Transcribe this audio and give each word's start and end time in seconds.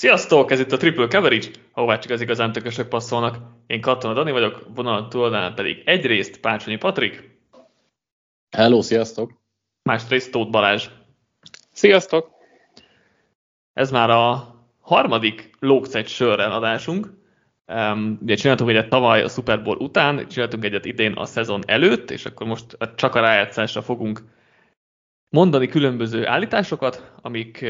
Sziasztok, 0.00 0.50
ez 0.50 0.60
itt 0.60 0.72
a 0.72 0.76
Triple 0.76 1.06
Coverage, 1.08 1.46
ahová 1.72 1.98
csak 1.98 2.12
az 2.12 2.20
igazán 2.20 2.52
tökösök 2.52 2.88
passzolnak. 2.88 3.36
Én 3.66 3.80
Katona 3.80 4.14
Dani 4.14 4.30
vagyok, 4.30 4.66
vonal 4.74 5.08
túloldalán 5.08 5.54
pedig 5.54 5.82
egyrészt 5.84 6.40
Pácsonyi 6.40 6.76
Patrik. 6.76 7.38
Hello, 8.50 8.82
sziasztok! 8.82 9.32
Másrészt 9.82 10.30
Tóth 10.30 10.50
Balázs. 10.50 10.88
Sziasztok! 11.72 12.30
Ez 13.72 13.90
már 13.90 14.10
a 14.10 14.54
harmadik 14.80 15.50
Lókcegy 15.58 16.08
sörrel 16.08 16.52
adásunk. 16.52 17.12
Um, 17.66 18.18
ugye 18.22 18.34
csináltunk 18.34 18.70
egyet 18.70 18.88
tavaly 18.88 19.22
a 19.22 19.28
Super 19.28 19.62
Bowl 19.62 19.76
után, 19.76 20.28
csináltunk 20.28 20.64
egyet 20.64 20.84
idén 20.84 21.12
a 21.12 21.24
szezon 21.24 21.62
előtt, 21.66 22.10
és 22.10 22.24
akkor 22.24 22.46
most 22.46 22.76
csak 22.94 23.14
a 23.14 23.20
rájátszásra 23.20 23.82
fogunk 23.82 24.22
mondani 25.28 25.68
különböző 25.68 26.26
állításokat, 26.26 27.12
amik 27.22 27.64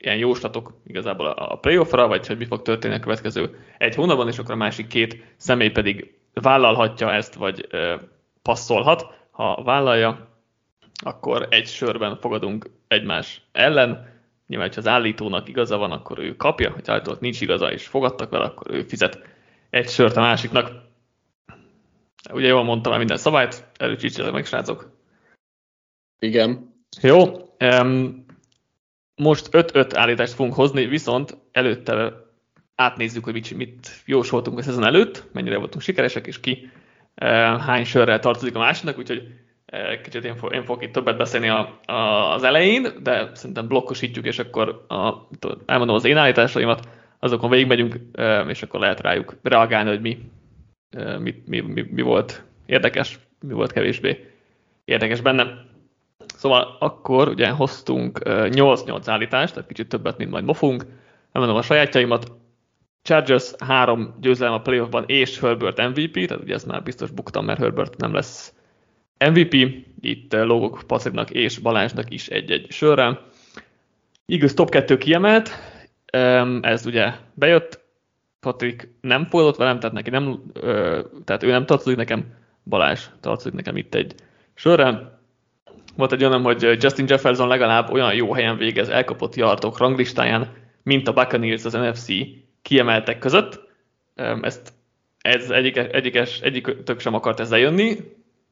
ilyen 0.00 0.16
jóslatok 0.16 0.80
igazából 0.86 1.26
a 1.26 1.56
playoffra, 1.56 2.06
vagy 2.06 2.26
hogy 2.26 2.38
mi 2.38 2.44
fog 2.44 2.62
történni 2.62 2.94
a 2.94 3.00
következő 3.00 3.64
egy 3.78 3.94
hónapban, 3.94 4.28
és 4.28 4.38
akkor 4.38 4.54
a 4.54 4.56
másik 4.56 4.86
két 4.86 5.34
személy 5.36 5.70
pedig 5.70 6.14
vállalhatja 6.32 7.12
ezt, 7.12 7.34
vagy 7.34 7.68
passzolhat. 8.42 9.06
Ha 9.30 9.62
vállalja, 9.62 10.28
akkor 11.02 11.46
egy 11.50 11.66
sörben 11.66 12.16
fogadunk 12.16 12.70
egymás 12.88 13.42
ellen. 13.52 14.08
Nyilván, 14.46 14.68
ha 14.68 14.74
az 14.76 14.86
állítónak 14.86 15.48
igaza 15.48 15.76
van, 15.76 15.90
akkor 15.90 16.18
ő 16.18 16.36
kapja, 16.36 16.70
ha 16.70 16.92
állítónak 16.92 17.20
nincs 17.20 17.40
igaza, 17.40 17.72
és 17.72 17.86
fogadtak 17.86 18.30
vele, 18.30 18.44
akkor 18.44 18.74
ő 18.74 18.82
fizet 18.82 19.18
egy 19.70 19.88
sört 19.88 20.16
a 20.16 20.20
másiknak. 20.20 20.72
Ugye 22.32 22.46
jól 22.46 22.64
mondtam 22.64 22.90
már 22.90 22.98
minden 22.98 23.16
szabályt, 23.16 23.66
előcsítsetek 23.76 24.32
meg, 24.32 24.46
srácok. 24.46 24.90
Igen. 26.18 26.74
Jó. 27.00 27.24
Um, 27.60 28.24
most 29.20 29.48
5-5 29.52 29.90
állítást 29.94 30.32
fogunk 30.32 30.54
hozni, 30.54 30.86
viszont 30.86 31.36
előtte 31.52 32.12
átnézzük, 32.74 33.24
hogy 33.24 33.32
mit, 33.32 33.56
mit 33.56 34.02
jósoltunk 34.06 34.58
a 34.58 34.62
szezon 34.62 34.84
előtt, 34.84 35.24
mennyire 35.32 35.56
voltunk 35.56 35.82
sikeresek, 35.82 36.26
és 36.26 36.40
ki 36.40 36.70
eh, 37.14 37.60
hány 37.60 37.84
sörrel 37.84 38.18
tartozik 38.18 38.54
a 38.54 38.58
másiknak, 38.58 38.98
úgyhogy 38.98 39.28
eh, 39.66 40.00
kicsit 40.02 40.24
én, 40.24 40.36
fog, 40.36 40.54
én 40.54 40.64
fogok 40.64 40.82
itt 40.82 40.92
többet 40.92 41.16
beszélni 41.16 41.48
a, 41.48 41.80
a, 41.84 42.32
az 42.34 42.42
elején, 42.42 42.86
de 43.02 43.30
szerintem 43.34 43.66
blokkosítjuk, 43.66 44.26
és 44.26 44.38
akkor 44.38 44.84
a, 44.88 45.14
elmondom 45.66 45.96
az 45.96 46.04
én 46.04 46.16
állításaimat, 46.16 46.88
azokon 47.18 47.50
végigmegyünk, 47.50 47.96
eh, 48.12 48.48
és 48.48 48.62
akkor 48.62 48.80
lehet 48.80 49.00
rájuk 49.00 49.36
reagálni, 49.42 49.88
hogy 49.88 50.00
mi, 50.00 50.18
mi, 51.18 51.42
mi, 51.46 51.60
mi, 51.60 51.86
mi 51.90 52.02
volt 52.02 52.44
érdekes, 52.66 53.18
mi 53.40 53.52
volt 53.52 53.72
kevésbé 53.72 54.30
érdekes 54.84 55.20
benne. 55.20 55.68
Szóval 56.40 56.76
akkor 56.78 57.28
ugye 57.28 57.48
hoztunk 57.48 58.18
8-8 58.24 59.02
állítást, 59.06 59.52
tehát 59.54 59.68
kicsit 59.68 59.88
többet, 59.88 60.16
mint 60.18 60.30
majd 60.30 60.44
mofunk. 60.44 60.86
Elmondom 61.32 61.58
a 61.58 61.62
sajátjaimat. 61.62 62.32
Chargers 63.02 63.52
három 63.64 64.14
győzelem 64.20 64.52
a 64.52 64.60
playoffban 64.60 65.04
és 65.06 65.40
Herbert 65.40 65.88
MVP, 65.88 66.26
tehát 66.26 66.42
ugye 66.42 66.54
ezt 66.54 66.66
már 66.66 66.82
biztos 66.82 67.10
buktam, 67.10 67.44
mert 67.44 67.58
Herbert 67.58 67.96
nem 67.96 68.14
lesz 68.14 68.54
MVP. 69.30 69.54
Itt 70.00 70.32
lógok 70.32 70.80
Patriknak 70.86 71.30
és 71.30 71.58
Balázsnak 71.58 72.12
is 72.12 72.28
egy-egy 72.28 72.66
sörrel. 72.70 73.26
Eagles 74.26 74.54
top 74.54 74.70
2 74.70 74.96
kiemelt, 74.96 75.50
ez 76.60 76.86
ugye 76.86 77.12
bejött, 77.34 77.80
Patrik 78.40 78.88
nem 79.00 79.26
fogadott 79.26 79.56
velem, 79.56 79.78
tehát 79.78 79.94
neki 79.94 80.10
nem, 80.10 80.42
tehát 81.24 81.42
ő 81.42 81.50
nem 81.50 81.66
tartozik 81.66 81.96
nekem, 81.96 82.34
Balázs 82.64 83.06
tartozik 83.20 83.52
nekem 83.52 83.76
itt 83.76 83.94
egy 83.94 84.14
sörrel 84.54 85.19
volt 86.00 86.12
egy 86.12 86.24
olyan, 86.24 86.42
hogy 86.42 86.62
Justin 86.82 87.06
Jefferson 87.08 87.48
legalább 87.48 87.92
olyan 87.92 88.14
jó 88.14 88.32
helyen 88.32 88.56
végez 88.56 88.88
elkapott 88.88 89.34
yardok 89.34 89.78
ranglistáján, 89.78 90.52
mint 90.82 91.08
a 91.08 91.12
Buccaneers 91.12 91.64
az 91.64 91.72
NFC 91.72 92.06
kiemeltek 92.62 93.18
között. 93.18 93.60
Ezt 94.40 94.72
ez 95.20 95.50
egyik, 95.50 95.76
egyikes, 95.76 96.40
egyikük 96.40 97.00
sem 97.00 97.14
akart 97.14 97.40
ezzel 97.40 97.58
jönni. 97.58 97.96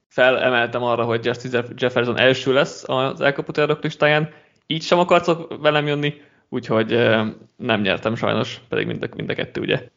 Felemeltem 0.08 0.82
arra, 0.82 1.04
hogy 1.04 1.24
Justin 1.24 1.64
Jefferson 1.76 2.18
első 2.18 2.52
lesz 2.52 2.84
az 2.86 3.20
elkapott 3.20 3.56
yardok 3.56 3.82
listáján. 3.82 4.32
Így 4.66 4.82
sem 4.82 4.98
akartok 4.98 5.60
velem 5.60 5.86
jönni, 5.86 6.22
úgyhogy 6.48 6.90
nem 7.56 7.80
nyertem 7.80 8.14
sajnos, 8.14 8.60
pedig 8.68 8.86
mind 8.86 9.02
a, 9.02 9.06
mind 9.16 9.30
a 9.30 9.34
kettő 9.34 9.60
ugye 9.60 9.88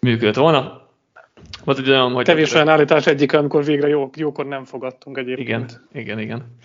működött 0.00 0.34
volna. 0.34 0.87
Volt 1.64 1.78
egy 1.78 1.90
olyan, 1.90 2.12
hogy... 2.12 2.24
Kevés 2.24 2.54
olyan 2.54 2.68
állítás 2.68 3.06
egyik, 3.06 3.32
amikor 3.32 3.64
végre 3.64 3.88
jó, 3.88 4.10
jókor 4.16 4.46
nem 4.46 4.64
fogadtunk 4.64 5.18
egyébként. 5.18 5.80
Igen, 5.92 6.18
igen, 6.18 6.18
igen. 6.18 6.56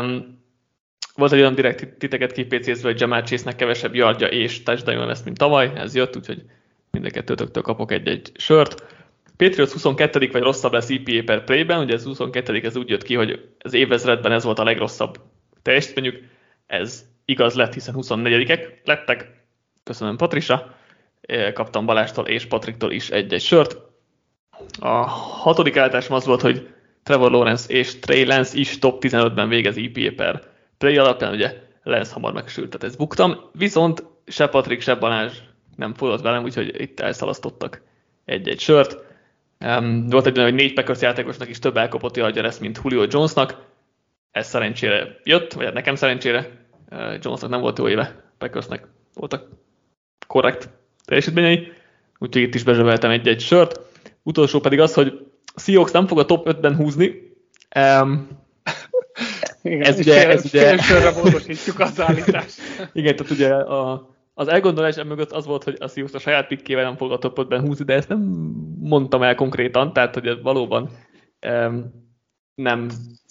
Um, 0.00 0.38
volt 1.14 1.32
egy 1.32 1.38
olyan 1.38 1.54
direkt 1.54 1.98
titeket 1.98 2.32
kipécézve, 2.32 2.88
hogy 2.88 3.00
Jamal 3.00 3.22
Chase-nek 3.22 3.56
kevesebb 3.56 3.94
yardja 3.94 4.26
és 4.26 4.62
touchdown 4.62 5.06
lesz, 5.06 5.22
mint 5.22 5.38
tavaly, 5.38 5.72
ez 5.74 5.94
jött, 5.94 6.16
úgyhogy 6.16 6.42
mind 6.90 7.04
a 7.04 7.10
kettőtöktől 7.10 7.62
kapok 7.62 7.92
egy-egy 7.92 8.32
sört. 8.34 8.84
Patriots 9.36 9.72
22 9.72 10.28
vagy 10.32 10.42
rosszabb 10.42 10.72
lesz 10.72 10.90
EPA 10.90 11.22
per 11.24 11.44
playben, 11.44 11.80
ugye 11.80 11.94
ez 11.94 12.04
22 12.04 12.60
ez 12.62 12.76
úgy 12.76 12.88
jött 12.88 13.02
ki, 13.02 13.14
hogy 13.14 13.48
az 13.58 13.74
évezredben 13.74 14.32
ez 14.32 14.44
volt 14.44 14.58
a 14.58 14.64
legrosszabb 14.64 15.20
teljesítményük, 15.62 16.22
ez 16.66 17.04
igaz 17.24 17.54
lett, 17.54 17.74
hiszen 17.74 17.94
24-ek 17.98 18.60
lettek. 18.84 19.30
Köszönöm 19.84 20.16
Patrisa, 20.16 20.74
kaptam 21.54 21.86
Balástól 21.86 22.26
és 22.26 22.46
Patriktól 22.46 22.92
is 22.92 23.10
egy-egy 23.10 23.42
sört. 23.42 23.76
A 24.80 25.06
hatodik 25.06 25.76
állításom 25.76 26.16
az 26.16 26.24
volt, 26.24 26.40
hogy 26.40 26.68
Trevor 27.02 27.30
Lawrence 27.30 27.72
és 27.72 27.98
Trey 27.98 28.24
Lance 28.24 28.58
is 28.58 28.78
top 28.78 29.02
15-ben 29.04 29.48
végez 29.48 29.76
EPA 29.76 30.14
per 30.16 30.42
play 30.78 30.96
alapján, 30.96 31.32
ugye 31.32 31.54
Lance 31.82 32.12
hamar 32.12 32.32
megsült, 32.32 32.70
tehát 32.70 32.86
ezt 32.86 32.98
buktam, 32.98 33.50
viszont 33.52 34.04
se 34.26 34.46
Patrick, 34.46 34.82
se 34.82 34.94
Balázs 34.94 35.32
nem 35.76 35.94
fordult 35.94 36.20
velem, 36.20 36.42
úgyhogy 36.42 36.80
itt 36.80 37.00
elszalasztottak 37.00 37.82
egy-egy 38.24 38.60
sört. 38.60 39.04
Um, 39.60 40.06
volt 40.08 40.26
egy 40.26 40.38
olyan, 40.38 40.50
hogy 40.50 40.58
négy 40.58 40.72
Packers 40.72 41.00
játékosnak 41.00 41.48
is 41.48 41.58
több 41.58 41.76
elkapott 41.76 42.16
yardja 42.16 42.42
lesz, 42.42 42.58
mint 42.58 42.80
Julio 42.82 43.06
Jonesnak. 43.10 43.66
Ez 44.30 44.48
szerencsére 44.48 45.20
jött, 45.24 45.52
vagy 45.52 45.64
hát 45.64 45.74
nekem 45.74 45.94
szerencsére. 45.94 46.50
Uh, 46.90 47.18
Jonesnak 47.20 47.50
nem 47.50 47.60
volt 47.60 47.78
jó 47.78 47.88
éve, 47.88 48.22
Packersnek 48.38 48.86
voltak 49.14 49.48
korrekt 50.26 50.77
teljesítményei, 51.08 51.72
úgyhogy 52.18 52.42
itt 52.42 52.54
is 52.54 52.62
bezsöveltem 52.62 53.10
egy-egy 53.10 53.40
sört. 53.40 53.80
Utolsó 54.22 54.60
pedig 54.60 54.80
az, 54.80 54.94
hogy 54.94 55.26
Seahawks 55.56 55.90
nem 55.90 56.06
fog 56.06 56.18
a 56.18 56.24
top 56.24 56.48
5-ben 56.50 56.76
húzni. 56.76 57.36
Um, 57.76 58.28
igen, 59.62 59.82
ez 59.82 59.98
ugye, 59.98 60.20
fél, 60.20 60.30
ez 60.30 60.44
ugye... 60.44 60.76
Módosítjuk 61.22 61.80
az 61.80 62.00
állítást. 62.00 62.60
igen, 62.92 63.16
tehát 63.16 63.32
ugye 63.32 63.54
a, 63.54 64.10
az 64.34 64.48
elgondolás 64.48 64.96
mögött 64.96 65.32
az 65.32 65.46
volt, 65.46 65.64
hogy 65.64 65.76
a 65.78 65.88
Seahawks 65.88 66.14
a 66.14 66.18
saját 66.18 66.46
pikkével 66.46 66.84
nem 66.84 66.96
fog 66.96 67.12
a 67.12 67.18
top 67.18 67.38
5-ben 67.40 67.60
húzni, 67.60 67.84
de 67.84 67.94
ezt 67.94 68.08
nem 68.08 68.18
mondtam 68.80 69.22
el 69.22 69.34
konkrétan, 69.34 69.92
tehát 69.92 70.14
hogy 70.14 70.26
ez 70.26 70.42
valóban 70.42 70.90
um, 71.46 72.06
nem 72.54 72.88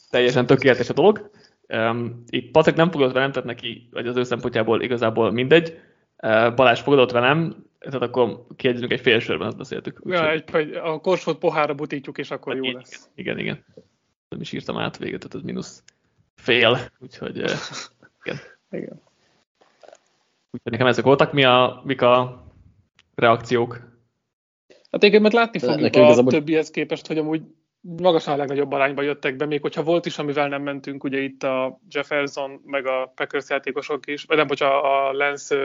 teljesen 0.10 0.46
tökéletes 0.46 0.90
a 0.90 0.94
dolog. 0.94 1.30
Um, 1.68 2.24
itt 2.30 2.52
Patrik 2.52 2.76
nem 2.76 2.92
fogadott 2.92 3.14
velem, 3.14 3.32
tehát 3.32 3.48
neki, 3.48 3.90
vagy 3.92 4.08
az 4.08 4.16
ő 4.16 4.24
szempontjából 4.24 4.82
igazából 4.82 5.32
mindegy. 5.32 5.80
Uh, 6.24 6.54
Balázs 6.54 6.80
fogadott 6.80 7.12
velem, 7.12 7.67
tehát 7.92 8.02
akkor 8.02 8.46
kiegyezünk 8.56 8.92
egy 8.92 9.00
fél 9.00 9.20
sörben, 9.20 9.48
azt 9.48 9.58
beszéltük. 9.58 10.02
Ja, 10.06 10.32
egy, 10.32 10.50
hogy 10.50 10.74
a 10.74 11.00
korsót 11.00 11.38
pohára 11.38 11.74
butítjuk, 11.74 12.18
és 12.18 12.32
akkor 12.32 12.54
hát 12.56 12.66
jó 12.66 12.72
lesz. 12.72 13.10
Igen, 13.16 13.40
igen. 13.40 13.66
Nem 14.30 14.42
is 14.42 14.52
írtam 14.52 14.78
át 14.78 14.98
véget, 14.98 15.20
tehát 15.20 15.36
ez 15.36 15.42
mínusz 15.42 15.84
fél, 16.36 16.80
úgyhogy 17.00 17.38
igen. 18.24 18.38
igen. 18.72 19.02
Úgyhogy 20.52 20.72
nekem 20.72 20.88
ezek 20.88 21.04
voltak. 21.04 21.34
Mi 21.34 21.44
a, 21.44 21.82
mik 21.86 22.02
a 22.02 22.46
reakciók? 23.16 23.80
Hát 24.92 25.04
igen, 25.04 25.22
mert 25.22 25.34
látni 25.34 25.60
fogjuk 25.60 25.96
a 25.96 26.24
többihez 26.24 26.70
képest, 26.70 27.08
hogy 27.08 27.18
amúgy 27.18 27.42
magasan 27.96 28.34
a 28.34 28.38
legnagyobb 28.38 28.72
arányba 28.72 29.02
jöttek 29.02 29.36
be, 29.36 29.46
még 29.46 29.62
hogyha 29.62 29.84
volt 29.84 30.06
is, 30.06 30.18
amivel 30.18 30.48
nem 30.48 30.62
mentünk, 30.62 31.04
ugye 31.04 31.20
itt 31.20 31.44
a 31.44 31.80
Jefferson, 31.90 32.62
meg 32.66 32.86
a 32.86 33.12
Packers 33.16 33.50
játékosok 33.50 34.08
is, 34.08 34.24
vagy 34.24 34.38
nem, 34.38 34.48
bocsánat, 34.48 34.84
a 34.84 35.12
Lance 35.12 35.56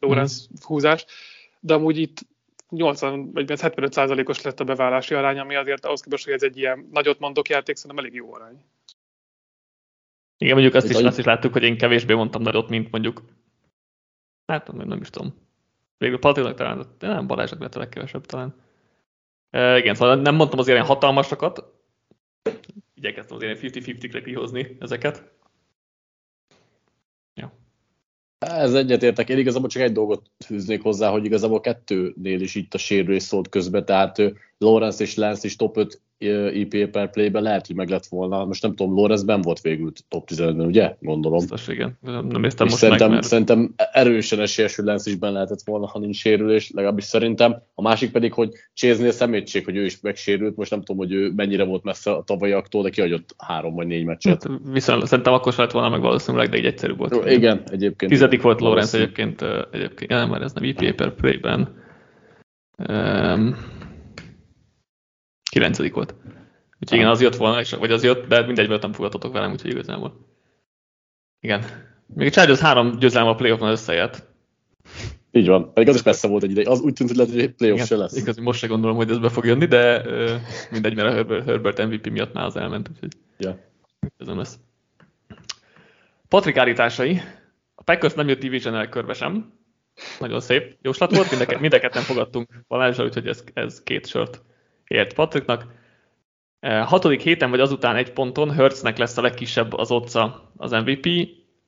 Lawrence 0.00 0.42
mm. 0.42 0.54
húzás, 0.66 1.04
de 1.60 1.74
amúgy 1.74 1.98
itt 1.98 2.18
80 2.68 3.32
vagy 3.32 3.60
75 3.60 3.92
százalékos 3.92 4.42
lett 4.42 4.60
a 4.60 4.64
bevállási 4.64 5.14
arány, 5.14 5.38
ami 5.38 5.54
azért 5.54 5.84
ahhoz 5.84 6.00
képest, 6.00 6.24
hogy 6.24 6.32
ez 6.32 6.42
egy 6.42 6.58
ilyen 6.58 6.88
nagyot 6.92 7.18
mondok 7.18 7.48
játék, 7.48 7.76
szerintem 7.76 8.04
elég 8.04 8.14
jó 8.14 8.34
arány. 8.34 8.64
Igen, 10.38 10.54
mondjuk 10.54 10.74
azt 10.74 10.90
is, 10.90 10.96
azt 10.96 11.18
is 11.18 11.24
láttuk, 11.24 11.52
hogy 11.52 11.62
én 11.62 11.78
kevésbé 11.78 12.14
mondtam 12.14 12.42
nagyot, 12.42 12.68
mint 12.68 12.90
mondjuk, 12.90 13.22
hát 14.46 14.72
nem, 14.72 14.88
nem 14.88 15.00
is 15.00 15.10
tudom. 15.10 15.34
Végül 15.98 16.18
Patricknak 16.18 16.56
talán, 16.56 16.86
de 16.98 17.06
nem 17.06 17.26
Balázsnak 17.26 17.60
lett 17.60 17.74
a 17.74 17.78
legkevesebb 17.78 18.26
talán. 18.26 18.54
Igen, 19.52 19.94
szóval 19.94 20.16
nem 20.16 20.34
mondtam 20.34 20.58
az 20.58 20.68
ilyen 20.68 20.84
hatalmasakat, 20.84 21.64
igyekeztem 22.94 23.36
az 23.36 23.42
ilyen 23.42 23.58
50-50-re 23.60 24.22
kihozni 24.22 24.76
ezeket. 24.80 25.30
Ez 28.38 28.74
egyetértek, 28.74 29.28
én 29.28 29.38
igazából 29.38 29.68
csak 29.68 29.82
egy 29.82 29.92
dolgot 29.92 30.30
fűznék 30.44 30.82
hozzá, 30.82 31.10
hogy 31.10 31.24
igazából 31.24 31.60
kettőnél 31.60 32.40
is 32.40 32.54
itt 32.54 32.74
a 32.74 32.78
sérülés 32.78 33.22
szólt 33.22 33.48
közbe, 33.48 33.84
tehát 33.84 34.22
Lawrence 34.58 35.02
és 35.02 35.14
Lance 35.14 35.46
is 35.46 35.56
top 35.56 35.76
5 35.76 36.00
IP 36.52 36.90
per 36.90 37.10
play-ben 37.10 37.42
lehet, 37.42 37.66
hogy 37.66 37.76
meg 37.76 37.88
lett 37.88 38.06
volna. 38.06 38.44
Most 38.44 38.62
nem 38.62 38.74
tudom, 38.74 38.94
Lorenzben 38.94 39.40
volt 39.40 39.60
végül 39.60 39.92
top 40.08 40.28
15-ben, 40.34 40.66
ugye? 40.66 40.96
Gondolom. 41.00 41.38
Biztos, 41.38 41.68
igen. 41.68 41.98
Nem 42.00 42.40
néztem 42.40 42.66
most 42.66 42.78
szerintem, 42.78 43.06
meg, 43.06 43.16
mert... 43.16 43.28
szerintem 43.28 43.74
erősen 43.92 44.40
esélyes, 44.40 44.76
hogy 44.76 44.84
Lance 44.84 45.10
is 45.10 45.16
benne 45.16 45.32
lehetett 45.32 45.62
volna, 45.64 45.86
ha 45.86 45.98
nincs 45.98 46.16
sérülés, 46.16 46.70
legalábbis 46.74 47.04
szerintem. 47.04 47.62
A 47.74 47.82
másik 47.82 48.10
pedig, 48.10 48.32
hogy 48.32 48.50
Chase-nél 48.74 49.10
szemétség, 49.10 49.64
hogy 49.64 49.76
ő 49.76 49.84
is 49.84 50.00
megsérült. 50.00 50.56
Most 50.56 50.70
nem 50.70 50.82
tudom, 50.82 50.96
hogy 50.96 51.12
ő 51.12 51.32
mennyire 51.36 51.64
volt 51.64 51.82
messze 51.82 52.10
a 52.10 52.22
tavalyaktól, 52.22 52.82
de 52.82 52.90
kiadott 52.90 53.34
három 53.38 53.74
vagy 53.74 53.86
négy 53.86 54.04
meccset. 54.04 54.42
Hát, 54.42 54.60
viszont 54.72 55.06
szerintem 55.06 55.32
akkor 55.32 55.54
lett 55.56 55.70
volna 55.70 55.88
meg 55.88 56.00
valószínűleg, 56.00 56.48
de 56.48 56.56
egy 56.56 56.66
egyszerű 56.66 56.94
volt. 56.94 57.14
Jó, 57.14 57.26
igen, 57.26 57.62
egyébként. 57.70 58.12
Tizedik 58.12 58.42
volt 58.42 58.60
Lorenz 58.60 58.94
egyébként, 58.94 59.44
egyébként, 59.72 60.10
nem, 60.10 60.30
mert 60.30 60.42
ez 60.42 60.52
nem 60.52 60.64
IP 60.64 60.94
per 60.94 61.14
play-ben. 61.14 61.80
Um, 62.88 63.56
kilencedik 65.52 65.94
volt. 65.94 66.14
Úgyhogy 66.80 66.98
igen, 66.98 67.10
az 67.10 67.20
jött 67.20 67.36
volna, 67.36 67.60
és, 67.60 67.70
vagy 67.72 67.92
az 67.92 68.04
jött, 68.04 68.28
de 68.28 68.46
mindegy, 68.46 68.68
nem 68.68 68.92
fogadtatok 68.92 69.32
velem, 69.32 69.52
úgyhogy 69.52 69.70
igazából. 69.70 70.26
Igen. 71.40 71.64
Még 72.06 72.26
a 72.26 72.30
Chargers 72.30 72.58
három 72.58 72.98
győzelme 72.98 73.30
a 73.30 73.34
playoffon 73.34 73.70
összejött. 73.70 74.22
Így 75.30 75.46
van, 75.46 75.72
pedig 75.72 75.88
az 75.88 75.94
is 75.94 76.02
messze 76.02 76.28
volt 76.28 76.42
egy 76.42 76.50
ideig. 76.50 76.68
Az 76.68 76.80
úgy 76.80 76.92
tűnt, 76.92 77.08
hogy 77.08 77.18
lehet, 77.18 77.34
hogy 77.34 77.54
playoff 77.54 77.74
Igen, 77.74 77.86
se 77.86 77.96
lesz. 77.96 78.16
Igaz, 78.16 78.36
most 78.36 78.58
se 78.58 78.66
gondolom, 78.66 78.96
hogy 78.96 79.10
ez 79.10 79.18
be 79.18 79.28
fog 79.28 79.44
jönni, 79.44 79.66
de 79.66 80.00
uh, 80.00 80.30
mindegy, 80.70 80.94
mert 80.94 81.08
a 81.08 81.12
Herbert, 81.12 81.44
Herbert 81.44 81.86
MVP 81.86 82.10
miatt 82.10 82.32
már 82.32 82.44
az 82.44 82.56
elment, 82.56 82.88
úgyhogy 82.88 83.12
yeah. 83.38 83.56
ez 84.18 84.26
nem 84.26 84.36
lesz. 84.36 84.58
Patrik 86.28 86.56
állításai. 86.56 87.20
A 87.74 87.82
Packers 87.82 88.14
nem 88.14 88.28
jött 88.28 88.40
division 88.40 88.88
körbe 88.88 89.12
sem. 89.12 89.52
Nagyon 90.20 90.40
szép 90.40 90.76
jóslat 90.82 91.16
volt, 91.16 91.30
mindeket, 91.30 91.60
mindeket 91.60 91.94
nem 91.94 92.02
fogadtunk 92.02 92.48
Balázsra, 92.68 93.04
úgyhogy 93.04 93.26
ez, 93.26 93.44
ez 93.54 93.82
két 93.82 94.06
sört 94.06 94.42
ért 94.86 95.14
Patriknak. 95.14 95.66
Hatodik 96.60 97.20
héten 97.20 97.50
vagy 97.50 97.60
azután 97.60 97.96
egy 97.96 98.12
ponton 98.12 98.50
Hertznek 98.50 98.98
lesz 98.98 99.16
a 99.16 99.22
legkisebb 99.22 99.72
az 99.72 99.90
otca 99.90 100.52
az 100.56 100.70
MVP 100.70 101.08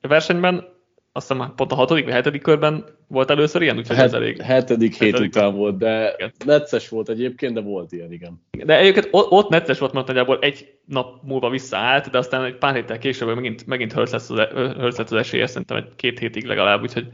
versenyben. 0.01 0.73
Azt 1.11 1.31
hiszem 1.31 1.53
pont 1.55 1.71
a 1.71 1.75
hatodik 1.75 2.03
vagy 2.03 2.13
hetedik 2.13 2.41
körben 2.41 2.85
volt 3.07 3.29
először 3.29 3.61
ilyen, 3.61 3.77
úgyhogy 3.77 3.95
het, 3.95 4.05
ez 4.05 4.13
elég. 4.13 4.41
Hetedik 4.41 4.95
hét 4.95 5.11
hetedik 5.11 5.35
után 5.35 5.55
volt, 5.55 5.77
de 5.77 6.13
igen. 6.17 6.31
necces 6.45 6.89
volt 6.89 7.09
egyébként, 7.09 7.53
de 7.53 7.61
volt 7.61 7.91
ilyen, 7.91 8.11
igen. 8.11 8.41
De 8.51 8.77
egyébként 8.77 9.09
ott 9.11 9.49
necces 9.49 9.79
volt, 9.79 9.93
mert 9.93 10.07
nagyjából 10.07 10.39
egy 10.41 10.73
nap 10.85 11.23
múlva 11.23 11.49
visszaállt, 11.49 12.09
de 12.09 12.17
aztán 12.17 12.43
egy 12.43 12.57
pár 12.57 12.73
héttel 12.75 12.97
később 12.97 13.35
megint, 13.35 13.65
megint 13.65 13.93
Hertz 13.93 14.11
lesz 14.11 14.29
az, 14.29 14.37
Hertz 14.37 14.97
lesz 14.97 15.11
az 15.11 15.13
esélye, 15.13 15.47
szerintem 15.47 15.77
egy 15.77 15.95
két 15.95 16.19
hétig 16.19 16.45
legalább, 16.45 16.81
úgyhogy 16.81 17.07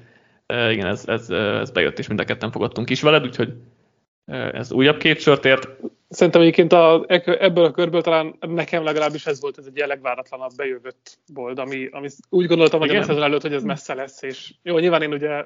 igen, 0.47 0.85
ez, 0.85 1.03
ez, 1.07 1.29
ez 1.29 1.71
bejött, 1.71 1.99
és 1.99 2.07
mind 2.07 2.19
a 2.19 2.23
ketten 2.23 2.51
fogadtunk 2.51 2.89
is 2.89 3.01
veled, 3.01 3.23
úgyhogy 3.23 3.53
ez 4.25 4.71
újabb 4.71 4.97
két 4.97 5.19
sört 5.19 5.45
ért. 5.45 5.67
Szerintem 6.09 6.41
egyébként 6.41 6.73
a, 6.73 7.05
ebből 7.07 7.63
a 7.65 7.71
körből 7.71 8.01
talán 8.01 8.35
nekem 8.39 8.83
legalábbis 8.83 9.25
ez 9.25 9.41
volt 9.41 9.57
ez 9.57 9.65
egy 9.73 9.83
legváratlanabb 9.87 10.51
bejövött 10.55 11.17
bold, 11.33 11.59
ami, 11.59 11.87
ami 11.91 12.07
úgy 12.29 12.45
gondoltam, 12.45 12.79
hogy 12.79 12.95
a 12.95 13.03
szezon 13.03 13.23
előtt, 13.23 13.41
hogy 13.41 13.53
ez 13.53 13.63
messze 13.63 13.93
lesz, 13.93 14.21
és 14.21 14.53
jó, 14.63 14.77
nyilván 14.77 15.01
én 15.01 15.13
ugye 15.13 15.45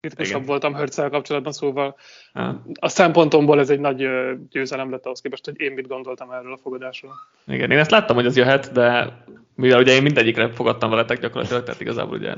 kritikusabb 0.00 0.46
voltam 0.46 0.74
Hörtszel 0.74 1.10
kapcsolatban, 1.10 1.52
szóval 1.52 1.96
ha. 2.32 2.62
a 2.80 2.88
szempontomból 2.88 3.58
ez 3.58 3.70
egy 3.70 3.80
nagy 3.80 4.08
győzelem 4.50 4.90
lett 4.90 5.04
ahhoz 5.04 5.20
képest, 5.20 5.44
hogy 5.44 5.60
én 5.60 5.72
mit 5.72 5.88
gondoltam 5.88 6.30
erről 6.30 6.52
a 6.52 6.56
fogadásról. 6.62 7.12
Igen, 7.46 7.70
én 7.70 7.78
ezt 7.78 7.90
láttam, 7.90 8.16
hogy 8.16 8.26
ez 8.26 8.36
jöhet, 8.36 8.72
de 8.72 9.16
mivel 9.54 9.80
ugye 9.80 9.92
én 9.92 10.02
mindegyikre 10.02 10.52
fogadtam 10.52 10.90
veletek 10.90 11.20
gyakorlatilag, 11.20 11.62
tehát 11.62 11.80
igazából 11.80 12.16
ugye 12.16 12.34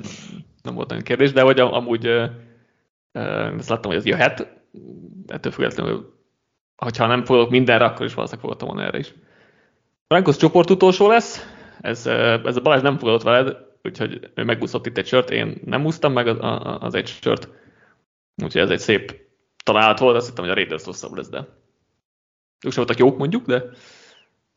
nem 0.63 0.75
volt 0.75 0.91
olyan 0.91 1.03
kérdés, 1.03 1.33
de 1.33 1.43
hogy 1.43 1.61
amúgy 1.61 2.07
ezt 3.59 3.69
láttam, 3.69 3.91
hogy 3.91 4.01
ez 4.01 4.07
jöhet, 4.07 4.49
ettől 5.27 5.53
függetlenül 5.53 6.15
hogyha 6.77 7.07
nem 7.07 7.25
fogadok 7.25 7.51
mindenre, 7.51 7.85
akkor 7.85 8.07
is 8.07 8.15
valószínűleg 8.15 8.45
fogadtam 8.45 8.69
volna 8.69 8.89
erre 8.89 8.99
is. 8.99 9.15
Frankos 10.07 10.37
csoport 10.37 10.71
utolsó 10.71 11.09
lesz, 11.09 11.47
ez, 11.81 12.07
ez 12.45 12.57
a 12.57 12.61
Balázs 12.61 12.83
nem 12.83 12.99
fogadott 12.99 13.23
veled, 13.23 13.57
úgyhogy 13.83 14.31
ő 14.35 14.45
megúszott 14.45 14.87
itt 14.87 14.99
egy 14.99 15.07
sört, 15.07 15.31
én 15.31 15.61
nem 15.65 15.85
úsztam 15.85 16.13
meg 16.13 16.27
az, 16.27 16.37
az 16.81 16.95
egy 16.95 17.07
sört, 17.07 17.49
úgyhogy 18.43 18.61
ez 18.61 18.71
egy 18.71 18.79
szép 18.79 19.21
találat 19.65 19.99
volt, 19.99 20.17
azt 20.17 20.29
hittem, 20.29 20.45
hogy 20.45 20.53
a 20.53 20.57
Raiders 20.57 20.85
rosszabb 20.85 21.17
lesz, 21.17 21.29
de 21.29 21.39
ők 22.65 22.73
sem 22.73 22.85
voltak 22.85 22.99
jók 22.99 23.19
mondjuk, 23.19 23.47
de 23.47 23.65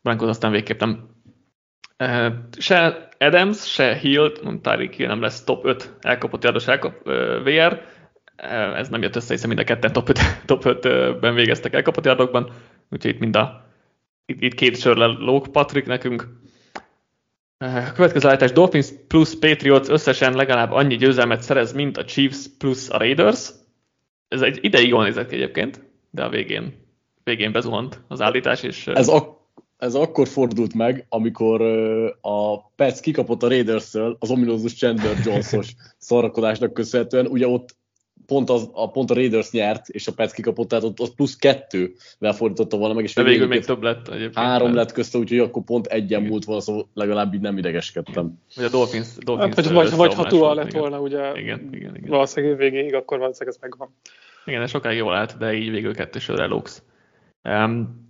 Broncos 0.02 0.28
aztán 0.28 0.50
végképp 0.50 0.80
nem. 0.80 1.16
Se 2.58 3.08
Adams, 3.18 3.72
se 3.72 3.94
Hill, 3.94 4.32
Tyreek 4.62 4.94
Hill 4.94 5.06
nem 5.06 5.20
lesz 5.20 5.44
top 5.44 5.64
5 5.64 5.96
elkapott 6.00 6.42
yardos 6.42 6.66
elkap, 6.66 7.02
VR, 7.42 7.82
ez 8.76 8.88
nem 8.88 9.02
jött 9.02 9.16
össze, 9.16 9.32
hiszen 9.32 9.48
mind 9.48 9.60
a 9.60 9.64
ketten 9.64 9.92
top, 9.92 10.08
5, 10.08 10.18
top 10.46 10.62
5-ben 10.64 11.34
végeztek 11.34 11.74
el 11.74 11.82
kapatjardokban, 11.82 12.52
úgyhogy 12.90 13.10
itt 13.10 13.20
mind 13.20 13.36
a, 13.36 13.64
itt, 14.26 14.42
itt 14.42 14.54
két 14.54 14.78
sörle 14.78 15.06
lók 15.06 15.52
Patrick 15.52 15.86
nekünk. 15.86 16.28
Következő 17.94 18.28
állítás 18.28 18.52
Dolphins 18.52 18.88
plus 19.08 19.38
Patriots 19.38 19.88
összesen 19.88 20.34
legalább 20.34 20.72
annyi 20.72 20.96
győzelmet 20.96 21.42
szerez, 21.42 21.72
mint 21.72 21.96
a 21.96 22.04
Chiefs 22.04 22.46
plus 22.58 22.88
a 22.88 22.98
Raiders. 22.98 23.50
Ez 24.28 24.40
egy 24.40 24.58
ideig 24.60 24.88
jól 24.88 25.04
nézett 25.04 25.32
egyébként, 25.32 25.80
de 26.10 26.24
a 26.24 26.28
végén, 26.28 26.74
végén 27.24 27.52
bezuhant 27.52 28.00
az 28.08 28.20
állítás. 28.20 28.62
És, 28.62 28.86
ez, 28.86 29.08
ak- 29.08 29.38
ez 29.76 29.94
akkor 29.94 30.28
fordult 30.28 30.74
meg, 30.74 31.06
amikor 31.08 31.62
a 32.20 32.68
Pets 32.68 33.00
kikapott 33.00 33.42
a 33.42 33.48
Raiders-től 33.48 34.16
az 34.20 34.30
ominózus 34.30 34.74
Chandler 34.74 35.16
Jones-os 35.24 35.74
szórakozásnak 35.98 36.72
köszönhetően. 36.72 37.26
Ugye 37.26 37.46
ott 37.46 37.77
pont, 38.28 38.50
az, 38.50 38.68
a, 38.72 38.90
pont 38.90 39.10
a 39.10 39.14
Raiders 39.14 39.50
nyert, 39.50 39.88
és 39.88 40.06
a 40.06 40.12
Pets 40.12 40.32
kikapott, 40.32 40.68
tehát 40.68 40.84
ott, 40.84 41.00
ott 41.00 41.14
plusz 41.14 41.36
kettővel 41.36 42.32
fordította 42.32 42.76
volna 42.76 42.94
meg, 42.94 43.04
és 43.04 43.14
De 43.14 43.22
végül 43.22 43.46
még 43.46 43.64
több 43.64 43.82
lett 43.82 44.08
egyébként. 44.08 44.34
Három 44.34 44.74
lett 44.74 44.92
közte, 44.92 45.18
úgyhogy 45.18 45.38
akkor 45.38 45.64
pont 45.64 45.86
egyen 45.86 46.22
múlt 46.22 46.44
volna, 46.44 46.60
szóval 46.60 46.88
legalább 46.94 47.34
így 47.34 47.40
nem 47.40 47.58
idegeskedtem. 47.58 48.38
Vagy 48.56 48.64
a 48.64 48.68
Dolphins, 48.68 49.08
Dolphins 49.18 49.54
hát, 49.54 49.68
vagy, 49.68 49.96
vagy 49.96 50.14
ha 50.14 50.24
Tua 50.24 50.54
lett 50.54 50.68
igen. 50.68 50.80
volna, 50.80 51.00
ugye 51.00 51.32
igen, 51.34 51.68
igen, 51.72 51.96
igen. 51.96 52.10
valószínűleg 52.10 52.56
végéig, 52.56 52.94
akkor 52.94 53.18
valószínűleg 53.18 53.54
ez 53.54 53.60
megvan. 53.60 53.94
Igen, 54.44 54.62
ez 54.62 54.70
sokáig 54.70 54.96
jól 54.96 55.14
állt, 55.14 55.38
de 55.38 55.52
így 55.52 55.70
végül 55.70 55.94
kettősörre 55.94 56.46
lóksz. 56.46 56.82
Um, 57.44 58.06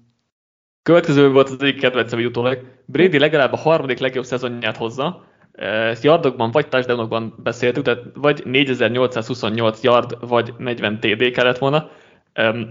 következő 0.83 1.31
volt 1.31 1.49
az 1.49 1.63
egyik 1.63 1.81
kedvencem 1.81 2.25
utólag. 2.25 2.61
Brady 2.85 3.19
legalább 3.19 3.53
a 3.53 3.57
harmadik 3.57 3.99
legjobb 3.99 4.25
szezonját 4.25 4.77
hozza, 4.77 5.27
ezt 5.59 6.05
yardokban 6.05 6.51
vagy 6.51 6.69
touchdownokban 6.69 7.35
beszéltük, 7.43 7.85
tehát 7.85 8.03
vagy 8.15 8.43
4828 8.45 9.83
yard, 9.83 10.29
vagy 10.29 10.55
40 10.59 11.01
TD 11.01 11.31
kellett 11.31 11.59
volna. 11.59 11.91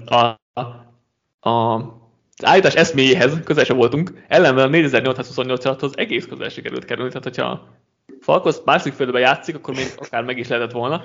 A, 0.05 0.15
a, 1.49 1.49
az 1.49 2.45
állítás 2.45 2.75
eszméjéhez 2.75 3.39
közel 3.43 3.63
sem 3.63 3.77
voltunk, 3.77 4.11
ellenben 4.27 4.65
a 4.65 4.69
4828 4.69 5.63
yardhoz 5.63 5.97
egész 5.97 6.25
közel 6.25 6.49
sikerült 6.49 6.85
kerülni, 6.85 7.09
tehát 7.09 7.23
hogyha 7.23 7.67
Falkosz 8.19 8.61
másik 8.65 8.93
földbe 8.93 9.19
játszik, 9.19 9.55
akkor 9.55 9.75
még 9.75 9.87
akár 9.97 10.23
meg 10.23 10.37
is 10.37 10.47
lehetett 10.47 10.71
volna, 10.71 11.03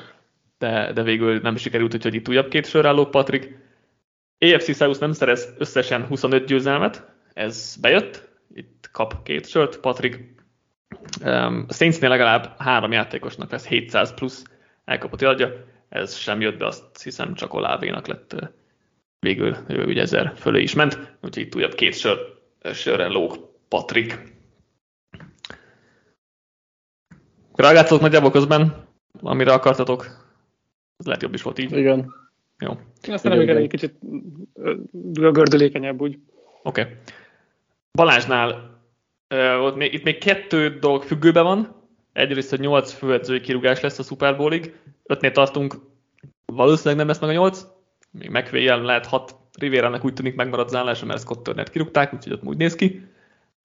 de, 0.58 0.92
de 0.92 1.02
végül 1.02 1.38
nem 1.38 1.56
sikerült, 1.56 1.94
úgyhogy 1.94 2.14
itt 2.14 2.28
újabb 2.28 2.48
két 2.48 2.66
sör 2.66 3.08
Patrik. 3.10 3.58
AFC 4.38 4.76
South 4.76 5.00
nem 5.00 5.12
szerez 5.12 5.54
összesen 5.58 6.06
25 6.06 6.44
győzelmet, 6.44 7.04
ez 7.32 7.76
bejött, 7.80 8.28
itt 8.54 8.88
kap 8.92 9.22
két 9.22 9.48
sört, 9.48 9.76
Patrik 9.78 10.41
a 11.68 11.72
Saintsnél 11.72 12.08
legalább 12.08 12.54
három 12.58 12.92
játékosnak 12.92 13.50
lesz 13.50 13.66
700 13.66 14.14
plusz 14.14 14.44
elkapott 14.84 15.22
adja, 15.22 15.64
ez 15.88 16.14
sem 16.14 16.40
jött 16.40 16.58
be, 16.58 16.66
azt 16.66 17.02
hiszem 17.02 17.34
csak 17.34 17.54
Olávénak 17.54 18.06
lett 18.06 18.52
végül, 19.18 19.56
ő 19.68 19.84
ugye 19.84 20.00
ezer 20.00 20.32
fölé 20.37 20.62
is 20.62 20.75
ment, 20.75 21.16
úgyhogy 21.20 21.42
itt 21.42 21.54
újabb 21.54 21.75
két 21.75 21.94
sör, 21.94 22.18
sörre 22.72 23.06
lóg 23.06 23.50
Patrik. 23.68 24.18
Reagáltatok 27.54 28.00
nagyjából 28.00 28.30
közben, 28.30 28.87
amire 29.20 29.52
akartatok? 29.52 30.04
Ez 30.96 31.06
lehet 31.06 31.22
jobb 31.22 31.34
is 31.34 31.42
volt 31.42 31.58
így. 31.58 31.76
Igen. 31.76 32.14
Jó. 32.58 32.78
Aztán 33.02 33.37
még 33.37 33.49
egy 33.49 33.68
kicsit 33.68 33.94
gördülékenyebb 35.12 36.00
úgy. 36.00 36.18
Oké. 36.62 36.80
Okay. 36.80 36.94
Balázsnál 37.92 38.71
ott 39.38 39.76
még, 39.76 39.92
itt 39.92 40.02
még 40.02 40.18
kettő 40.18 40.78
dolog 40.78 41.02
függőben 41.02 41.44
van. 41.44 41.74
Egyrészt, 42.12 42.50
hogy 42.50 42.60
8 42.60 42.92
főedzői 42.92 43.40
kirúgás 43.40 43.80
lesz 43.80 43.98
a 43.98 44.02
Super 44.02 44.36
Bowlig. 44.36 44.74
Ötnél 45.06 45.30
tartunk, 45.32 45.74
valószínűleg 46.46 46.96
nem 46.96 47.06
lesz 47.06 47.18
meg 47.18 47.30
a 47.30 47.32
8. 47.32 47.66
Még 48.10 48.30
megvéjel 48.30 48.82
lehet 48.82 49.06
6 49.06 49.34
Rivérának 49.58 50.04
úgy 50.04 50.12
tűnik 50.12 50.34
megmarad 50.34 50.66
az 50.66 50.74
állása, 50.74 51.06
mert 51.06 51.20
Scott 51.20 51.42
Turner 51.42 51.70
kirúgták, 51.70 52.14
úgyhogy 52.14 52.32
ott 52.32 52.42
úgy 52.42 52.56
néz 52.56 52.74
ki. 52.74 53.08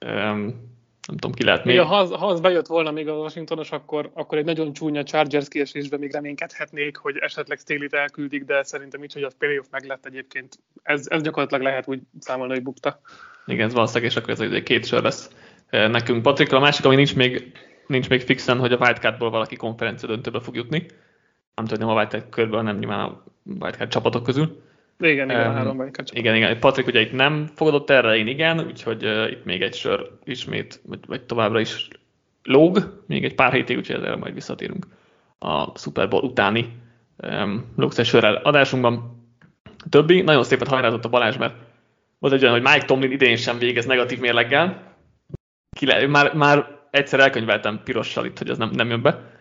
Um, 0.06 0.66
nem 1.08 1.18
tudom, 1.18 1.32
ki 1.32 1.44
lehet 1.44 1.66
még. 1.66 1.80
ha, 1.80 1.98
az, 1.98 2.12
ha 2.12 2.28
az 2.28 2.40
bejött 2.40 2.68
volna 2.68 2.92
még 2.92 3.08
a 3.08 3.14
Washingtonos, 3.14 3.72
akkor, 3.72 4.12
akkor 4.14 4.38
egy 4.38 4.46
nagyon 4.46 4.74
csúnya 4.74 5.04
Chargers 5.04 5.48
kiesésben 5.48 6.00
még 6.00 6.12
reménykedhetnék, 6.12 6.98
hogy 6.98 7.18
esetleg 7.18 7.58
Staley-t 7.58 7.94
elküldik, 7.94 8.44
de 8.44 8.64
szerintem 8.64 9.04
így, 9.04 9.14
hogy 9.14 9.24
a 9.24 9.30
playoff 9.38 9.66
meg 9.72 9.86
lett 9.86 10.06
egyébként. 10.06 10.60
Ez, 10.84 11.08
ez 11.10 11.22
gyakorlatilag 11.22 11.64
lehet 11.64 11.88
úgy 11.88 12.02
számolni, 12.20 12.54
hogy 12.54 12.64
bukta. 12.64 13.02
Igen, 13.46 13.66
ez 13.66 13.74
valószínűleg, 13.74 14.12
és 14.12 14.18
akkor 14.18 14.30
ez 14.30 14.40
egy 14.40 14.64
két 14.64 14.86
sor 14.86 15.02
lesz 15.02 15.30
nekünk. 15.70 16.22
Patrik, 16.22 16.54
a 16.54 16.60
másik, 16.60 16.86
ami 16.86 16.96
nincs 16.96 17.16
még, 17.16 17.52
nincs 17.88 18.10
még 18.10 18.22
fixen, 18.22 18.60
hogy 18.60 18.72
a 18.72 18.78
wildcardból 18.78 19.30
valaki 19.30 19.56
konferencia 19.56 20.08
döntőbe 20.08 20.40
fog 20.40 20.56
jutni. 20.56 20.86
Nem 21.56 21.66
tudom, 21.66 21.88
nem 21.88 21.96
a 21.96 22.00
wildcard 22.00 22.30
körből, 22.30 22.62
nem 22.62 22.78
nyilván 22.78 23.00
a 23.00 23.24
wildcard 23.60 23.90
csapatok 23.90 24.24
közül. 24.24 24.62
Igen, 25.00 25.30
igen, 25.30 25.48
um, 25.48 25.54
három 25.54 25.92
Igen, 26.12 26.36
igen. 26.36 26.60
Patrik 26.60 26.88
ugye 26.88 27.00
itt 27.00 27.12
nem 27.12 27.50
fogadott 27.56 27.90
erre, 27.90 28.16
én 28.16 28.28
igen, 28.28 28.60
úgyhogy 28.60 29.06
uh, 29.06 29.32
itt 29.32 29.46
még 29.46 29.62
egy 29.62 29.76
sör 29.76 30.12
ismét, 30.24 30.82
vagy, 30.86 31.00
vagy 31.08 31.22
továbbra 31.22 31.60
is 31.60 31.88
lóg, 32.44 33.04
még 33.08 33.24
egy 33.24 33.36
pár 33.36 33.54
hétig, 33.54 33.78
úgyhogy 33.78 33.96
erre 33.96 34.16
majd 34.16 34.34
visszatérünk 34.34 34.88
a 35.40 35.78
Super 35.78 36.08
Bowl 36.08 36.24
utáni 36.24 36.70
um, 37.18 37.74
sörrel 38.04 38.36
adásunkban. 38.36 39.26
Többi, 39.90 40.22
nagyon 40.22 40.44
szépen 40.44 40.68
hajrázott 40.68 41.06
a 41.06 41.10
Balázs, 41.10 41.38
mert 41.38 41.56
volt 42.20 42.34
egy 42.34 42.42
olyan, 42.42 42.54
hogy 42.54 42.64
Mike 42.64 42.86
Tomlin 42.86 43.12
idén 43.12 43.36
sem 43.36 43.58
végez 43.58 43.86
negatív 43.86 44.20
mérleggel. 44.20 44.87
Már, 46.08 46.34
már 46.34 46.80
egyszer 46.92 47.20
elkönyveltem 47.20 47.82
pirossal 47.84 48.26
itt, 48.26 48.38
hogy 48.38 48.50
ez 48.50 48.58
nem, 48.58 48.70
nem 48.74 48.90
jön 48.90 49.02
be. 49.02 49.36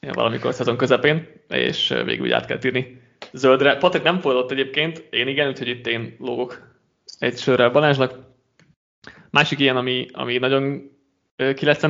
Valamikor 0.00 0.54
szezon 0.54 0.76
közepén, 0.76 1.28
és 1.48 1.88
végül 2.04 2.26
úgy 2.26 2.32
át 2.32 2.46
kell 2.46 2.58
írni 2.64 3.02
zöldre. 3.32 3.76
Patrik 3.76 4.02
nem 4.02 4.20
fordult 4.20 4.50
egyébként, 4.50 5.06
én 5.10 5.28
igen, 5.28 5.48
úgyhogy 5.48 5.68
itt 5.68 5.86
én 5.86 6.16
lógok 6.18 6.76
egy 7.18 7.38
sörrel 7.38 7.70
Balázsnak. 7.70 8.18
Másik 9.30 9.58
ilyen, 9.58 9.76
ami, 9.76 10.06
ami 10.12 10.38
nagyon 10.38 10.90
ki 11.54 11.64
lesz 11.64 11.82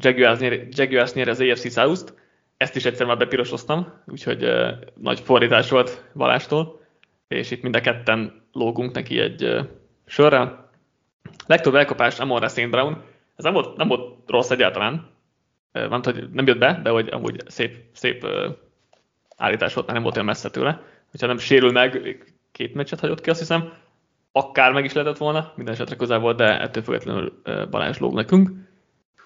Jaguars 0.00 0.38
nyer, 0.38 0.66
Jaguars 0.70 1.12
nyer 1.12 1.28
az 1.28 1.40
AFC 1.40 1.72
South-t, 1.72 2.14
ezt 2.56 2.76
is 2.76 2.84
egyszer 2.84 3.06
már 3.06 3.16
bepirosoztam, 3.16 4.02
úgyhogy 4.06 4.44
uh, 4.44 4.68
nagy 4.94 5.20
fordítás 5.20 5.70
volt 5.70 6.04
Balástól, 6.14 6.80
és 7.28 7.50
itt 7.50 7.62
mind 7.62 7.76
a 7.76 7.80
ketten 7.80 8.42
lógunk 8.52 8.94
neki 8.94 9.20
egy 9.20 9.44
uh, 9.44 9.66
sörrel. 10.06 10.70
Legtöbb 11.46 11.74
elkapás 11.74 12.18
Amon 12.18 12.48
St. 12.48 12.70
Brown, 12.70 13.04
ez 13.38 13.44
nem 13.44 13.52
volt, 13.52 13.76
nem 13.76 13.88
volt 13.88 14.30
rossz 14.30 14.50
egyáltalán, 14.50 15.06
nem, 15.72 16.00
hogy 16.02 16.30
nem 16.32 16.46
jött 16.46 16.58
be, 16.58 16.80
de 16.82 16.90
hogy 16.90 17.08
amúgy 17.08 17.42
szép, 17.46 17.76
szép 17.92 18.26
állítás 19.36 19.74
volt, 19.74 19.86
mert 19.86 19.98
nem 19.98 20.02
volt 20.02 20.14
olyan 20.14 20.28
messze 20.28 20.50
tőle. 20.50 20.82
Hogyha 21.10 21.26
nem 21.26 21.38
sérül 21.38 21.72
meg, 21.72 22.16
két 22.52 22.74
meccset 22.74 23.00
hagyott 23.00 23.20
ki, 23.20 23.30
azt 23.30 23.38
hiszem, 23.38 23.72
akár 24.32 24.72
meg 24.72 24.84
is 24.84 24.92
lehetett 24.92 25.16
volna, 25.16 25.52
minden 25.56 25.74
esetre 25.74 25.96
közel 25.96 26.18
volt, 26.18 26.36
de 26.36 26.60
ettől 26.60 26.82
függetlenül 26.82 27.42
Balázs 27.70 27.98
lóg 27.98 28.14
nekünk. 28.14 28.50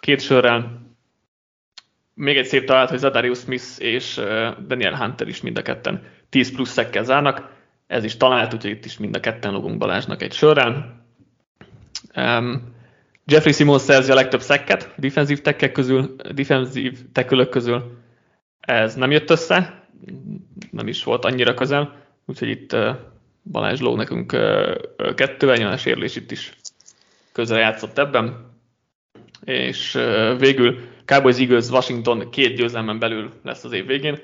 Két 0.00 0.21
sörrel, 0.21 0.83
még 2.14 2.37
egy 2.37 2.47
szép 2.47 2.64
találat, 2.64 2.90
hogy 2.90 2.99
Zadarius 2.99 3.38
Smith 3.38 3.64
és 3.78 4.21
Daniel 4.66 4.97
Hunter 4.97 5.28
is 5.28 5.40
mind 5.40 5.59
a 5.59 5.62
ketten 5.62 6.02
10 6.28 6.54
plusz 6.54 6.71
szekkel 6.71 7.04
zárnak. 7.04 7.50
Ez 7.87 8.04
is 8.04 8.16
talált, 8.16 8.54
úgyhogy 8.54 8.71
itt 8.71 8.85
is 8.85 8.99
mind 8.99 9.16
a 9.16 9.21
ketten 9.21 9.52
logunk 9.52 9.78
Balázsnak 9.78 10.23
egy 10.23 10.33
sörrel. 10.33 11.04
Um, 12.16 12.75
Jeffrey 13.25 13.52
Simmons 13.52 13.83
szerzi 13.83 14.11
a 14.11 14.14
legtöbb 14.14 14.41
szekket 14.41 14.95
defenzív 14.97 15.41
tekkek 15.41 15.73
közül, 15.73 16.17
defenzív 16.35 16.99
tekülök 17.12 17.49
közül. 17.49 17.99
Ez 18.61 18.95
nem 18.95 19.11
jött 19.11 19.31
össze, 19.31 19.87
nem 20.71 20.88
is 20.88 21.05
volt 21.05 21.25
annyira 21.25 21.55
közel, 21.55 21.97
úgyhogy 22.26 22.49
itt 22.49 22.76
Balázs 23.50 23.81
lóg 23.81 23.97
nekünk 23.97 24.31
kettővel, 25.14 25.57
nyilván 25.57 25.76
sérülés 25.76 26.17
itt 26.17 26.31
is 26.31 26.52
közel 27.33 27.59
játszott 27.59 27.99
ebben. 27.99 28.50
És 29.45 29.93
végül 30.38 30.79
Cowboys 31.05 31.38
Eagles 31.38 31.69
Washington 31.69 32.31
két 32.31 32.57
győzelmen 32.57 32.99
belül 32.99 33.33
lesz 33.43 33.64
az 33.64 33.73
év 33.73 33.87
végén. 33.87 34.19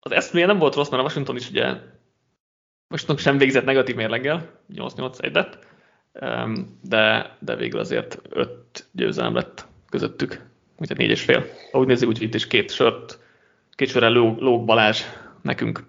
Az 0.00 0.12
eszméje 0.12 0.46
nem 0.46 0.58
volt 0.58 0.74
rossz, 0.74 0.88
mert 0.88 1.02
a 1.02 1.04
Washington 1.04 1.36
is 1.36 1.50
ugye 1.50 1.74
Washington 2.88 3.16
sem 3.16 3.38
végzett 3.38 3.64
negatív 3.64 3.94
mérleggel, 3.94 4.60
8-8 4.74 5.32
lett, 5.32 5.65
de, 6.82 7.36
de 7.38 7.56
végül 7.56 7.78
azért 7.78 8.20
5 8.28 8.50
győzelem 8.92 9.34
lett 9.34 9.66
közöttük, 9.90 10.44
úgyhogy 10.76 10.96
négy 10.96 11.10
és 11.10 11.22
fél. 11.22 11.44
Ahogy 11.72 11.86
nézzük, 11.86 12.08
úgy 12.08 12.22
itt 12.22 12.34
is 12.34 12.46
két 12.46 12.70
sört, 12.70 13.18
két 13.70 13.88
sörrel 13.88 14.12
lóg, 14.12 14.38
lóg 14.38 14.64
Balázs 14.64 15.02
nekünk. 15.42 15.84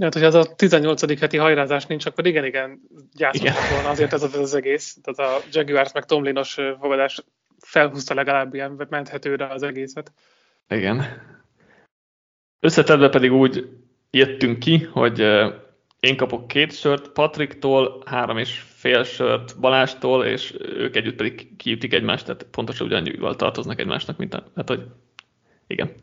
Hát, 0.00 0.14
hogy 0.14 0.24
az 0.24 0.34
a 0.34 0.54
18. 0.54 1.20
heti 1.20 1.36
hajrázás 1.36 1.86
nincs, 1.86 2.06
akkor 2.06 2.26
igen, 2.26 2.44
igen, 2.44 2.80
gyászolhat 3.12 3.70
volna 3.70 3.88
azért 3.88 4.12
ez 4.12 4.22
az, 4.22 4.34
az 4.34 4.54
egész. 4.54 4.98
Tehát 5.02 5.32
a 5.32 5.44
Jaguars 5.50 5.92
meg 5.92 6.04
Tomlinos 6.04 6.54
fogadás 6.80 7.24
felhúzta 7.60 8.14
legalább 8.14 8.54
ilyen 8.54 8.86
menthetőre 8.88 9.46
az 9.46 9.62
egészet. 9.62 10.12
Igen. 10.68 11.04
Összetedve 12.60 13.08
pedig 13.08 13.32
úgy 13.32 13.68
jöttünk 14.10 14.58
ki, 14.58 14.78
hogy 14.92 15.20
én 16.00 16.16
kapok 16.16 16.48
két 16.48 16.72
sört 16.72 17.08
Patriktól, 17.08 18.02
három 18.06 18.38
és 18.38 18.64
fél 18.78 19.04
sört 19.04 19.60
Balástól, 19.60 20.24
és 20.24 20.54
ők 20.58 20.96
együtt 20.96 21.16
pedig 21.16 21.56
kiütik 21.56 21.92
egymást, 21.92 22.24
tehát 22.24 22.46
pontosan 22.50 22.86
ugyanannyival 22.86 23.36
tartoznak 23.36 23.80
egymásnak, 23.80 24.16
mint 24.16 24.34
a, 24.34 24.44
hát 24.56 24.68
hogy 24.68 24.86
igen, 25.66 25.94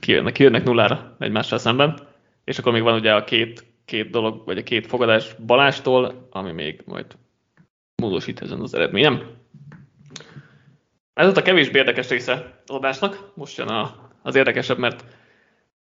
kijönnek, 0.00 0.32
kijönnek 0.32 0.64
nullára 0.64 1.16
egymással 1.18 1.58
szemben, 1.58 1.98
és 2.44 2.58
akkor 2.58 2.72
még 2.72 2.82
van 2.82 2.94
ugye 2.94 3.14
a 3.14 3.24
két, 3.24 3.64
két 3.84 4.10
dolog, 4.10 4.42
vagy 4.44 4.58
a 4.58 4.62
két 4.62 4.86
fogadás 4.86 5.34
Balástól, 5.46 6.28
ami 6.30 6.52
még 6.52 6.82
majd 6.84 7.06
módosít 7.96 8.42
ezen 8.42 8.60
az 8.60 8.74
eredményem. 8.74 9.22
Ez 11.14 11.28
ott 11.28 11.36
a 11.36 11.42
kevésbé 11.42 11.78
érdekes 11.78 12.08
része 12.08 12.62
az 12.66 12.74
adásnak. 12.74 13.30
Most 13.34 13.56
jön 13.56 13.68
a, 13.68 14.10
az 14.22 14.34
érdekesebb, 14.34 14.78
mert 14.78 15.04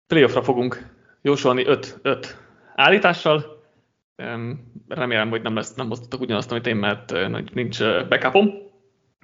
playoffra 0.06 0.42
fogunk 0.42 0.86
jósolni 1.20 1.64
5-5 1.66 2.26
állítással. 2.74 3.61
Remélem, 4.88 5.30
hogy 5.30 5.42
nem, 5.42 5.54
lesz, 5.54 5.74
nem 5.74 5.88
hoztatok 5.88 6.20
ugyanazt, 6.20 6.50
amit 6.50 6.66
én, 6.66 6.76
mert 6.76 7.12
nincs 7.54 7.82
backupom. 8.08 8.50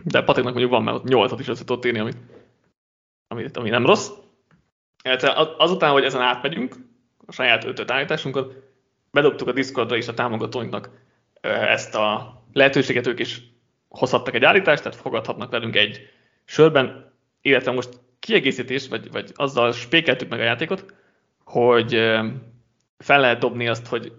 De 0.04 0.22
Patriknak 0.22 0.54
mondjuk 0.54 0.72
van, 0.72 0.82
mert 0.82 0.96
ott 0.96 1.04
8 1.04 1.40
is 1.40 1.48
össze 1.48 1.64
tudott 1.64 1.84
írni, 1.84 1.98
ami, 1.98 2.10
ami, 3.28 3.46
ami 3.52 3.68
nem 3.68 3.86
rossz. 3.86 4.08
Azután, 5.58 5.92
hogy 5.92 6.04
ezen 6.04 6.20
átmegyünk, 6.20 6.74
a 7.26 7.32
saját 7.32 7.64
5 7.64 7.90
állításunkat, 7.90 8.54
bedobtuk 9.10 9.48
a 9.48 9.52
Discordra 9.52 9.96
is 9.96 10.08
a 10.08 10.14
támogatóinknak 10.14 10.90
ezt 11.40 11.94
a 11.94 12.36
lehetőséget, 12.52 13.06
ők 13.06 13.18
is 13.18 13.42
hozhattak 13.88 14.34
egy 14.34 14.44
állítást, 14.44 14.82
tehát 14.82 14.98
fogadhatnak 14.98 15.50
velünk 15.50 15.76
egy 15.76 16.10
sörben, 16.44 17.12
illetve 17.40 17.70
most 17.70 18.00
kiegészítés, 18.18 18.88
vagy, 18.88 19.10
vagy 19.10 19.32
azzal 19.34 19.72
spékeltük 19.72 20.28
meg 20.28 20.40
a 20.40 20.44
játékot, 20.44 20.94
hogy 21.44 21.90
fel 22.98 23.20
lehet 23.20 23.38
dobni 23.38 23.68
azt, 23.68 23.86
hogy 23.86 24.12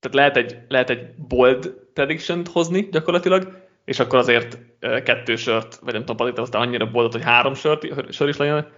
tehát 0.00 0.16
lehet 0.16 0.36
egy, 0.36 0.58
lehet 0.68 0.90
egy 0.90 1.14
bold 1.14 1.66
prediction 1.92 2.42
hozni 2.52 2.88
gyakorlatilag, 2.90 3.64
és 3.84 3.98
akkor 3.98 4.18
azért 4.18 4.58
kettő 4.80 5.36
sört, 5.36 5.76
vagy 5.76 5.92
nem 5.92 6.00
tudom, 6.00 6.16
Palita 6.16 6.42
aztán 6.42 6.62
annyira 6.62 6.90
boldott, 6.90 7.12
hogy 7.12 7.22
három 7.22 7.54
sört, 7.54 8.12
sör 8.12 8.28
is 8.28 8.36
legyen, 8.36 8.72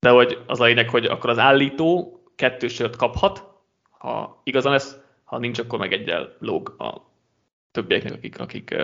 de 0.00 0.10
hogy 0.10 0.38
az 0.46 0.60
a 0.60 0.64
lényeg, 0.64 0.88
hogy 0.88 1.04
akkor 1.04 1.30
az 1.30 1.38
állító 1.38 2.20
kettő 2.36 2.68
sört 2.68 2.96
kaphat, 2.96 3.44
ha 3.90 4.40
igazán 4.44 4.72
lesz, 4.72 4.96
ha 5.24 5.38
nincs, 5.38 5.58
akkor 5.58 5.78
meg 5.78 5.92
egyel 5.92 6.36
lóg 6.38 6.74
a 6.78 7.10
többieknek, 7.70 8.12
akik, 8.12 8.40
akik 8.40 8.76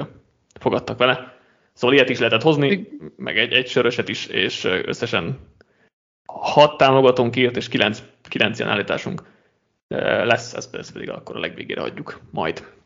fogadtak 0.61 0.99
vele. 0.99 1.37
Szóval 1.73 1.97
ilyet 1.97 2.09
is 2.09 2.19
lehetett 2.19 2.43
hozni, 2.43 2.89
meg 3.17 3.39
egy, 3.39 3.53
egy 3.53 3.69
söröset 3.69 4.09
is, 4.09 4.27
és 4.27 4.65
összesen 4.65 5.39
hat 6.27 6.77
támogatónk 6.77 7.37
írt, 7.37 7.57
és 7.57 7.69
kilenc, 7.69 8.03
kilenc 8.29 8.59
ilyen 8.59 8.71
állításunk 8.71 9.23
lesz, 9.89 10.55
ezt, 10.55 10.75
ezt 10.75 10.93
pedig 10.93 11.11
akkor 11.11 11.37
a 11.37 11.41
legvégére 11.41 11.81
hagyjuk 11.81 12.21
majd. 12.31 12.77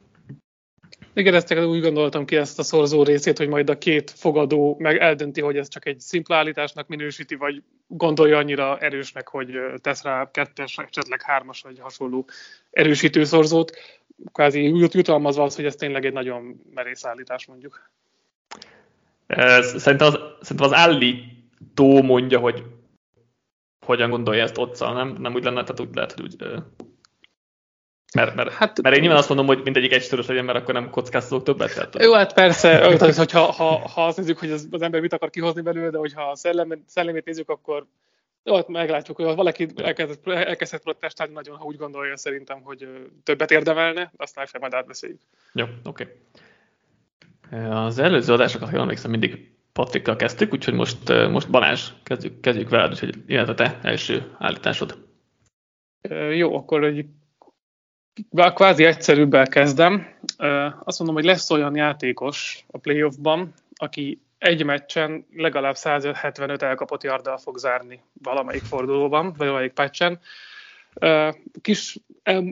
Igen, 1.14 1.35
ezt 1.35 1.54
úgy 1.54 1.80
gondoltam 1.80 2.25
ki 2.25 2.37
ezt 2.37 2.59
a 2.59 2.62
szorzó 2.62 3.02
részét, 3.02 3.38
hogy 3.38 3.49
majd 3.49 3.71
a 3.71 3.78
két 3.78 4.11
fogadó 4.11 4.76
meg 4.78 4.97
eldönti, 4.97 5.40
hogy 5.40 5.56
ez 5.56 5.68
csak 5.68 5.87
egy 5.87 6.00
szimpla 6.00 6.37
állításnak 6.37 6.88
minősíti, 6.88 7.35
vagy 7.35 7.62
gondolja 7.87 8.38
annyira 8.38 8.78
erősnek, 8.78 9.28
hogy 9.28 9.59
tesz 9.80 10.02
rá 10.02 10.30
kettes, 10.30 10.78
esetleg 10.78 11.23
hármas, 11.23 11.62
vagy 11.62 11.78
hasonló 11.78 12.28
erősítő 12.71 13.25
szorzót 13.25 13.76
kvázi 14.32 14.62
jutalmazva 14.92 15.42
az, 15.42 15.56
hogy 15.56 15.64
ez 15.64 15.75
tényleg 15.75 16.04
egy 16.04 16.12
nagyon 16.12 16.61
merész 16.75 17.04
állítás 17.04 17.47
mondjuk. 17.47 17.90
Szerintem 19.61 20.06
az, 20.06 20.18
szerintem 20.40 20.66
az 20.66 20.73
állító 20.73 22.02
mondja, 22.02 22.38
hogy 22.38 22.62
hogyan 23.87 24.11
gondolja 24.11 24.42
ezt 24.42 24.59
otccal, 24.59 24.92
nem, 24.94 25.16
nem 25.18 25.35
úgy 25.35 25.44
lenne, 25.44 25.62
tehát 25.62 25.80
úgy 25.80 25.94
lehet, 25.94 26.12
hogy 26.12 26.23
úgy, 26.23 26.44
mert, 28.14 28.35
mert, 28.35 28.52
hát, 28.52 28.83
mert 28.83 28.95
én 28.95 29.00
nyilván 29.00 29.19
azt 29.19 29.28
mondom, 29.28 29.47
hogy 29.47 29.61
mindegyik 29.64 29.92
egy 29.92 30.02
sörös 30.02 30.26
legyen, 30.26 30.45
mert 30.45 30.59
akkor 30.59 30.75
nem 30.75 30.90
kockáztatok 30.90 31.45
többet. 31.45 31.75
Tehát, 31.75 32.02
jó, 32.02 32.12
hát 32.12 32.35
persze, 32.35 32.97
hogyha 33.16 33.40
ha, 33.40 33.88
ha 33.88 34.07
azt 34.07 34.16
nézzük, 34.16 34.38
hogy 34.38 34.50
az, 34.50 34.69
az 34.71 34.83
ember 34.83 35.00
mit 35.00 35.12
akar 35.12 35.31
kihozni 35.31 35.61
belőle, 35.61 35.90
de 35.90 35.99
hogyha 35.99 36.23
a 36.23 36.37
szellem, 36.37 36.83
szellemét 36.87 37.25
nézzük, 37.25 37.49
akkor 37.49 37.87
jó, 38.45 38.54
hát 38.54 38.69
meglátjuk, 38.69 39.16
hogy 39.16 39.35
valaki 39.35 39.69
elkezdett, 39.76 40.26
elkezdett 40.26 40.83
protestálni 40.83 41.33
nagyon, 41.33 41.57
ha 41.57 41.64
úgy 41.64 41.76
gondolja 41.76 42.16
szerintem, 42.16 42.61
hogy 42.62 42.88
többet 43.23 43.50
érdemelne, 43.50 44.12
aztán 44.16 44.47
fel 44.47 44.61
majd 44.61 44.75
átbeszéljük. 44.75 45.21
Jó, 45.52 45.64
oké. 45.85 46.02
Okay. 47.50 47.64
Az 47.71 47.99
előző 47.99 48.33
adásokat, 48.33 48.69
ha 48.69 48.73
jól 48.73 48.83
emlékszem, 48.83 49.11
mindig 49.11 49.50
Patrikkal 49.73 50.16
kezdtük, 50.16 50.52
úgyhogy 50.52 50.75
most, 50.75 51.28
most 51.31 51.50
Balázs, 51.50 51.88
kezdjük, 52.02 52.40
kezdjük 52.40 52.69
veled, 52.69 52.90
úgyhogy 52.90 53.14
jöhet 53.26 53.49
a 53.49 53.54
te 53.54 53.78
első 53.83 54.35
állításod. 54.38 54.99
Jó, 56.33 56.57
akkor 56.57 56.85
egy 56.85 57.07
kvázi 58.54 58.85
egyszerűbbel 58.85 59.47
kezdem. 59.47 60.07
Azt 60.85 60.99
mondom, 60.99 61.16
hogy 61.16 61.25
lesz 61.25 61.50
olyan 61.50 61.76
játékos 61.76 62.64
a 62.71 62.78
playoffban, 62.78 63.54
aki 63.76 64.21
egy 64.38 64.64
meccsen 64.64 65.26
legalább 65.35 65.76
175 65.76 66.62
elkapott 66.62 67.02
yarddal 67.02 67.37
fog 67.37 67.59
zárni 67.59 68.02
valamelyik 68.23 68.62
fordulóban, 68.62 69.25
vagy 69.25 69.47
valamelyik 69.47 69.73
patchen. 69.73 70.21
Kis 71.61 71.99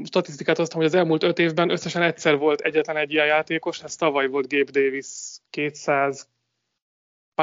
statisztikát 0.04 0.56
hoztam, 0.56 0.78
hogy 0.78 0.88
az 0.88 0.94
elmúlt 0.94 1.22
öt 1.22 1.38
évben 1.38 1.70
összesen 1.70 2.02
egyszer 2.02 2.36
volt 2.36 2.60
egyetlen 2.60 2.96
egy 2.96 3.12
ilyen 3.12 3.26
játékos, 3.26 3.82
ez 3.82 3.96
tavaly 3.96 4.26
volt 4.26 4.52
Gabe 4.52 4.80
Davis 4.80 5.06
200 5.50 6.28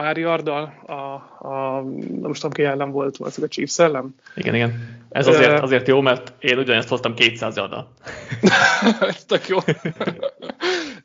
pár 0.02 0.18
yarddal, 0.18 0.74
a, 0.86 0.94
a, 1.48 1.82
nem 2.22 2.34
tudom 2.34 2.52
ki 2.52 2.64
ellen 2.64 2.92
volt, 2.92 3.18
valószínűleg 3.18 3.52
a 3.52 3.54
Chiefs 3.54 3.80
ellen. 3.80 4.16
Igen, 4.36 4.56
igen. 4.56 5.00
Ez 5.10 5.28
azért, 5.28 5.60
azért 5.62 5.88
jó, 5.88 6.02
mert 6.02 6.34
én 6.40 6.58
ugyanezt 6.58 6.90
hoztam 6.90 7.14
200 7.14 7.56
yarddal. 7.56 7.92
Ez 9.00 9.26
tök 9.32 9.48
jó. 9.48 9.58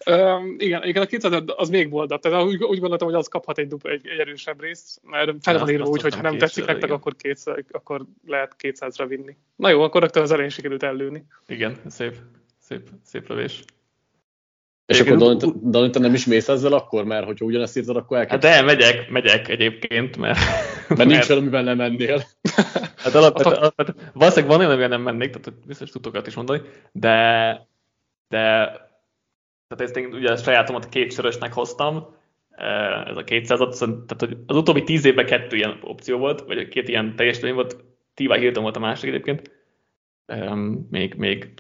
um, 0.07 0.55
igen, 0.59 0.85
igen, 0.85 1.03
a 1.03 1.07
200 1.07 1.43
az 1.57 1.69
még 1.69 1.89
boldabb. 1.89 2.21
Tehát 2.21 2.45
úgy, 2.45 2.63
úgy 2.63 2.79
gondoltam, 2.79 3.09
hogy 3.09 3.17
az 3.17 3.29
kaphat 3.29 3.59
egy, 3.59 3.75
egy, 3.83 4.07
egy 4.07 4.19
erősebb 4.19 4.61
részt, 4.61 5.01
mert 5.03 5.31
fel 5.41 5.59
van 5.59 5.71
írva 5.71 5.85
úgy, 5.85 6.03
hogy 6.03 6.15
ha 6.15 6.23
nem 6.23 6.39
tetszik 6.39 6.65
nektek, 6.65 6.91
akkor, 6.91 7.17
200, 7.17 7.57
akkor 7.71 8.05
lehet 8.27 8.57
200-ra 8.63 9.05
vinni. 9.09 9.37
Na 9.57 9.69
jó, 9.69 9.83
akkor 9.83 10.01
rögtön 10.01 10.23
az 10.23 10.31
elején 10.31 10.51
sikerült 10.51 10.83
ellőni. 10.83 11.25
Igen, 11.47 11.77
szép, 11.87 12.15
szép, 12.59 12.89
szép 13.05 13.29
lövés. 13.29 13.65
És 14.87 15.01
akkor 15.01 15.37
Dani, 15.71 15.91
te 15.91 15.99
nem 15.99 16.15
is 16.15 16.27
mész 16.27 16.49
ezzel 16.49 16.73
akkor, 16.73 17.05
mert 17.05 17.27
hogyha 17.27 17.45
ugyanezt 17.45 17.77
írtad, 17.77 17.97
akkor 17.97 18.19
el 18.19 18.27
Hát 18.29 18.41
de, 18.41 18.63
megyek, 18.63 19.11
megyek 19.11 19.49
egyébként, 19.49 20.17
mert... 20.17 20.39
Mert, 20.39 20.97
mert 20.97 21.11
nincs 21.11 21.27
valamivel 21.27 21.63
nem 21.63 21.77
mennél. 21.77 22.23
Hát 22.97 23.15
alapvetően, 23.15 23.57
alapvetően, 23.57 24.11
valószínűleg 24.13 24.51
van 24.51 24.59
olyan, 24.59 24.71
amivel 24.71 24.89
nem 24.89 25.03
mennék, 25.03 25.31
tehát 25.31 25.67
biztos 25.67 25.91
tudtok 25.91 26.27
is 26.27 26.35
mondani, 26.35 26.61
de, 26.93 27.09
de 28.29 28.39
tehát 29.69 29.81
ezt 29.81 29.97
én 29.97 30.13
ugye 30.13 30.33
a 30.33 30.37
sajátomat 30.37 30.89
két 30.89 31.13
sörösnek 31.13 31.53
hoztam, 31.53 32.17
eh, 32.51 33.07
ez 33.07 33.17
a 33.17 33.25
200 33.25 33.79
tehát 33.79 34.17
hogy 34.19 34.37
az 34.47 34.57
utóbbi 34.57 34.83
tíz 34.83 35.05
évben 35.05 35.27
kettő 35.27 35.57
ilyen 35.57 35.79
opció 35.83 36.19
volt, 36.19 36.41
vagy 36.41 36.69
két 36.69 36.89
ilyen 36.89 37.17
teljesítmény 37.17 37.55
volt, 37.55 37.77
Tivá 38.15 38.37
Hilton 38.37 38.63
volt 38.63 38.77
a 38.77 38.81
másik 38.81 39.09
egyébként, 39.09 39.51
még, 40.91 41.15
még 41.15 41.53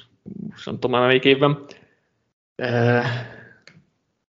sem 0.56 0.74
tudom 0.74 0.90
már 0.90 1.06
melyik 1.06 1.24
évben, 1.24 1.64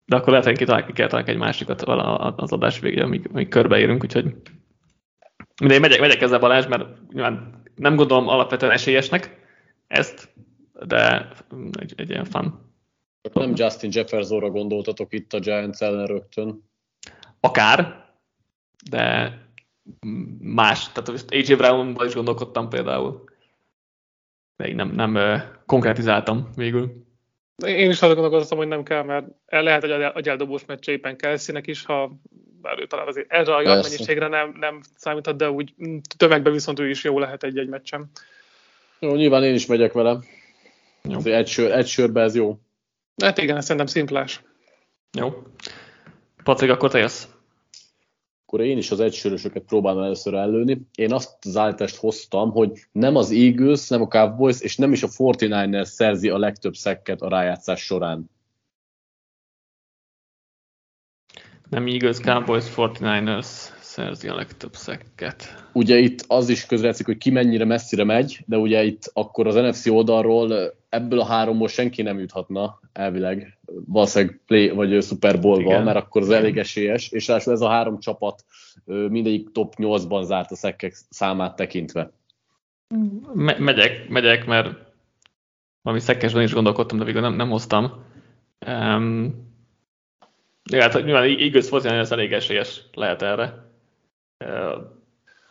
de 0.04 0.16
akkor 0.16 0.28
lehet, 0.28 0.44
hogy 0.44 0.56
kitalálni 0.56 0.92
kell 0.92 1.08
találni 1.08 1.30
egy 1.30 1.38
másikat 1.38 1.82
az 1.82 2.52
adás 2.52 2.78
végén, 2.78 3.02
amíg, 3.02 3.28
amíg 3.32 3.48
körbeérünk, 3.48 4.02
úgyhogy 4.02 4.34
mindegy, 5.60 5.80
megyek, 5.80 6.00
megyek 6.00 6.20
ezzel 6.20 6.38
Balázs, 6.38 6.66
mert 6.66 7.12
nyilván 7.12 7.62
nem 7.74 7.96
gondolom 7.96 8.28
alapvetően 8.28 8.72
esélyesnek 8.72 9.46
ezt, 9.86 10.34
de 10.86 11.28
egy, 11.78 11.92
egy 11.96 12.10
ilyen 12.10 12.24
fan. 12.24 12.72
Nem 13.32 13.52
Justin 13.54 13.90
Jeffersonra 13.92 14.50
gondoltatok 14.50 15.12
itt 15.12 15.32
a 15.32 15.38
Giants 15.38 15.80
ellen 15.80 16.06
rögtön? 16.06 16.62
Akár, 17.40 18.06
de 18.90 19.32
más. 20.40 20.92
Tehát 20.92 21.24
AJ 21.32 21.54
Brownban 21.54 22.06
is 22.06 22.14
gondolkodtam 22.14 22.68
például. 22.68 23.24
De 24.56 24.68
én 24.68 24.74
nem, 24.74 24.90
nem 24.90 25.18
konkrétizáltam 25.66 26.48
végül. 26.54 27.07
Én 27.66 27.90
is 27.90 28.02
azon 28.02 28.14
gondolkoztam, 28.14 28.58
hogy 28.58 28.68
nem 28.68 28.82
kell, 28.82 29.02
mert 29.02 29.26
el 29.46 29.62
lehet 29.62 29.84
egy 29.84 29.90
agyeldobós 29.90 30.64
meccs 30.64 30.88
éppen 30.88 31.16
Kelsey-nek 31.16 31.66
is, 31.66 31.84
ha 31.84 32.12
bár 32.60 32.78
ő 32.80 32.86
talán 32.86 33.06
azért 33.06 33.32
erre 33.32 33.54
a 33.54 33.62
mennyiségre 33.62 34.28
nem, 34.28 34.56
nem 34.60 34.80
számíthat, 34.96 35.36
de 35.36 35.50
úgy 35.50 35.74
tömegben 36.16 36.52
viszont 36.52 36.78
ő 36.78 36.88
is 36.88 37.04
jó 37.04 37.18
lehet 37.18 37.44
egy-egy 37.44 37.68
meccsem. 37.68 38.06
Jó, 38.98 39.14
nyilván 39.14 39.44
én 39.44 39.54
is 39.54 39.66
megyek 39.66 39.92
vele. 39.92 40.18
Jó. 41.02 41.20
Egy, 41.24 41.48
sör, 41.48 41.72
egy 41.72 41.86
sörbe 41.86 42.22
ez 42.22 42.34
jó. 42.34 42.58
Hát 43.22 43.38
igen, 43.38 43.56
ez 43.56 43.62
szerintem 43.62 43.86
szimplás. 43.86 44.42
Jó. 45.12 45.42
Patrik, 46.42 46.70
akkor 46.70 46.90
te 46.90 46.98
jössz 46.98 47.26
akkor 48.50 48.60
én 48.60 48.78
is 48.78 48.90
az 48.90 49.00
egysörösöket 49.00 49.62
próbálom 49.62 50.02
először 50.02 50.34
ellőni. 50.34 50.80
Én 50.94 51.12
azt 51.12 51.44
az 51.44 51.56
állítást 51.56 51.96
hoztam, 51.96 52.50
hogy 52.50 52.86
nem 52.92 53.16
az 53.16 53.30
Eagles, 53.30 53.88
nem 53.88 54.02
a 54.02 54.06
Cowboys, 54.06 54.60
és 54.60 54.76
nem 54.76 54.92
is 54.92 55.02
a 55.02 55.08
49ers 55.08 55.84
szerzi 55.84 56.28
a 56.28 56.38
legtöbb 56.38 56.74
szekket 56.74 57.20
a 57.20 57.28
rájátszás 57.28 57.80
során. 57.80 58.30
Nem 61.70 61.86
Eagles, 61.86 62.18
Cowboys, 62.18 62.64
49ers 62.76 63.77
szerzi 63.88 64.28
a 64.28 64.34
legtöbb 64.34 64.74
szekket. 64.74 65.64
Ugye 65.72 65.98
itt 65.98 66.24
az 66.26 66.48
is 66.48 66.66
közrejátszik, 66.66 67.06
hogy 67.06 67.18
ki 67.18 67.30
mennyire 67.30 67.64
messzire 67.64 68.04
megy, 68.04 68.40
de 68.46 68.56
ugye 68.56 68.82
itt 68.82 69.10
akkor 69.12 69.46
az 69.46 69.54
NFC 69.54 69.86
oldalról 69.86 70.74
ebből 70.88 71.20
a 71.20 71.24
háromból 71.24 71.68
senki 71.68 72.02
nem 72.02 72.18
juthatna 72.18 72.80
elvileg, 72.92 73.58
valószínűleg 73.86 74.40
play 74.46 74.68
vagy 74.70 75.02
Super 75.02 75.40
Bowl-val, 75.40 75.82
mert 75.82 75.96
akkor 75.96 76.22
az 76.22 76.30
elég 76.30 76.58
esélyes, 76.58 77.10
és 77.10 77.26
ráadásul 77.26 77.52
ez 77.52 77.60
a 77.60 77.68
három 77.68 77.98
csapat 77.98 78.44
mindegyik 78.84 79.52
top 79.52 79.74
8-ban 79.76 80.22
zárt 80.22 80.50
a 80.50 80.56
szekkek 80.56 80.94
számát 81.10 81.56
tekintve. 81.56 82.10
Me- 83.34 83.58
megyek, 83.58 84.08
megyek, 84.08 84.46
mert 84.46 84.74
valami 85.82 86.02
szekkesben 86.02 86.42
is 86.42 86.52
gondolkodtam, 86.52 86.98
de 86.98 87.04
végül 87.04 87.20
nem, 87.20 87.34
nem 87.34 87.50
hoztam. 87.50 88.04
Um, 88.66 89.46
de 90.70 90.82
hát 90.82 91.04
nyilván 91.04 91.28
igaz 91.28 91.68
hogy 91.68 91.86
ez 91.86 92.12
elég 92.12 92.32
esélyes 92.32 92.82
lehet 92.92 93.22
erre. 93.22 93.67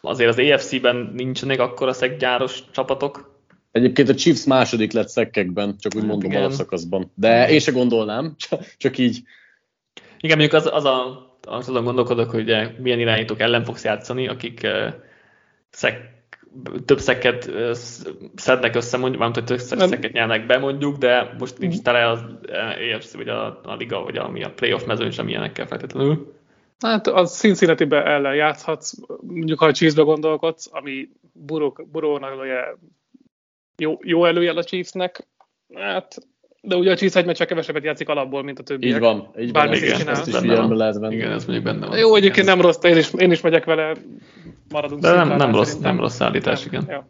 Azért 0.01 0.29
az 0.29 0.39
AFC-ben 0.39 1.11
nincsenek 1.15 1.59
akkor 1.59 1.87
a 1.87 1.93
szekgyáros 1.93 2.63
csapatok, 2.71 3.35
Egyébként 3.71 4.09
a 4.09 4.15
Chiefs 4.15 4.45
második 4.45 4.91
lett 4.91 5.07
szekkekben, 5.07 5.75
csak 5.79 5.95
úgy 5.95 6.01
hát 6.01 6.09
mondom 6.09 6.43
a 6.43 6.49
szakaszban. 6.49 7.11
De 7.15 7.49
én 7.49 7.59
se 7.59 7.71
gondolnám, 7.71 8.35
csak 8.77 8.97
így. 8.97 9.21
Igen, 10.19 10.37
mondjuk 10.37 10.61
az, 10.61 10.69
az 10.73 10.85
a, 10.85 11.05
az 11.41 11.69
azon 11.69 11.83
gondolkodok, 11.83 12.29
hogy 12.29 12.41
ugye 12.41 12.69
milyen 12.77 12.99
irányítók 12.99 13.39
ellen 13.39 13.63
fogsz 13.63 13.83
játszani, 13.83 14.27
akik 14.27 14.61
uh, 14.63 14.93
szek, 15.69 16.15
több 16.85 16.99
szeket 16.99 17.47
uh, 17.47 17.71
szednek 18.35 18.75
össze, 18.75 18.97
mondjuk, 18.97 19.21
nem 19.21 19.33
hogy 19.33 19.43
több 19.43 19.59
szeket 19.59 20.11
nyernek 20.11 20.45
be 20.45 20.57
mondjuk, 20.57 20.97
de 20.97 21.35
most 21.39 21.57
nincs 21.57 21.81
tele 21.81 22.09
az 22.09 22.23
EFC, 22.91 23.13
vagy 23.13 23.27
a, 23.27 23.61
a 23.63 23.75
liga, 23.75 24.03
vagy 24.03 24.17
ami 24.17 24.43
a 24.43 24.51
playoff 24.51 24.85
mezőn 24.85 25.11
sem 25.11 25.27
ilyenekkel 25.27 25.67
feltétlenül. 25.67 26.36
Hát 26.79 27.07
az 27.07 27.37
cincinnati 27.37 27.87
ellen 27.89 28.35
játszhatsz, 28.35 28.93
mondjuk 29.21 29.59
ha 29.59 29.65
a 29.65 29.73
Chiefs-be 29.73 30.01
gondolkodsz, 30.01 30.69
ami 30.71 31.09
burónak 31.91 32.45
jó, 33.77 33.97
jó 34.01 34.25
előjel 34.25 34.57
a 34.57 34.63
Chiefsnek, 34.63 35.27
hát, 35.73 36.17
de 36.61 36.75
ugye 36.75 36.91
a 36.91 36.95
Chiefs 36.95 37.15
egy 37.15 37.25
meccsen 37.25 37.47
kevesebbet 37.47 37.83
játszik 37.83 38.09
alapból, 38.09 38.43
mint 38.43 38.59
a 38.59 38.63
többiek. 38.63 38.93
Így 38.93 38.99
van, 38.99 39.33
így 39.39 39.51
van, 39.51 39.71
ez, 39.71 39.81
igen, 39.81 40.07
ezt 40.07 40.27
is 40.27 40.37
figyelembe 40.37 40.75
lehet 40.75 40.97
venni. 40.97 41.15
Igen, 41.15 41.31
ez 41.31 41.45
mondjuk 41.45 41.65
benne 41.65 41.87
van. 41.87 41.97
Jó, 41.97 42.15
egyébként 42.15 42.47
nem 42.47 42.61
rossz, 42.61 42.83
én 42.83 42.97
is, 42.97 43.13
én 43.13 43.31
is 43.31 43.41
megyek 43.41 43.65
vele, 43.65 43.95
maradunk 44.69 45.01
De 45.01 45.11
nem, 45.11 45.27
nem, 45.27 45.51
rossz, 45.51 45.77
nem 45.77 45.99
rossz 45.99 46.21
állítás, 46.21 46.65
igen. 46.65 46.85
Ja. 46.87 47.09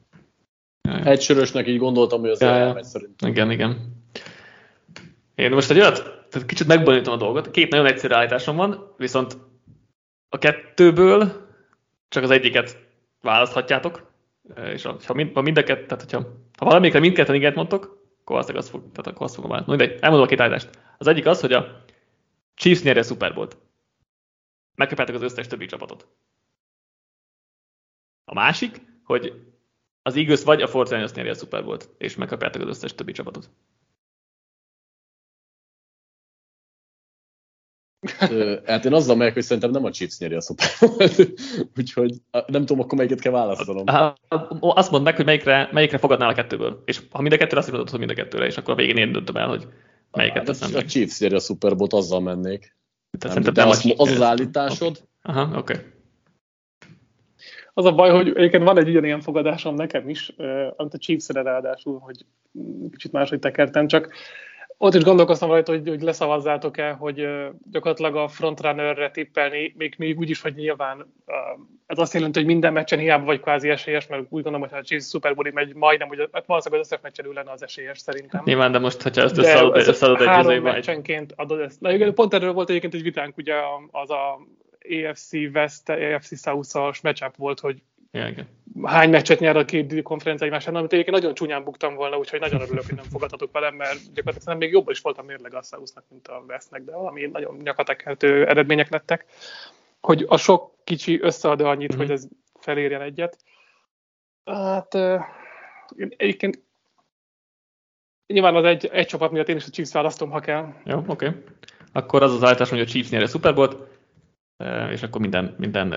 Ja, 0.82 0.98
ja. 0.98 1.04
Egy 1.04 1.22
sörösnek 1.22 1.68
így 1.68 1.78
gondoltam, 1.78 2.20
hogy 2.20 2.30
az 2.30 2.42
ja, 2.42 2.48
elmegy 2.48 2.84
szerintem. 2.84 3.30
Igen, 3.30 3.52
igen. 3.52 3.96
Én 5.36 5.52
most 5.52 5.70
egy 5.70 5.80
olyat, 5.80 5.96
tehát 6.30 6.48
kicsit 6.48 6.68
megbonyolítom 6.68 7.14
a 7.14 7.18
dolgot. 7.18 7.52
Két 7.52 7.70
nagyon 7.70 7.86
egyszerű 7.86 8.14
állításom 8.14 8.56
van, 8.56 8.94
viszont 8.98 9.38
a 10.30 10.38
kettőből 10.38 11.48
csak 12.08 12.24
az 12.24 12.30
egyiket 12.30 12.86
választhatjátok 13.22 14.08
és 14.56 14.84
ha, 14.84 15.14
mind, 15.14 15.34
ha 15.34 15.42
mind 15.42 15.58
a 15.58 15.64
kett, 15.64 15.88
tehát 15.88 16.04
hogyha, 16.04 16.20
ha 16.58 16.66
valamikre 16.66 17.00
mindketten 17.00 17.36
igent 17.36 17.56
mondtok, 17.56 17.84
akkor 17.84 18.36
valószínűleg 18.36 18.64
azt, 18.64 18.70
fog, 18.70 18.82
tehát 18.92 19.08
akkor 19.08 19.26
azt 19.26 19.36
fogom 19.36 19.50
változni. 19.50 19.76
Mindegy, 19.76 20.02
elmondom 20.02 20.28
a 20.28 20.30
két 20.30 20.40
állítást. 20.40 20.70
Az 20.98 21.08
egyik 21.08 21.26
az, 21.26 21.42
hogy 21.42 21.54
a 21.54 21.84
Chiefs 22.56 22.84
nyerje 22.84 23.02
a 23.02 23.06
Super 23.06 23.34
Bowl-t. 23.34 23.58
Megkapjátok 24.76 25.16
az 25.16 25.22
összes 25.22 25.48
többi 25.48 25.66
csapatot. 25.66 26.08
A 28.26 28.34
másik, 28.34 28.82
hogy 29.04 29.34
az 30.02 30.16
Eagles 30.16 30.44
vagy 30.44 30.62
a 30.62 30.68
Fortnite 30.68 31.12
nyerje 31.16 31.32
a 31.32 31.36
Super 31.36 31.64
Bowl-t, 31.64 31.90
és 31.98 32.16
megkapjátok 32.16 32.62
az 32.62 32.68
összes 32.68 32.96
többi 32.96 33.12
csapatot. 33.12 33.50
Hát 38.66 38.86
én 38.86 38.94
azzal 38.94 39.16
megyek, 39.16 39.34
hogy 39.34 39.44
szerintem 39.44 39.72
nem 39.72 39.86
a 39.86 39.92
Chiefs 39.92 40.18
nyeri 40.20 40.36
a 40.36 40.42
Super 40.42 40.68
Úgyhogy 41.78 42.14
nem 42.32 42.66
tudom, 42.66 42.80
akkor 42.80 42.98
melyiket 42.98 43.20
kell 43.20 43.32
választanom. 43.32 43.84
Azt 44.60 44.92
mondd 44.92 45.04
meg, 45.04 45.16
hogy 45.16 45.26
melyikre, 45.26 45.70
melyikre 45.72 45.98
fogadnál 45.98 46.30
a 46.30 46.34
kettőből. 46.34 46.82
És 46.86 47.02
ha 47.12 47.22
mind 47.22 47.34
a 47.34 47.38
kettőre, 47.38 47.60
azt 47.60 47.72
mondod, 47.72 47.90
hogy 47.90 48.00
mind 48.00 48.12
a 48.12 48.14
kettőre, 48.14 48.46
és 48.46 48.58
akkor 48.58 48.74
a 48.74 48.78
végén 48.78 48.98
én 48.98 49.12
döntöm 49.12 49.36
el, 49.36 49.48
hogy 49.48 49.68
melyiket 50.12 50.46
teszem 50.46 50.76
A 50.76 50.84
Chiefs 50.84 51.20
nyeri 51.20 51.36
a 51.36 51.40
Super 51.40 51.76
Bowl-t, 51.76 51.94
azzal 51.94 52.22
mennék. 52.22 52.76
Nem, 53.20 53.42
de 53.42 53.52
nem 53.54 53.70
az, 53.70 53.94
az 53.98 54.12
az 54.12 54.22
állításod. 54.22 55.04
Okay. 55.24 55.42
Aha, 55.42 55.58
oké. 55.58 55.74
Okay. 55.74 55.86
Az 57.74 57.86
a 57.86 57.92
baj, 57.92 58.10
hogy 58.10 58.28
egyébként 58.28 58.64
van 58.64 58.78
egy 58.78 58.90
ugyanilyen 58.90 59.22
fogadásom 59.22 59.76
nekem 59.76 60.10
is, 60.10 60.34
amit 60.76 60.94
a 60.94 60.98
Chiefs-re 60.98 61.42
ráadásul, 61.42 62.00
hogy 62.00 62.26
kicsit 62.92 63.12
máshogy 63.12 63.40
tekertem, 63.40 63.88
csak 63.88 64.14
ott 64.78 64.94
is 64.94 65.04
gondolkoztam 65.04 65.50
rajta, 65.50 65.72
hogy, 65.72 65.88
hogy 65.88 66.02
leszavazzátok-e, 66.02 66.92
hogy 66.92 67.28
gyakorlatilag 67.72 68.16
a 68.16 68.28
frontrunnerre 68.28 69.12
tippelni, 69.12 69.74
még, 69.78 69.96
még 69.98 70.18
úgy 70.18 70.30
is, 70.30 70.42
hogy 70.42 70.56
nyilván 70.56 71.14
ez 71.86 72.00
azt 72.00 72.14
jelenti, 72.14 72.40
hogy 72.40 72.48
minden 72.48 72.74
meccsen 72.74 73.00
hiába 73.00 73.26
vagy 73.26 73.40
kvázi 73.40 73.70
esélyes, 73.70 74.08
mert 74.08 74.22
úgy 74.22 74.30
gondolom, 74.30 74.62
hogy 74.62 74.72
ha 74.72 74.78
a 74.78 74.84
Chiefs 74.84 75.08
Super 75.08 75.36
Bowl 75.36 75.52
megy 75.54 75.76
majdnem, 75.76 76.08
hogy 76.08 76.30
hát 76.32 76.46
valószínűleg 76.46 76.84
az 76.84 76.92
összes 76.92 77.04
meccsen 77.04 77.34
lenne 77.34 77.52
az 77.52 77.64
esélyes 77.64 78.00
szerintem. 78.00 78.42
Nyilván, 78.46 78.72
de 78.72 78.80
most, 78.80 79.02
hogyha 79.02 79.22
ezt 79.22 79.38
összeadod, 79.38 79.76
ez 79.76 79.88
összeadod 79.88 80.22
egy 80.22 80.28
három 80.28 80.64
meccsenként 80.64 81.34
adod 81.36 81.60
ezt. 81.60 81.82
Na, 81.82 81.92
igen, 81.92 82.14
pont 82.14 82.34
erről 82.34 82.54
volt 82.54 82.70
egyébként 82.70 82.94
egy 82.94 83.04
vitánk, 83.04 83.38
ugye 83.38 83.56
az 83.92 84.10
a 84.10 84.40
AFC 84.90 85.34
West, 85.34 85.90
AFC 85.90 86.42
South-as 86.42 87.02
matchup 87.02 87.36
volt, 87.36 87.60
hogy 87.60 87.82
igen. 88.12 88.48
Hány 88.84 89.10
meccset 89.10 89.40
nyer 89.40 89.58
a 89.58 89.66
két 89.66 90.02
konferencia 90.02 90.46
egymásán, 90.46 90.76
amit 90.76 90.94
egyébként 90.94 91.18
nagyon 91.18 91.34
csúnyán 91.34 91.64
buktam 91.64 91.96
volna, 91.96 92.18
úgyhogy 92.18 92.40
nagyon 92.40 92.62
örülök, 92.62 92.86
hogy 92.86 92.96
nem 92.96 93.06
fogadhatok 93.06 93.52
velem, 93.52 93.76
mert 93.76 94.14
gyakorlatilag 94.14 94.58
még 94.58 94.72
jobban 94.72 94.94
is 94.94 95.02
volt 95.02 95.18
a 95.18 95.22
mérleg 95.22 95.54
a 95.54 95.62
mint 96.10 96.28
a 96.28 96.44
Vesznek, 96.48 96.84
de 96.84 96.96
valami 96.96 97.26
nagyon 97.26 97.58
nyakatekeltő 97.64 98.48
eredmények 98.48 98.90
lettek. 98.90 99.26
Hogy 100.02 100.26
a 100.28 100.38
sok 100.38 100.74
kicsi 100.84 101.22
összead 101.22 101.62
annyit, 101.62 101.92
mm-hmm. 101.92 102.02
hogy 102.02 102.12
ez 102.12 102.28
felérjen 102.60 103.02
egyet. 103.02 103.38
Hát 104.46 104.94
én 105.96 106.14
egyébként 106.18 106.66
nyilván 108.28 108.56
az 108.56 108.64
egy, 108.64 108.90
egy 108.92 109.08
csapat 109.08 109.32
miatt 109.32 109.50
én 109.50 109.56
is 109.56 109.66
a 109.66 109.70
Chiefs 109.70 109.92
választom, 109.92 110.30
ha 110.30 110.40
kell. 110.40 110.74
Jó, 110.86 110.98
oké. 110.98 111.28
Okay. 111.28 111.42
Akkor 111.92 112.24
az 112.24 112.34
az 112.34 112.44
állítás, 112.44 112.70
hogy 112.70 112.80
a 112.80 112.86
Chiefs 112.86 113.10
nyer 113.10 113.22
a 113.22 113.28
Super 113.28 113.54
Bowl-t, 113.54 113.78
és 114.92 115.04
akkor 115.04 115.22
minden, 115.22 115.56
minden, 115.58 115.94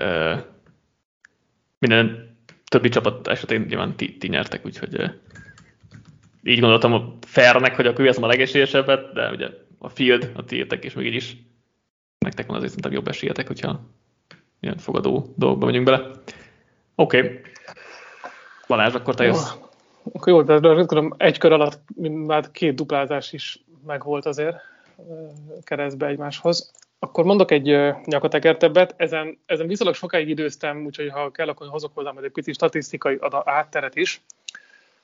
minden 1.81 2.35
többi 2.65 2.89
csapat 2.89 3.27
esetén 3.27 3.61
nyilván 3.61 3.95
ti, 3.95 4.17
ti 4.17 4.27
nyertek, 4.27 4.65
úgyhogy 4.65 5.11
így 6.43 6.59
gondoltam 6.59 6.93
a 6.93 7.17
fairnek, 7.21 7.75
hogy 7.75 7.87
akkor 7.87 8.07
a 8.21 8.27
legesélyesebbet, 8.27 9.13
de 9.13 9.29
ugye 9.29 9.47
a 9.77 9.89
field, 9.89 10.31
a 10.35 10.45
tiétek, 10.45 10.83
és 10.83 10.93
még 10.93 11.05
így 11.05 11.13
is 11.13 11.37
nektek 12.19 12.45
van 12.45 12.55
azért 12.55 12.71
szerintem 12.71 12.91
jobb 12.91 13.07
esélyetek, 13.07 13.47
hogyha 13.47 13.79
ilyen 14.59 14.77
fogadó 14.77 15.33
dolgokba 15.37 15.65
megyünk 15.65 15.85
bele. 15.85 16.11
Oké. 16.95 17.17
Okay. 17.17 17.41
Balázs, 18.67 18.93
akkor 18.93 19.15
te 19.15 19.23
jössz. 19.23 19.51
Akkor 20.03 20.33
jó, 20.33 20.41
de 20.41 20.59
tudom, 20.85 21.13
egy 21.17 21.37
kör 21.37 21.51
alatt 21.51 21.79
már 22.01 22.51
két 22.51 22.75
duplázás 22.75 23.33
is 23.33 23.63
megvolt 23.85 24.25
azért 24.25 24.55
keresztbe 25.61 26.07
egymáshoz. 26.07 26.71
Akkor 27.03 27.23
mondok 27.25 27.51
egy 27.51 27.65
nyakatekertebbet, 28.05 28.93
ezen, 28.97 29.39
ezen 29.45 29.67
viszonylag 29.67 29.95
sokáig 29.95 30.29
időztem, 30.29 30.85
úgyhogy 30.85 31.09
ha 31.09 31.31
kell, 31.31 31.47
akkor 31.47 31.67
hozok 31.67 31.91
hozzá 31.93 32.13
egy 32.21 32.31
pici 32.31 32.53
statisztikai 32.53 33.17
átteret 33.43 33.95
is. 33.95 34.21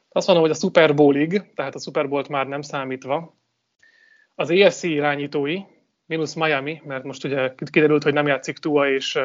Azt 0.10 0.28
mondom, 0.28 0.46
hogy 0.46 0.56
a 0.56 0.60
Super 0.60 0.96
Bowlig, 0.96 1.54
tehát 1.56 1.76
a 1.76 1.80
Super 1.80 2.10
Bowl-t 2.10 2.28
már 2.28 2.48
nem 2.48 2.62
számítva, 2.62 3.36
az 4.36 4.50
ESC 4.50 4.84
irányítói, 4.84 5.60
mínusz 6.06 6.34
Miami, 6.34 6.82
mert 6.86 7.04
most 7.04 7.24
ugye 7.24 7.54
kiderült, 7.72 8.04
hogy 8.04 8.14
nem 8.14 8.28
játszik 8.28 8.58
Tua, 8.58 8.90
és 8.90 9.20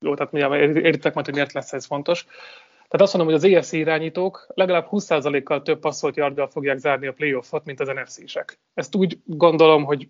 jó, 0.00 0.14
tehát 0.14 0.54
értek 0.76 1.14
majd, 1.14 1.26
hogy 1.26 1.34
miért 1.34 1.52
lesz 1.52 1.72
ez 1.72 1.86
fontos. 1.86 2.24
Tehát 2.72 3.00
azt 3.00 3.14
mondom, 3.16 3.34
hogy 3.34 3.44
az 3.44 3.52
EFC 3.54 3.72
irányítók 3.72 4.46
legalább 4.54 4.88
20%-kal 4.90 5.62
több 5.62 5.80
passzolt 5.80 6.16
yarddal 6.16 6.48
fogják 6.48 6.78
zárni 6.78 7.06
a 7.06 7.12
playoffot, 7.12 7.64
mint 7.64 7.80
az 7.80 7.88
NFC-sek. 7.88 8.58
Ezt 8.74 8.94
úgy 8.94 9.18
gondolom, 9.24 9.84
hogy 9.84 10.08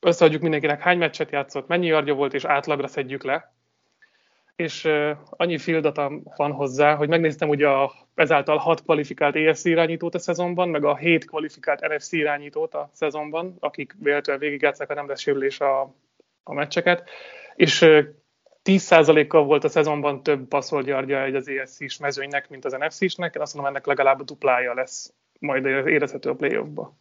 összeadjuk 0.00 0.42
mindenkinek 0.42 0.80
hány 0.80 0.98
meccset 0.98 1.30
játszott, 1.30 1.66
mennyi 1.66 1.86
yardja 1.86 2.14
volt, 2.14 2.34
és 2.34 2.44
átlagra 2.44 2.86
szedjük 2.86 3.24
le. 3.24 3.52
És 4.56 4.88
annyi 5.30 5.58
field 5.58 6.00
van 6.36 6.52
hozzá, 6.52 6.94
hogy 6.94 7.08
megnéztem 7.08 7.48
ugye 7.48 7.68
a, 7.68 7.92
ezáltal 8.14 8.56
hat 8.56 8.82
kvalifikált 8.82 9.36
EFC 9.36 9.64
irányítót 9.64 10.14
a 10.14 10.18
szezonban, 10.18 10.68
meg 10.68 10.84
a 10.84 10.96
hét 10.96 11.24
kvalifikált 11.24 11.88
NFC 11.88 12.12
irányítót 12.12 12.74
a 12.74 12.90
szezonban, 12.92 13.56
akik 13.60 13.94
véletlenül 13.98 14.42
végigjátszák, 14.42 14.90
a 14.90 14.94
nem 14.94 15.08
lesz 15.08 15.20
sérülés 15.20 15.60
a, 15.60 15.94
a 16.42 16.54
meccseket. 16.54 17.10
És 17.54 17.80
uh, 17.80 18.04
10%-kal 18.68 19.44
volt 19.44 19.64
a 19.64 19.68
szezonban 19.68 20.22
több 20.22 20.48
passzolt 20.48 20.88
egy 20.88 21.34
az 21.34 21.48
ESC-s 21.48 21.98
mezőnynek, 21.98 22.48
mint 22.48 22.64
az 22.64 22.72
NFC-snek. 22.72 23.34
Én 23.34 23.42
azt 23.42 23.54
mondom, 23.54 23.72
ennek 23.72 23.86
legalább 23.86 24.20
a 24.20 24.24
duplája 24.24 24.74
lesz 24.74 25.14
majd 25.40 25.64
érezhető 25.66 26.30
a 26.30 26.34
playoffba. 26.34 26.96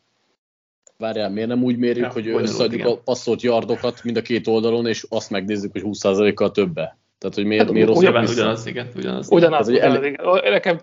Várjál, 0.97 1.29
miért 1.29 1.47
nem 1.47 1.63
úgy 1.63 1.77
mérjük, 1.77 2.05
ja, 2.05 2.11
hogy 2.11 2.27
összeadjuk 2.27 2.85
a 2.85 2.97
passzolt 2.97 3.41
yardokat 3.41 4.03
mind 4.03 4.17
a 4.17 4.21
két 4.21 4.47
oldalon, 4.47 4.87
és 4.87 5.05
azt 5.09 5.29
megnézzük, 5.29 5.71
hogy 5.71 5.81
20%-kal 5.85 6.51
többe? 6.51 6.97
Tehát, 7.17 7.35
hogy 7.35 7.45
miért, 7.45 7.63
hát, 7.63 7.71
miért 7.71 7.87
rossz 7.87 7.97
ugyanaz, 7.97 8.31
ugyanaz, 8.31 8.65
igen. 8.65 8.87
Ugyanaz, 8.95 9.31
ugyanaz, 9.31 9.67
ugyanaz, 9.67 9.95
el... 9.95 10.03
igen. 10.03 10.51
Nekem 10.51 10.79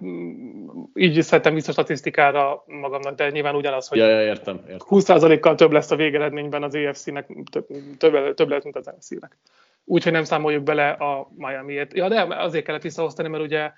így 0.94 1.22
szedtem 1.22 1.54
vissza 1.54 1.72
statisztikára 1.72 2.64
magamnak, 2.66 3.14
de 3.14 3.30
nyilván 3.30 3.54
ugyanaz, 3.54 3.88
hogy 3.88 3.98
ja, 3.98 4.08
ja, 4.08 4.22
értem, 4.22 4.60
értem. 4.68 4.86
20%-kal 4.90 5.54
több 5.54 5.72
lesz 5.72 5.90
a 5.90 5.96
végeredményben 5.96 6.62
az 6.62 6.74
EFC-nek, 6.74 7.26
több, 7.50 7.66
több, 7.98 8.34
több 8.34 8.48
lesz, 8.48 8.64
mint 8.64 8.76
az 8.76 8.90
NFC-nek 8.96 9.38
úgyhogy 9.84 10.12
nem 10.12 10.24
számoljuk 10.24 10.62
bele 10.62 10.88
a 10.88 11.30
Miami-et. 11.36 11.94
Ja, 11.94 12.08
de 12.08 12.26
azért 12.28 12.64
kellett 12.64 12.82
visszaosztani, 12.82 13.28
mert 13.28 13.44
ugye 13.44 13.72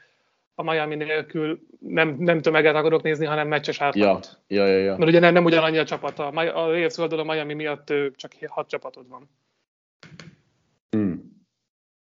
a 0.58 0.62
Miami 0.62 0.94
nélkül 0.94 1.60
nem, 1.78 2.16
nem 2.18 2.40
tömeget 2.40 2.74
akarok 2.74 3.02
nézni, 3.02 3.26
hanem 3.26 3.48
meccses 3.48 3.80
átlagot. 3.80 4.40
Ja, 4.46 4.66
ja, 4.66 4.76
ja, 4.76 4.84
ja. 4.84 4.96
Mert 4.96 5.10
ugye 5.10 5.20
nem, 5.20 5.32
nem 5.32 5.44
ugyanannyi 5.44 5.78
a 5.78 5.84
csapat. 5.84 6.18
A, 6.18 6.30
a 6.32 6.68
AFC 6.68 6.98
a 6.98 7.24
Miami 7.24 7.54
miatt 7.54 7.92
csak 8.14 8.32
hat 8.46 8.68
csapatod 8.68 9.08
van. 9.08 9.30
Hmm. 10.90 11.36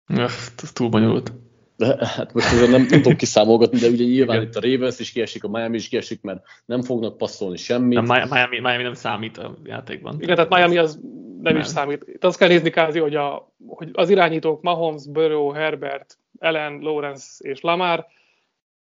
Öff, 0.07 0.49
ez 0.63 0.73
túl 0.73 0.89
bonyolult. 0.89 1.33
De, 1.77 2.07
hát 2.07 2.33
most 2.33 2.61
nem, 2.61 2.71
nem 2.71 2.87
tudom 2.87 3.17
kiszámolgatni, 3.17 3.79
de 3.79 3.89
ugye 3.89 4.05
nyilván 4.05 4.37
Igen. 4.37 4.49
itt 4.49 4.57
a 4.57 4.61
Ravens 4.61 4.99
is 4.99 5.13
kiesik, 5.13 5.45
a 5.45 5.49
Miami 5.49 5.77
is 5.77 5.89
kiesik, 5.89 6.23
mert 6.23 6.43
nem 6.65 6.83
fognak 6.83 7.17
passzolni 7.17 7.57
semmit. 7.57 8.01
Nem, 8.01 8.29
Miami, 8.29 8.61
Miami 8.61 8.83
nem 8.83 8.95
számít 8.95 9.39
a 9.39 9.57
játékban. 9.65 10.17
Igen, 10.21 10.35
tehát 10.35 10.51
Miami 10.51 10.79
az 10.79 11.01
nem, 11.41 11.53
nem. 11.53 11.57
is 11.57 11.67
számít. 11.67 12.05
Itt 12.07 12.25
azt 12.25 12.39
kell 12.39 12.49
nézni 12.49 12.71
kázi, 12.71 12.99
hogy, 12.99 13.15
a, 13.15 13.53
hogy 13.67 13.89
az 13.93 14.11
irányítók 14.11 14.63
Mahomes, 14.63 15.09
Burrow, 15.09 15.51
Herbert, 15.51 16.19
Ellen, 16.39 16.79
Lawrence 16.79 17.49
és 17.49 17.61
Lamar 17.61 18.07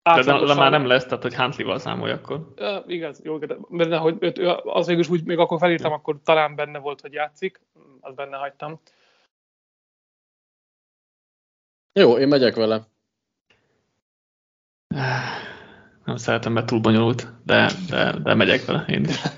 de, 0.03 0.23
de, 0.23 0.45
de 0.45 0.55
már 0.55 0.71
nem 0.71 0.87
lesz, 0.87 1.05
tehát 1.05 1.23
hogy 1.23 1.35
Huntley-val 1.35 1.79
számolj 1.79 2.13
akkor. 2.13 2.53
Uh, 2.59 2.85
igaz, 2.87 3.21
jó, 3.25 3.39
de, 3.39 3.57
de 3.71 3.97
hogy 3.97 4.17
őt, 4.21 4.39
az 4.65 4.87
végül 4.87 5.03
is 5.03 5.09
úgy, 5.09 5.25
még 5.25 5.39
akkor 5.39 5.59
felírtam, 5.59 5.91
ja. 5.91 5.97
akkor 5.97 6.21
talán 6.25 6.55
benne 6.55 6.79
volt, 6.79 7.01
hogy 7.01 7.13
játszik, 7.13 7.61
azt 8.01 8.17
benne 8.17 8.37
hagytam. 8.37 8.81
Jó, 11.93 12.19
én 12.19 12.29
megyek 12.29 12.55
vele. 12.55 12.87
Nem 16.05 16.17
szeretem, 16.17 16.53
mert 16.53 16.67
túl 16.67 16.81
bonyolult, 16.81 17.33
de, 17.45 17.71
de, 17.89 18.19
de 18.23 18.35
megyek 18.35 18.65
vele 18.65 18.85
én 18.89 19.05
is. 19.05 19.23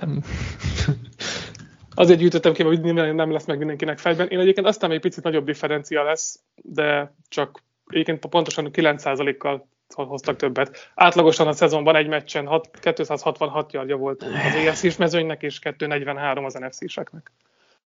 Azért 1.95 2.19
gyűjtöttem 2.19 2.53
ki, 2.53 2.63
hogy 2.63 2.81
nem 2.95 3.33
lesz 3.33 3.47
meg 3.47 3.59
mindenkinek 3.59 3.99
fejben. 3.99 4.29
Én 4.29 4.39
egyébként 4.39 4.67
aztán 4.67 4.91
egy 4.91 5.01
picit 5.01 5.25
nagyobb 5.25 5.45
differencia 5.45 6.03
lesz, 6.03 6.43
de 6.63 7.15
csak 7.29 7.63
egyébként 7.87 8.27
pontosan 8.27 8.69
9%-kal 8.73 9.69
hoztak 9.93 10.37
többet. 10.37 10.91
Átlagosan 10.95 11.47
a 11.47 11.53
szezonban 11.53 11.97
egy 11.97 12.07
meccsen 12.07 12.47
6, 12.47 12.79
266 12.81 13.73
yardja 13.73 13.97
volt 13.97 14.23
az 14.23 14.55
EFC-s 14.55 14.97
mezőnynek, 14.97 15.43
és 15.43 15.59
243 15.59 16.45
az 16.45 16.55
NFC-seknek. 16.55 17.33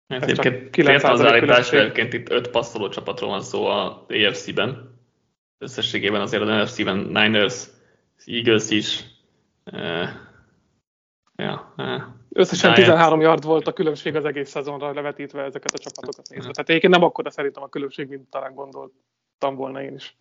Egyébként 0.08 1.04
az 1.04 1.25
állítás, 1.25 1.71
egyébként 1.71 2.13
itt 2.13 2.30
öt 2.30 2.49
passzoló 2.49 2.89
csapatról 2.89 3.30
van 3.30 3.41
szó 3.41 3.65
a 3.65 4.06
EFC-ben. 4.08 4.97
Összességében 5.58 6.21
azért 6.21 6.41
az 6.41 6.47
NFC-ben 6.47 6.97
Niners, 6.97 7.63
Eagles 8.25 8.69
is. 8.69 9.04
Uh, 9.71 10.10
ja, 11.36 11.73
uh, 11.78 12.02
Összesen 12.30 12.73
13 12.73 13.21
yard 13.21 13.43
volt 13.43 13.67
a 13.67 13.73
különbség 13.73 14.15
az 14.15 14.25
egész 14.25 14.49
szezonra 14.49 14.93
levetítve 14.93 15.43
ezeket 15.43 15.73
a 15.73 15.78
csapatokat 15.78 16.30
nézve. 16.30 16.52
Tehát 16.52 16.69
egyébként 16.69 16.93
nem 16.93 17.04
akkor 17.04 17.32
szerintem 17.32 17.63
a 17.63 17.69
különbség, 17.69 18.08
mint 18.08 18.30
talán 18.30 18.54
gondoltam 18.54 19.56
volna 19.56 19.82
én 19.82 19.93
is. 19.95 20.17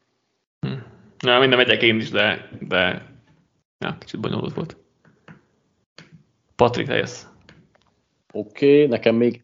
Na, 1.18 1.38
minden 1.38 1.58
megyek 1.58 1.82
én 1.82 1.96
is, 1.96 2.10
de, 2.10 2.48
de 2.60 3.06
ja, 3.78 3.96
kicsit 3.98 4.20
bonyolult 4.20 4.54
volt. 4.54 4.76
Patrik, 6.56 6.86
jössz. 6.86 7.24
Oké, 8.32 8.74
okay, 8.74 8.86
nekem 8.86 9.14
még 9.14 9.42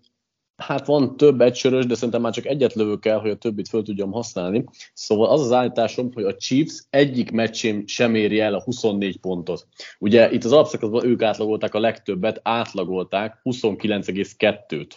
Hát 0.56 0.86
van 0.86 1.16
több 1.16 1.40
egysörös, 1.40 1.86
de 1.86 1.94
szerintem 1.94 2.20
már 2.20 2.32
csak 2.32 2.46
egyet 2.46 2.74
lövök 2.74 3.06
el, 3.06 3.18
hogy 3.18 3.30
a 3.30 3.36
többit 3.36 3.68
föl 3.68 3.82
tudjam 3.82 4.12
használni. 4.12 4.64
Szóval 4.92 5.28
az 5.28 5.40
az 5.40 5.52
állításom, 5.52 6.10
hogy 6.12 6.24
a 6.24 6.36
Chiefs 6.36 6.86
egyik 6.90 7.30
meccsén 7.30 7.86
sem 7.86 8.14
éri 8.14 8.40
el 8.40 8.54
a 8.54 8.62
24 8.62 9.18
pontot. 9.18 9.66
Ugye 9.98 10.32
itt 10.32 10.44
az 10.44 10.52
alapszakaszban 10.52 11.04
ők 11.04 11.22
átlagolták 11.22 11.74
a 11.74 11.80
legtöbbet, 11.80 12.40
átlagolták 12.42 13.40
29,2-t. 13.44 14.90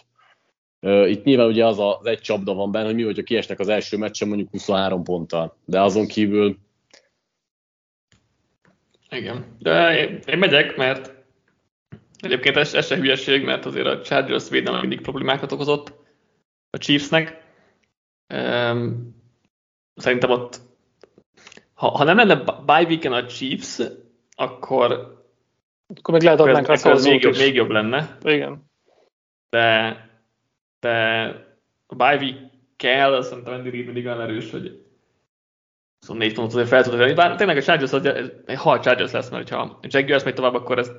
Itt 1.08 1.24
nyilván 1.24 1.48
ugye 1.48 1.66
az 1.66 1.78
az 1.78 2.06
egy 2.06 2.20
csapda 2.20 2.54
van 2.54 2.72
benne, 2.72 2.86
hogy 2.86 2.94
mi, 2.94 3.02
hogyha 3.02 3.22
kiesnek 3.22 3.58
az 3.60 3.68
első 3.68 3.96
meccsen 3.96 4.28
mondjuk 4.28 4.50
23 4.50 5.02
ponttal. 5.02 5.56
De 5.64 5.82
azon 5.82 6.06
kívül... 6.06 6.56
Igen, 9.10 9.56
de 9.58 9.98
én, 9.98 10.20
én 10.26 10.38
megyek, 10.38 10.76
mert 10.76 11.16
Egyébként 12.20 12.56
ez, 12.56 12.74
ez 12.74 12.86
se 12.86 12.96
hülyeség, 12.96 13.44
mert 13.44 13.66
azért 13.66 13.86
a 13.86 14.00
Chargers 14.00 14.48
védelme 14.48 14.80
mindig 14.80 15.00
problémákat 15.00 15.52
okozott 15.52 15.92
a 16.70 16.78
Chiefsnek. 16.78 17.44
Um, 18.34 19.14
szerintem 19.94 20.30
ott, 20.30 20.60
ha, 21.74 21.88
ha 21.88 22.04
nem 22.04 22.16
lenne 22.16 22.36
bye 22.66 22.84
weekend 22.88 23.14
a 23.14 23.26
Chiefs, 23.26 23.80
akkor 24.34 25.16
akkor 25.96 26.14
meg 26.14 26.22
lehet 26.22 26.40
adnánk 26.40 26.66
rá 26.66 26.94
még, 27.02 27.22
jobb, 27.22 27.36
még 27.36 27.54
jobb 27.54 27.70
lenne. 27.70 28.18
Igen. 28.22 28.64
De, 29.50 29.96
de 30.80 31.26
a 31.86 31.94
bye 31.94 32.16
week 32.16 32.36
kell, 32.76 33.22
szerintem 33.22 33.52
Andy 33.52 33.70
Reid 33.70 33.84
mindig 33.84 34.06
olyan 34.06 34.20
erős, 34.20 34.50
hogy 34.50 34.86
24 36.00 36.34
pontot 36.34 36.52
azért 36.52 36.68
fel 36.68 36.82
tudod 36.82 37.14
Bár 37.14 37.36
tényleg 37.36 37.56
a 37.56 37.62
Chargers, 37.62 37.92
egy 38.46 38.58
hal 38.58 38.80
Chargers 38.80 39.12
lesz, 39.12 39.30
mert 39.30 39.48
ha 39.48 39.78
Jaguars 39.82 40.24
megy 40.24 40.34
tovább, 40.34 40.54
akkor 40.54 40.78
ez 40.78 40.90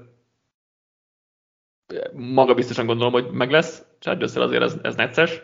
maga 2.13 2.53
biztosan 2.53 2.85
gondolom, 2.85 3.13
hogy 3.13 3.31
meg 3.31 3.51
lesz. 3.51 3.85
Chargers 3.99 4.35
azért 4.35 4.63
ez, 4.63 4.77
ez 4.81 4.95
necces. 4.95 5.41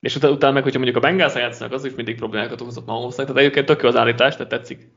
És 0.00 0.16
utána, 0.16 0.32
utána 0.32 0.52
meg, 0.52 0.62
hogyha 0.62 0.78
mondjuk 0.78 1.04
a 1.04 1.06
Bengals 1.06 1.34
játszanak, 1.34 1.72
az 1.72 1.84
is 1.84 1.94
mindig 1.94 2.16
problémákat 2.16 2.60
okozott 2.60 2.86
Mahomesnak, 2.86 3.26
tehát 3.26 3.40
egyébként 3.40 3.66
tök 3.66 3.82
jó 3.82 3.88
az 3.88 3.96
állítás, 3.96 4.36
tehát 4.36 4.48
tetszik. 4.48 4.90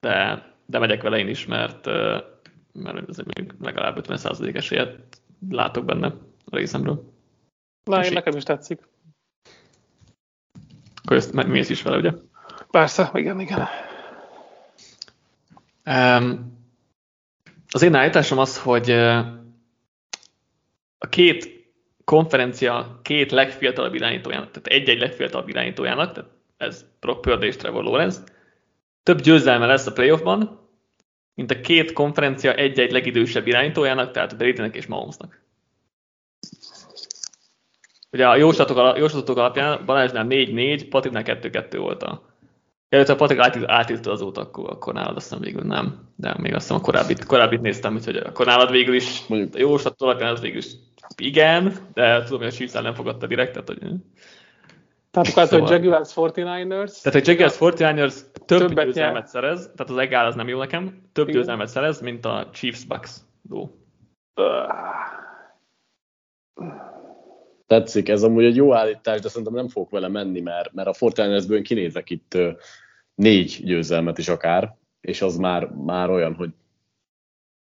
De, 0.00 0.44
de 0.66 0.78
megyek 0.78 1.02
vele 1.02 1.18
én 1.18 1.28
is, 1.28 1.46
mert, 1.46 1.86
mert 2.72 3.08
ez 3.08 3.16
még 3.16 3.54
legalább 3.60 4.06
50% 4.08 4.56
esélyet 4.56 4.98
látok 5.50 5.84
benne 5.84 6.06
a 6.44 6.56
részemről. 6.56 7.12
Na, 7.84 8.04
én 8.04 8.12
nekem 8.12 8.36
is 8.36 8.42
tetszik. 8.42 8.88
Akkor 11.02 11.16
ezt 11.16 11.32
mész 11.32 11.68
is 11.68 11.82
vele, 11.82 11.96
ugye? 11.96 12.12
Persze, 12.74 13.10
igen, 13.14 13.40
igen. 13.40 13.68
Um, 15.86 16.56
az 17.70 17.82
én 17.82 17.94
állításom 17.94 18.38
az, 18.38 18.58
hogy 18.58 18.90
a 20.98 21.08
két 21.08 21.68
konferencia 22.04 23.00
két 23.02 23.30
legfiatalabb 23.30 23.94
irányítójának, 23.94 24.50
tehát 24.50 24.80
egy-egy 24.80 24.98
legfiatalabb 24.98 25.48
irányítójának, 25.48 26.12
tehát 26.12 26.30
ez 26.56 26.84
Brock 27.00 27.20
Purdy 27.20 27.46
és 27.46 27.56
Trevor 27.56 27.84
Lawrence, 27.84 28.20
több 29.02 29.20
győzelme 29.20 29.66
lesz 29.66 29.86
a 29.86 29.92
playoffban, 29.92 30.68
mint 31.34 31.50
a 31.50 31.60
két 31.60 31.92
konferencia 31.92 32.54
egy-egy 32.54 32.92
legidősebb 32.92 33.46
irányítójának, 33.46 34.10
tehát 34.10 34.36
Bradynek 34.36 34.76
és 34.76 34.86
Mahomesnak. 34.86 35.42
Ugye 38.12 38.28
a 38.28 38.36
jóslatok, 38.36 39.36
alapján 39.38 39.84
Balázsnál 39.84 40.26
4-4, 40.28 40.86
Patriknál 40.88 41.22
2-2 41.26 41.74
volt 41.76 42.02
a 42.02 42.33
Előtte 42.94 43.12
a 43.12 43.16
Patrik 43.16 43.38
átírta 43.66 44.10
azóta, 44.10 44.40
akkor, 44.40 44.70
akkor 44.70 44.94
nálad 44.94 45.16
azt 45.16 45.28
hiszem 45.28 45.42
végül 45.42 45.62
nem. 45.62 46.08
De 46.16 46.34
még 46.38 46.54
azt 46.54 46.62
hiszem 46.62 46.76
a 46.76 46.84
korábbit, 46.84 47.24
korábbit 47.24 47.60
néztem, 47.60 47.94
úgyhogy 47.94 48.16
akkor 48.16 48.46
nálad 48.46 48.70
végül 48.70 48.94
is, 48.94 49.26
mondjuk 49.26 49.54
a 49.54 49.58
jóslat 49.58 50.02
alapján 50.02 50.32
az 50.32 50.40
végül 50.40 50.58
is 50.58 50.66
igen, 51.16 51.72
de 51.94 52.22
tudom, 52.22 52.38
hogy 52.38 52.48
a 52.48 52.52
Chiefs 52.52 52.72
nem 52.72 52.94
fogadta 52.94 53.26
direkt, 53.26 53.52
tehát 53.52 53.68
hogy... 53.68 53.78
Tehát 55.10 55.28
akkor 55.28 55.46
szóval... 55.46 55.66
hogy 55.66 55.84
Jaguars 55.84 56.12
49ers... 56.14 57.02
Tehát 57.02 57.28
a 57.28 57.30
Jaguars 57.30 57.56
49ers 57.58 58.14
több 58.46 58.80
győzelmet 58.84 59.26
szerez, 59.26 59.70
tehát 59.76 59.92
az 59.92 59.96
egál 59.96 60.26
az 60.26 60.34
nem 60.34 60.48
jó 60.48 60.58
nekem, 60.58 61.08
több 61.12 61.28
igen. 61.28 61.40
győzelmet 61.40 61.68
szerez, 61.68 62.00
mint 62.00 62.24
a 62.24 62.48
Chiefs 62.52 62.84
Bucks 62.84 63.16
dó. 63.42 63.78
Tetszik, 67.66 68.08
ez 68.08 68.22
amúgy 68.22 68.44
egy 68.44 68.56
jó 68.56 68.74
állítás, 68.74 69.20
de 69.20 69.28
szerintem 69.28 69.54
nem 69.54 69.68
fogok 69.68 69.90
vele 69.90 70.08
menni, 70.08 70.40
mert, 70.40 70.72
mert 70.72 70.88
a 70.88 70.92
49ersből 70.92 71.60
kinézek 71.64 72.10
itt 72.10 72.36
négy 73.14 73.60
győzelmet 73.64 74.18
is 74.18 74.28
akár, 74.28 74.76
és 75.00 75.22
az 75.22 75.36
már, 75.36 75.64
már 75.66 76.10
olyan, 76.10 76.34
hogy 76.34 76.50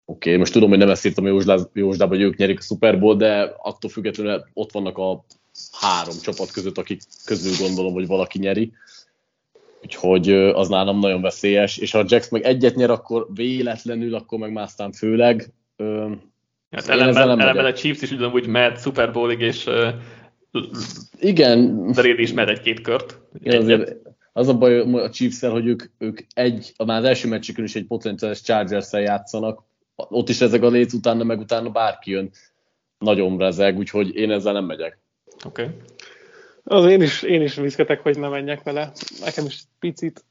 oké, 0.05 0.29
okay, 0.29 0.39
most 0.39 0.53
tudom, 0.53 0.69
hogy 0.69 0.77
nem 0.77 0.89
ezt 0.89 1.05
írtam 1.05 1.25
Józsdába, 1.73 2.07
hogy 2.07 2.21
ők 2.21 2.37
nyerik 2.37 2.59
a 2.59 2.61
Super 2.61 2.99
Bowl, 2.99 3.15
de 3.15 3.53
attól 3.57 3.89
függetlenül 3.89 4.43
ott 4.53 4.71
vannak 4.71 4.97
a 4.97 5.25
három 5.79 6.15
csapat 6.21 6.51
között, 6.51 6.77
akik 6.77 7.01
közül 7.25 7.67
gondolom, 7.67 7.93
hogy 7.93 8.07
valaki 8.07 8.39
nyeri. 8.39 8.71
Úgyhogy 9.83 10.31
az 10.31 10.69
nálam 10.69 10.99
nagyon 10.99 11.21
veszélyes, 11.21 11.77
és 11.77 11.91
ha 11.91 11.99
a 11.99 12.05
Jax 12.07 12.29
meg 12.29 12.43
egyet 12.43 12.75
nyer, 12.75 12.89
akkor 12.89 13.27
véletlenül, 13.33 14.15
akkor 14.15 14.39
meg 14.39 14.51
már 14.51 14.63
aztán 14.63 14.91
főleg. 14.91 15.53
Hát 16.71 16.87
ellenben, 16.87 17.39
ellenben 17.39 17.65
a 17.65 17.73
Chiefs 17.73 18.01
is 18.01 18.11
ugyanúgy 18.11 18.47
mehet 18.47 18.81
Super 18.81 19.11
Bowlig, 19.11 19.39
és 19.39 19.69
igen. 21.19 21.85
Brady 21.91 22.21
is 22.21 22.33
mehet 22.33 22.49
egy-két 22.49 22.81
kört. 22.81 23.19
Igen, 23.39 23.61
azért 23.61 23.95
az 24.33 24.47
a 24.47 24.57
baj 24.57 24.79
a 24.79 25.09
chiefs 25.09 25.41
hogy 25.41 25.67
ők, 25.67 25.83
ők 25.97 26.19
egy, 26.33 26.73
már 26.85 26.97
az 26.97 27.03
első 27.03 27.27
meccsükön 27.27 27.63
is 27.63 27.75
egy 27.75 27.85
potenciális 27.85 28.41
chargers 28.41 28.91
játszanak, 28.91 29.63
ott 29.95 30.29
is 30.29 30.41
ezek 30.41 30.61
a 30.61 30.69
léc, 30.69 30.93
utána 30.93 31.23
meg 31.23 31.39
utána 31.39 31.69
bárki 31.69 32.11
jön, 32.11 32.31
nagyon 32.97 33.37
rezeg, 33.37 33.77
úgyhogy 33.77 34.15
én 34.15 34.31
ezzel 34.31 34.53
nem 34.53 34.65
megyek. 34.65 34.99
Oké. 35.45 35.63
Okay. 35.63 35.75
Az 36.63 36.85
én 36.85 37.01
is, 37.01 37.21
én 37.21 37.41
is 37.41 37.55
viszketek, 37.55 38.01
hogy 38.01 38.19
ne 38.19 38.27
menjek 38.27 38.63
vele. 38.63 38.91
Nekem 39.19 39.45
is 39.45 39.63
picit. 39.79 40.25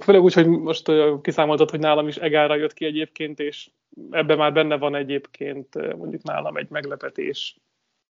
Főleg 0.00 0.22
úgy, 0.22 0.32
hogy 0.32 0.46
most 0.46 0.90
kiszámoltad, 1.22 1.70
hogy 1.70 1.80
nálam 1.80 2.08
is 2.08 2.16
Egára 2.16 2.56
jött 2.56 2.72
ki 2.72 2.84
egyébként, 2.84 3.40
és 3.40 3.70
ebben 4.10 4.38
már 4.38 4.52
benne 4.52 4.76
van 4.76 4.94
egyébként 4.94 5.96
mondjuk 5.96 6.22
nálam 6.22 6.56
egy 6.56 6.70
meglepetés 6.70 7.56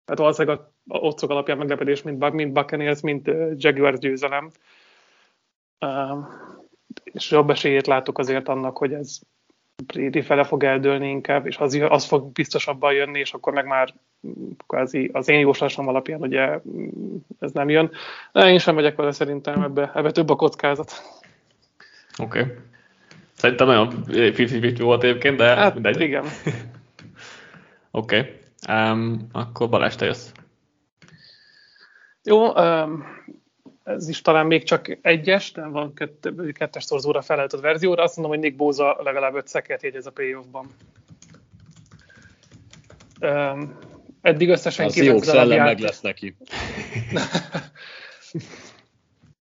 tehát 0.07 0.21
valószínűleg 0.21 0.59
a, 0.59 0.73
a 0.87 0.97
otcok 0.97 1.29
alapján 1.29 1.57
meglepetés, 1.57 2.01
mint, 2.01 2.31
mint 2.31 2.53
Buccaneers, 2.53 3.01
mint 3.01 3.31
Jaguars 3.55 3.99
győzelem. 3.99 4.49
Uh, 5.79 6.25
és 7.03 7.31
jobb 7.31 7.49
esélyét 7.49 7.87
látok 7.87 8.17
azért 8.17 8.47
annak, 8.47 8.77
hogy 8.77 8.93
ez 8.93 9.19
Brady 9.85 10.21
fele 10.21 10.43
fog 10.43 10.63
eldőlni 10.63 11.09
inkább, 11.09 11.45
és 11.45 11.57
az, 11.57 11.79
az 11.89 12.05
fog 12.05 12.31
biztosabban 12.31 12.93
jönni, 12.93 13.19
és 13.19 13.33
akkor 13.33 13.53
meg 13.53 13.65
már 13.65 13.93
kvázi 14.67 15.09
az 15.13 15.29
én 15.29 15.39
jóslásom 15.39 15.87
alapján 15.87 16.21
ugye 16.21 16.59
ez 17.39 17.51
nem 17.51 17.69
jön. 17.69 17.91
De 18.31 18.49
én 18.49 18.59
sem 18.59 18.75
megyek 18.75 18.95
vele 18.95 19.11
szerintem, 19.11 19.61
ebbe, 19.61 19.91
ebbe 19.95 20.11
több 20.11 20.29
a 20.29 20.35
kockázat. 20.35 20.91
Oké. 22.17 22.39
Okay. 22.39 22.53
Szerintem 23.33 23.67
nagyon 23.67 24.03
50 24.07 24.75
volt 24.79 25.03
egyébként, 25.03 25.37
de 25.37 25.55
hát, 25.55 25.73
mindegy. 25.73 26.01
igen. 26.01 26.23
Oké. 27.91 28.19
okay. 28.19 28.45
Um, 28.69 29.27
akkor 29.31 29.69
Balázs, 29.69 29.95
te 29.95 30.05
jössz. 30.05 30.31
Jó, 32.23 32.53
um, 32.53 33.05
ez 33.83 34.09
is 34.09 34.21
talán 34.21 34.45
még 34.45 34.63
csak 34.63 34.97
egyes, 35.01 35.51
de 35.51 35.67
van 35.67 35.93
kett, 35.93 36.29
kettes 36.53 36.83
szorzóra 36.83 37.21
feleltett 37.21 37.59
verzióra. 37.59 38.03
Azt 38.03 38.15
mondom, 38.17 38.35
hogy 38.35 38.43
Nick 38.43 38.57
Bóza 38.57 38.97
legalább 39.03 39.35
öt 39.35 39.47
szeket 39.47 39.83
jegyez 39.83 40.05
a 40.05 40.11
playoffban. 40.11 40.67
Um, 43.21 43.77
eddig 44.21 44.49
összesen 44.49 44.85
az 44.85 44.95
jó 44.95 45.21
szellem 45.21 45.63
meg 45.63 45.79
lesz 45.79 46.01
neki. 46.01 46.35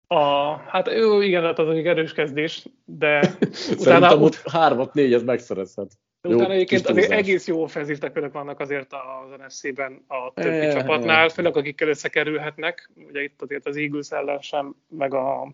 A, 0.07 0.57
hát 0.57 0.89
ő 0.89 1.23
igen, 1.23 1.43
hát 1.43 1.59
az 1.59 1.69
egy 1.69 1.87
erős 1.87 2.13
kezdés, 2.13 2.67
de 2.85 3.19
utána... 3.79 3.79
Szerintem 3.79 4.23
ott 4.23 4.43
hármat, 4.51 4.95
négyet 4.95 5.25
megszerezhet. 5.25 5.99
De 6.25 6.31
jó, 6.31 6.37
utána 6.37 6.53
egyébként 6.53 6.89
azért 6.89 7.11
egész 7.11 7.47
jó 7.47 7.63
offenzív 7.63 7.99
vannak 8.33 8.61
azért 8.61 8.93
az 8.93 9.39
NFC-ben 9.39 10.05
a 10.07 10.33
többi 10.35 10.67
e, 10.67 10.73
csapatnál, 10.73 11.29
főleg 11.29 11.57
akikkel 11.57 11.89
összekerülhetnek. 11.89 12.91
Ugye 13.09 13.23
itt 13.23 13.43
azért 13.43 13.67
az 13.67 13.77
Eagles 13.77 14.11
ellen 14.11 14.41
sem, 14.41 14.75
meg 14.89 15.15
a 15.15 15.53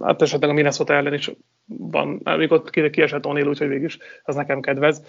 hát 0.00 0.22
esetleg 0.22 0.50
a 0.50 0.52
Minnesota 0.52 0.94
ellen 0.94 1.14
is 1.14 1.30
van, 1.64 2.20
még 2.24 2.52
ott 2.52 2.70
kiesett 2.70 3.24
O'Neill, 3.26 3.48
úgyhogy 3.48 3.68
végül 3.68 3.84
is 3.84 3.98
az 4.22 4.34
nekem 4.34 4.60
kedvez. 4.60 5.02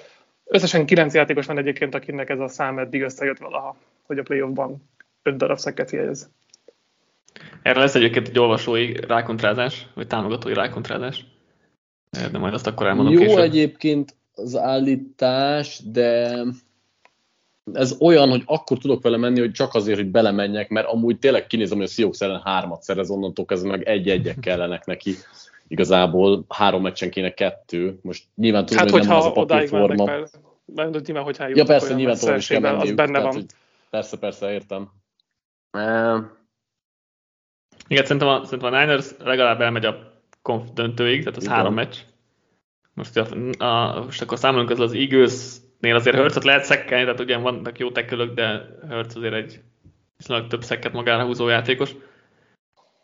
Összesen 0.45 0.85
kilenc 0.85 1.13
játékos 1.13 1.45
van 1.45 1.57
egyébként, 1.57 1.95
akinek 1.95 2.29
ez 2.29 2.39
a 2.39 2.47
szám 2.47 2.79
eddig 2.79 3.01
összejött 3.01 3.37
valaha, 3.37 3.77
hogy 4.03 4.17
a 4.17 4.23
playoffban 4.23 4.89
öt 5.23 5.37
darab 5.37 5.57
szeket 5.57 5.91
jegyez. 5.91 6.29
Erre 7.61 7.79
lesz 7.79 7.95
egyébként 7.95 8.27
egy 8.27 8.39
olvasói 8.39 8.93
rákontrázás, 9.07 9.87
vagy 9.93 10.07
támogatói 10.07 10.53
rákontrázás 10.53 11.25
de 12.09 12.37
majd 12.37 12.53
azt 12.53 12.67
akkor 12.67 12.87
elmondom 12.87 13.13
Jó 13.13 13.19
később. 13.19 13.37
egyébként 13.37 14.15
az 14.35 14.55
állítás, 14.57 15.81
de 15.85 16.43
ez 17.73 17.95
olyan, 17.99 18.29
hogy 18.29 18.43
akkor 18.45 18.77
tudok 18.77 19.01
vele 19.01 19.17
menni, 19.17 19.39
hogy 19.39 19.51
csak 19.51 19.73
azért, 19.73 19.97
hogy 19.97 20.07
belemenjek, 20.07 20.69
mert 20.69 20.87
amúgy 20.87 21.19
tényleg 21.19 21.47
kinézem, 21.47 21.77
hogy 21.77 21.85
a 21.85 21.89
Seahawks 21.89 22.21
ellen 22.21 22.41
hármat 22.43 22.81
szerez, 22.81 23.09
onnantól 23.09 23.45
kezdve 23.45 23.69
meg 23.69 23.87
egy-egyek 23.87 24.39
kellenek 24.39 24.85
neki. 24.85 25.15
Igazából 25.67 26.45
három 26.49 26.81
meccsen 26.81 27.09
kéne 27.09 27.33
kettő. 27.33 27.99
Most 28.01 28.23
nyilván 28.35 28.65
tudom, 28.65 28.83
hát, 28.83 28.91
hogy 28.91 29.07
nem 29.07 29.15
az 29.15 29.25
a 29.25 29.31
papírforma. 29.31 30.05
Nem 30.65 30.89
nyilván, 30.89 31.23
hogyha 31.23 31.47
ja, 31.47 31.63
persze, 31.63 31.93
nyilván 31.93 32.17
tudom, 32.17 32.33
hogy 32.33 32.47
kell 32.47 32.59
menniük, 32.59 32.81
az 32.81 32.91
benne 32.91 33.17
tehát, 33.19 33.33
van. 33.33 33.45
Persze, 33.89 34.17
persze, 34.17 34.51
értem. 34.51 34.89
Igen, 37.87 38.03
szerintem 38.03 38.27
a, 38.27 38.43
szerintem 38.43 38.73
a 38.73 38.79
Niners 38.79 39.09
legalább 39.23 39.61
elmegy 39.61 39.85
a 39.85 40.06
konf 40.47 40.69
döntőig, 40.73 41.19
tehát 41.19 41.37
az 41.37 41.43
Igen. 41.43 41.55
három 41.55 41.73
meccs. 41.73 41.95
Most, 42.93 43.17
a, 43.17 43.27
a, 43.65 44.03
most 44.03 44.21
akkor 44.21 44.37
számolunk 44.37 44.69
az 44.69 44.79
az 44.79 44.93
Eagles-nél 44.93 45.95
azért 45.95 46.15
Hurtsot 46.15 46.43
lehet 46.43 46.63
szekkelni, 46.63 47.03
tehát 47.03 47.19
ugyan 47.19 47.41
vannak 47.41 47.79
jó 47.79 47.91
tekölök, 47.91 48.33
de 48.33 48.65
Hurts 48.89 49.15
azért 49.15 49.33
egy 49.33 49.59
viszonylag 50.17 50.47
több 50.47 50.63
szekket 50.63 50.93
magára 50.93 51.25
húzó 51.25 51.47
játékos. 51.47 51.95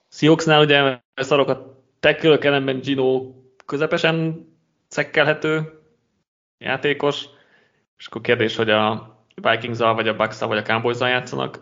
Seahawksnál 0.09 0.61
ugye 0.61 1.01
szarok 1.15 1.49
a 1.49 1.83
tekölök 1.99 2.45
ellenben 2.45 2.79
Gino 2.79 3.33
közepesen 3.65 4.45
szekkelhető 4.87 5.79
játékos, 6.57 7.25
és 7.97 8.07
akkor 8.07 8.21
kérdés, 8.21 8.55
hogy 8.55 8.69
a 8.69 9.15
vikings 9.35 9.79
vagy 9.79 10.07
a 10.07 10.15
bucks 10.15 10.39
vagy 10.39 10.57
a 10.57 10.61
cowboys 10.61 10.99
játszanak 10.99 11.59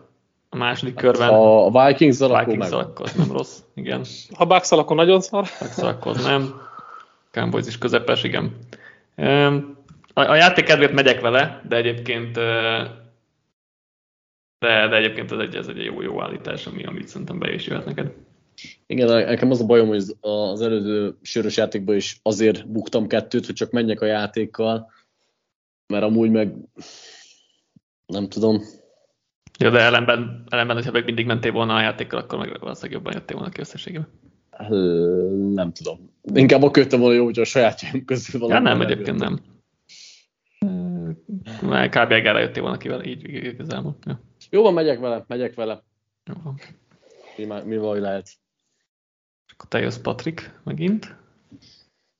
a 0.54 0.56
második 0.56 0.94
körben. 0.94 1.28
A 1.28 1.86
vikings 1.86 2.18
Vikings 2.18 2.70
akkor 2.70 3.10
nem 3.16 3.32
rossz, 3.32 3.58
igen. 3.74 4.04
Ha 4.34 4.44
bucks 4.44 4.70
akkor 4.70 4.96
nagyon 4.96 5.20
szar. 5.20 5.46
bucks 5.60 5.78
akkor 5.78 6.16
nem. 6.16 6.60
Cowboys 7.30 7.66
is 7.66 7.78
közepes, 7.78 8.22
igen. 8.24 8.56
A, 10.14 10.20
a 10.20 10.34
játék 10.34 10.64
kedvéért 10.64 10.92
megyek 10.92 11.20
vele, 11.20 11.62
de 11.68 11.76
egyébként 11.76 12.38
de, 14.58 14.88
de 14.88 14.96
egyébként 14.96 15.32
ez 15.32 15.38
egy, 15.38 15.54
ez 15.54 15.66
egy 15.66 15.84
jó, 15.84 16.02
jó 16.02 16.22
állítás, 16.22 16.66
ami, 16.66 16.84
amit 16.84 17.08
szerintem 17.08 17.38
be 17.38 17.52
is 17.52 17.66
jöhet 17.66 17.84
neked. 17.84 18.12
Igen, 18.86 19.26
nekem 19.26 19.50
az 19.50 19.60
a 19.60 19.66
bajom, 19.66 19.88
hogy 19.88 20.04
az 20.20 20.60
előző 20.60 21.16
sörös 21.22 21.56
játékban 21.56 21.96
is 21.96 22.20
azért 22.22 22.68
buktam 22.68 23.06
kettőt, 23.06 23.46
hogy 23.46 23.54
csak 23.54 23.70
menjek 23.70 24.00
a 24.00 24.06
játékkal, 24.06 24.92
mert 25.86 26.04
amúgy 26.04 26.30
meg 26.30 26.54
nem 28.06 28.28
tudom, 28.28 28.62
Jó, 29.62 29.70
de 29.70 29.80
ellenben, 29.80 30.44
ellenben, 30.48 30.76
hogyha 30.76 30.92
meg 30.92 31.04
mindig 31.04 31.26
mentél 31.26 31.52
volna 31.52 31.74
a 31.74 31.80
játékkal, 31.80 32.18
akkor 32.18 32.38
meg 32.38 32.60
valószínűleg 32.60 32.92
jobban 32.92 33.12
jöttél 33.12 33.36
volna 33.36 33.50
ki 33.50 33.60
összességében. 33.60 34.08
Nem 35.54 35.72
tudom. 35.72 36.10
Inkább 36.22 36.62
a 36.62 36.70
kötte 36.70 36.96
volna 36.96 37.14
jó, 37.14 37.24
hogy 37.24 37.38
a 37.38 37.44
sajátjaim 37.44 38.04
közül 38.04 38.40
valami. 38.40 38.68
Ja, 38.68 38.74
nem, 38.74 38.80
egyébként 38.80 39.18
nem. 39.18 39.40
Már 41.62 41.88
kb. 41.88 42.12
egára 42.12 42.38
jöttél 42.38 42.62
volna 42.62 42.76
ki 42.76 42.88
vele, 42.88 43.04
így 43.04 43.24
igazából. 43.24 43.96
Ja. 44.04 44.20
Jó 44.50 44.62
van, 44.62 44.74
megyek 44.74 44.98
vele, 44.98 45.24
megyek 45.26 45.54
vele. 45.54 45.82
Jó 46.24 46.34
van. 46.44 46.58
Mi, 47.36 47.46
mi 47.64 47.76
vagy 47.76 48.00
lehet. 48.00 48.28
Akkor 49.52 49.68
te 49.68 49.78
jössz, 49.78 49.98
Patrik, 49.98 50.50
megint. 50.64 51.16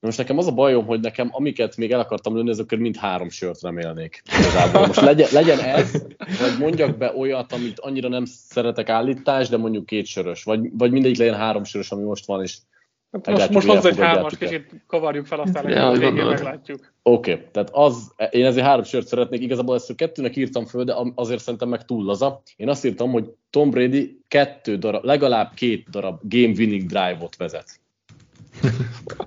Na 0.03 0.09
most 0.09 0.21
nekem 0.21 0.39
az 0.39 0.47
a 0.47 0.53
bajom, 0.53 0.87
hogy 0.87 1.01
nekem 1.01 1.29
amiket 1.33 1.77
még 1.77 1.93
el 1.93 2.01
akartam 2.01 2.35
lőni, 2.35 2.51
azokat 2.51 2.79
mind 2.79 2.97
három 2.97 3.31
sört 3.31 3.61
remélnék. 3.61 4.23
Igazából. 4.39 4.87
Most 4.87 5.01
legyen, 5.01 5.29
legyen 5.33 5.59
ez, 5.59 5.93
vagy 6.19 6.59
mondjak 6.59 6.97
be 6.97 7.13
olyat, 7.17 7.53
amit 7.53 7.79
annyira 7.79 8.09
nem 8.09 8.25
szeretek 8.25 8.89
állítás, 8.89 9.49
de 9.49 9.57
mondjuk 9.57 9.87
két 9.87 10.07
sörös. 10.07 10.45
Vagy, 10.45 10.69
vagy 10.73 10.91
mindegyik 10.91 11.19
legyen 11.19 11.35
három 11.35 11.65
sörös, 11.65 11.91
ami 11.91 12.03
most 12.03 12.27
van, 12.27 12.43
és 12.43 12.57
Hát 13.13 13.27
most, 13.27 13.51
most 13.51 13.67
hozzá 13.67 13.89
egy 13.89 13.99
hármas, 13.99 14.37
kicsit 14.37 14.83
kavarjuk 14.87 15.27
fel, 15.27 15.41
aztán 15.41 15.69
ja, 15.69 15.89
a 15.89 15.93
végén 15.93 16.25
meglátjuk. 16.25 16.93
Oké, 17.03 17.33
okay, 17.33 17.45
tehát 17.53 17.71
az, 17.73 18.15
én 18.31 18.45
ezért 18.45 18.67
három 18.67 18.85
sört 18.85 19.07
szeretnék, 19.07 19.43
igazából 19.43 19.75
ezt 19.75 19.91
a 19.91 19.95
kettőnek 19.95 20.37
írtam 20.37 20.65
föl, 20.65 20.85
de 20.85 20.95
azért 21.15 21.43
szerintem 21.43 21.69
meg 21.69 21.85
túl 21.85 22.05
laza. 22.05 22.43
Én 22.57 22.69
azt 22.69 22.85
írtam, 22.85 23.11
hogy 23.11 23.31
Tom 23.51 23.71
Brady 23.71 24.21
kettő 24.29 24.77
darab, 24.77 25.05
legalább 25.05 25.55
két 25.55 25.91
darab 25.91 26.21
game 26.23 26.53
winning 26.57 26.87
drive-ot 26.87 27.37
vezet. 27.37 27.81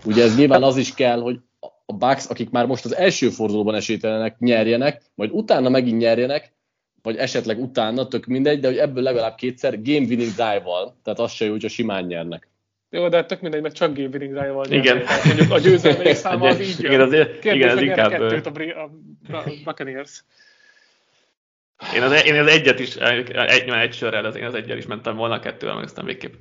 Ugye 0.06 0.24
ez 0.24 0.38
nyilván 0.38 0.64
az 0.64 0.78
is 0.78 0.94
kell, 0.94 1.20
hogy 1.20 1.40
a 1.86 1.94
Bucks, 1.94 2.26
akik 2.30 2.50
már 2.50 2.66
most 2.66 2.86
az 2.86 2.96
első 2.96 3.30
fordulóban 3.30 3.76
esélytelenek, 3.76 4.40
nyerjenek, 4.40 5.02
majd 5.16 5.32
utána 5.34 5.70
megint 5.70 6.00
nyerjenek, 6.00 6.54
vagy 7.02 7.18
esetleg 7.18 7.60
utána, 7.60 8.08
tök 8.08 8.26
mindegy, 8.26 8.60
de 8.60 8.68
hogy 8.68 8.78
ebből 8.78 9.04
legalább 9.04 9.36
kétszer 9.36 9.82
game 9.82 10.06
winning 10.06 10.32
drive-val, 10.32 10.96
tehát 11.04 11.20
az 11.20 11.32
se 11.32 11.46
jó, 11.46 11.52
hogyha 11.52 11.68
simán 11.68 12.06
nyernek. 12.06 12.50
Jó, 12.90 13.08
de 13.08 13.26
tök 13.26 13.42
mindegy, 13.42 13.62
mert 13.62 13.76
csak 13.76 13.96
game 13.96 14.08
winning 14.08 14.34
drive-val 14.34 14.66
Igen. 14.66 15.04
Mondjuk 15.26 15.52
a 15.52 15.60
győzelmei 15.60 16.14
száma 16.14 16.48
az 16.48 16.60
így 16.60 16.80
jön. 16.80 16.92
Igen, 16.92 17.06
azért, 17.06 17.40
Kérdés, 17.40 17.62
igen, 17.62 17.78
ez 17.78 17.84
inkább... 17.84 18.10
kettőt 18.10 18.46
a, 18.46 18.82
a, 19.32 19.36
a 19.38 19.44
Buccaneers. 19.64 20.24
Én 21.96 22.02
az, 22.02 22.26
én 22.26 22.40
az 22.40 22.48
egyet 22.48 22.80
is, 22.80 22.96
egy, 22.96 23.32
egy 23.68 23.94
sörrel, 23.94 24.26
az 24.26 24.36
én 24.36 24.46
az 24.46 24.54
egyel 24.54 24.78
is 24.78 24.86
mentem 24.86 25.16
volna, 25.16 25.36
a 25.36 25.40
kettővel, 25.40 25.76
meg 25.76 25.84
aztán 25.84 26.06
végképp. 26.06 26.34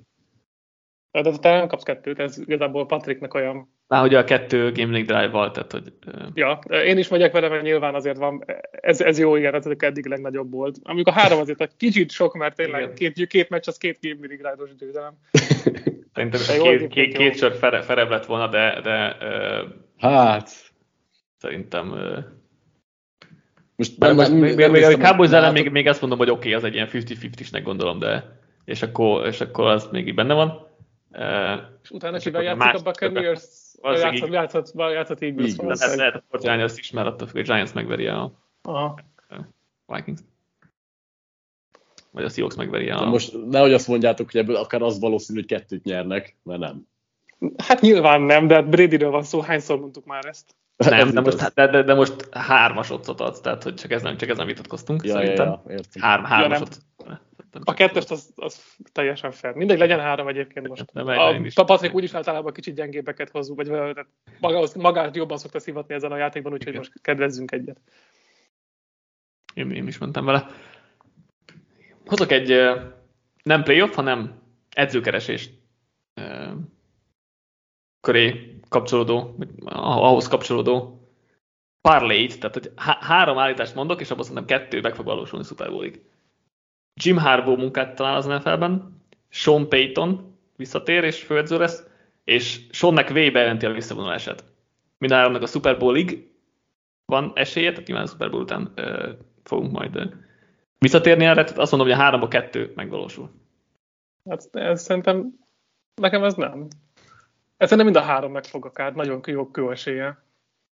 De 1.22 1.38
te 1.38 1.50
nem 1.50 1.66
kapsz 1.66 1.83
kettőt, 1.83 2.18
ez 2.18 2.38
igazából 2.38 2.87
Patricknek 2.87 3.35
olyan... 3.35 3.68
Már 3.88 4.00
hogy 4.00 4.14
a 4.14 4.24
kettő 4.24 4.72
Game 4.72 5.03
Drive-val, 5.03 5.50
tehát 5.50 5.72
hogy... 5.72 5.92
Ja, 6.35 6.59
én 6.70 6.98
is 6.98 7.09
megyek 7.09 7.33
vele, 7.33 7.48
mert 7.48 7.62
nyilván 7.62 7.94
azért 7.94 8.16
van, 8.16 8.44
ez, 8.70 9.00
ez 9.00 9.18
jó, 9.18 9.37
igen, 9.37 9.55
ez 9.55 9.66
eddig 9.79 10.07
legnagyobb 10.07 10.53
volt. 10.53 10.77
Amikor 10.83 11.12
a 11.12 11.16
három 11.16 11.38
azért 11.38 11.61
egy 11.61 11.77
kicsit 11.77 12.11
sok, 12.11 12.35
mert 12.35 12.57
tényleg 12.57 12.92
két, 12.92 13.27
két 13.27 13.48
meccs, 13.48 13.68
az 13.68 13.79
két 13.79 13.98
Game 14.00 14.27
Drive-os 14.27 14.74
győzelem. 14.74 15.14
Szerintem 16.14 16.40
két, 16.62 16.88
két, 16.88 17.16
két 17.16 17.37
sor 17.37 17.53
fere, 17.53 17.83
ferebb 17.83 18.11
lett 18.11 18.27
volna, 18.27 18.48
de, 18.48 18.81
de 18.83 19.16
hát 19.98 20.50
szerintem 21.37 21.94
most 23.77 23.98
nem, 23.98 24.14
most 24.14 24.31
még, 24.31 24.55
még, 24.55 24.70
még 24.70 24.83
a 24.83 24.96
Cowboys 24.96 25.31
ellen 25.31 25.53
még, 25.53 25.70
még 25.70 25.87
azt 25.87 26.00
mondom, 26.00 26.18
hogy 26.18 26.31
oké, 26.31 26.38
okay, 26.38 26.53
az 26.53 26.64
egy 26.64 26.74
ilyen 26.74 26.88
50-50-isnek 26.92 27.61
gondolom, 27.64 27.98
de 27.98 28.42
és 28.64 28.83
akkor, 28.83 29.27
és 29.27 29.40
akkor 29.40 29.66
az 29.66 29.88
még 29.90 30.14
benne 30.14 30.35
van. 30.35 30.72
És 31.83 31.90
utána 31.90 32.18
kivel 32.18 32.42
játszik 32.42 32.74
a 32.74 32.83
Buccaneers? 32.83 33.42
Játszott, 33.83 34.33
játszott, 34.33 34.72
játszott 34.77 35.22
Eagles. 35.22 35.57
Lehet, 35.57 35.96
lehet 35.96 36.14
a 36.14 36.22
Fortnite 36.29 36.72
is, 36.77 36.90
mert 36.90 37.07
attól 37.07 37.27
függ, 37.27 37.37
hogy 37.37 37.44
Giants 37.44 37.72
megveri 37.72 38.07
a 38.07 38.33
Aha. 38.62 38.98
Vikings. 39.87 40.20
Vagy 42.11 42.24
a 42.24 42.29
Seahawks 42.29 42.57
megveri 42.57 42.90
a... 42.90 43.00
Most 43.00 43.33
nehogy 43.50 43.72
azt 43.72 43.88
mondjátok, 43.88 44.31
hogy 44.31 44.40
ebből 44.40 44.57
akár 44.57 44.83
az 44.83 45.00
valószínű, 45.00 45.38
hogy 45.38 45.48
kettőt 45.48 45.85
nyernek, 45.85 46.37
mert 46.42 46.61
nem. 46.61 46.87
Hát 47.57 47.81
nyilván 47.81 48.20
nem, 48.20 48.46
de 48.46 48.55
hát 48.55 48.68
Bradyről 48.68 49.11
van 49.11 49.22
szó, 49.22 49.40
hányszor 49.40 49.79
mondtuk 49.81 50.05
már 50.05 50.24
ezt? 50.27 50.55
Nem, 50.77 51.11
de 51.11 51.20
most, 51.20 51.55
de, 51.55 51.66
de, 51.66 51.83
de 51.83 51.94
most 51.94 52.29
hármas 52.31 52.90
otcot 52.90 53.20
adsz, 53.20 53.40
tehát 53.40 53.62
hogy 53.62 53.74
csak 53.74 53.90
ezen, 53.90 54.16
csak 54.16 54.29
ezen 54.29 54.46
vitatkoztunk, 54.46 55.05
ja, 55.05 55.12
szerintem. 55.12 55.46
Ja, 55.46 55.62
ja, 55.66 55.72
értem. 55.72 56.03
Hár, 56.03 56.24
hármas 56.24 56.59
ja, 57.05 57.20
a 57.64 57.75
kettest 57.75 58.11
az, 58.11 58.33
az 58.37 58.77
teljesen 58.93 59.31
fair. 59.31 59.55
Mindegy, 59.55 59.79
legyen 59.79 60.01
három 60.01 60.29
egyébként 60.29 60.69
most. 60.69 60.93
Nem, 60.93 61.07
a, 61.07 61.37
a 61.55 61.64
Patrik 61.64 61.95
úgyis 61.95 62.14
általában 62.14 62.53
kicsit 62.53 62.75
gyengébbeket 62.75 63.31
hozunk, 63.31 63.67
vagy 63.67 63.97
magához, 64.40 64.75
magát 64.75 65.17
jobban 65.17 65.38
szokta 65.38 65.59
szivatni 65.59 65.95
ezen 65.95 66.12
a 66.12 66.17
játékban, 66.17 66.53
úgyhogy 66.53 66.77
most 66.77 67.01
kedvezzünk 67.01 67.53
egyet. 67.53 67.81
Én, 69.55 69.71
én 69.71 69.87
is 69.87 69.99
mentem 69.99 70.25
vele. 70.25 70.47
Hozok 72.07 72.31
egy 72.31 72.49
nem 73.43 73.62
playoff, 73.62 73.95
hanem 73.95 74.43
edzőkeresés 74.71 75.51
köré 78.01 78.59
kapcsolódó, 78.69 79.37
ahhoz 79.64 80.29
kapcsolódó 80.29 80.99
parlay 81.81 82.27
tehát 82.27 82.55
hogy 82.55 82.73
há- 82.77 83.03
három 83.03 83.38
állítást 83.38 83.75
mondok, 83.75 84.01
és 84.01 84.11
abban 84.11 84.25
szerintem 84.25 84.59
kettő 84.59 84.81
meg 84.81 84.95
fog 84.95 85.05
valósulni 85.05 85.45
Super 85.45 85.71
Bowl-ig. 85.71 86.03
Jim 87.03 87.17
Harbaugh 87.17 87.59
munkát 87.59 87.95
talál 87.95 88.17
az 88.17 88.27
NFL-ben, 88.27 89.01
Sean 89.29 89.69
Payton 89.69 90.37
visszatér 90.57 91.05
és 91.05 91.23
főedző 91.23 91.59
lesz, 91.59 91.87
és 92.25 92.61
Sean 92.71 92.95
McVay 92.95 93.31
bejelenti 93.31 93.67
a 93.67 93.73
visszavonulását. 93.73 94.45
Mindháromnak 94.99 95.43
a 95.43 95.47
Super 95.47 95.79
Bowl-ig 95.79 96.31
van 97.05 97.33
esélye, 97.35 97.71
tehát 97.71 97.87
nyilván 97.87 98.07
a 98.07 98.09
Super 98.09 98.31
Bowl 98.31 98.43
után 98.43 98.73
ö, 98.75 99.13
fogunk 99.43 99.73
majd 99.73 99.97
ö, 99.97 100.05
visszatérni 100.79 101.25
erre, 101.25 101.45
tehát 101.45 101.59
azt 101.59 101.71
mondom, 101.71 101.91
hogy 101.91 101.99
a 101.99 102.03
háromba 102.03 102.29
kettő 102.29 102.73
megvalósul. 102.75 103.31
Hát 104.31 104.49
ez 104.53 104.83
szerintem, 104.83 105.39
nekem 106.01 106.25
ez 106.25 106.35
nem. 106.35 106.69
Ez 107.57 107.69
szerintem 107.69 107.93
mind 107.93 107.97
a 107.97 108.13
három 108.13 108.33
meg 108.33 108.45
fog 108.45 108.65
akár, 108.65 108.95
nagyon 108.95 109.21
jó, 109.27 109.51
jó 109.55 109.71
esélye. 109.71 110.23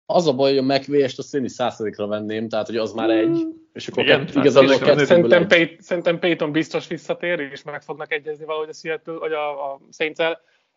Az 0.06 0.28
a 0.28 0.36
baj, 0.36 0.50
hogy 0.50 0.70
a 0.70 0.76
McVay-est 0.76 1.18
azt 1.18 1.36
én 1.36 1.44
is 1.44 1.52
százszerikra 1.52 2.08
venném, 2.08 2.50
tehát 2.50 2.66
hogy 2.66 2.78
az 2.78 2.94
már 2.94 3.10
egy, 3.10 3.48
és 3.76 3.88
akkor 3.88 4.04
Igen, 4.04 4.26
kett, 4.26 4.36
igazából 4.36 4.74
a 4.74 4.78
kettőből 4.78 5.06
szerintem, 5.06 5.48
Pay, 5.48 5.78
szerintem 5.80 6.20
Payton 6.20 6.52
biztos 6.52 6.88
visszatér, 6.88 7.40
és 7.40 7.64
meg 7.64 7.82
fognak 7.82 8.12
egyezni 8.12 8.46
valahogy 8.46 8.70
a 8.70 8.74
Seattle, 8.74 9.14
vagy 9.14 9.32
a, 9.32 9.72
a 9.72 9.80
saints 9.92 10.20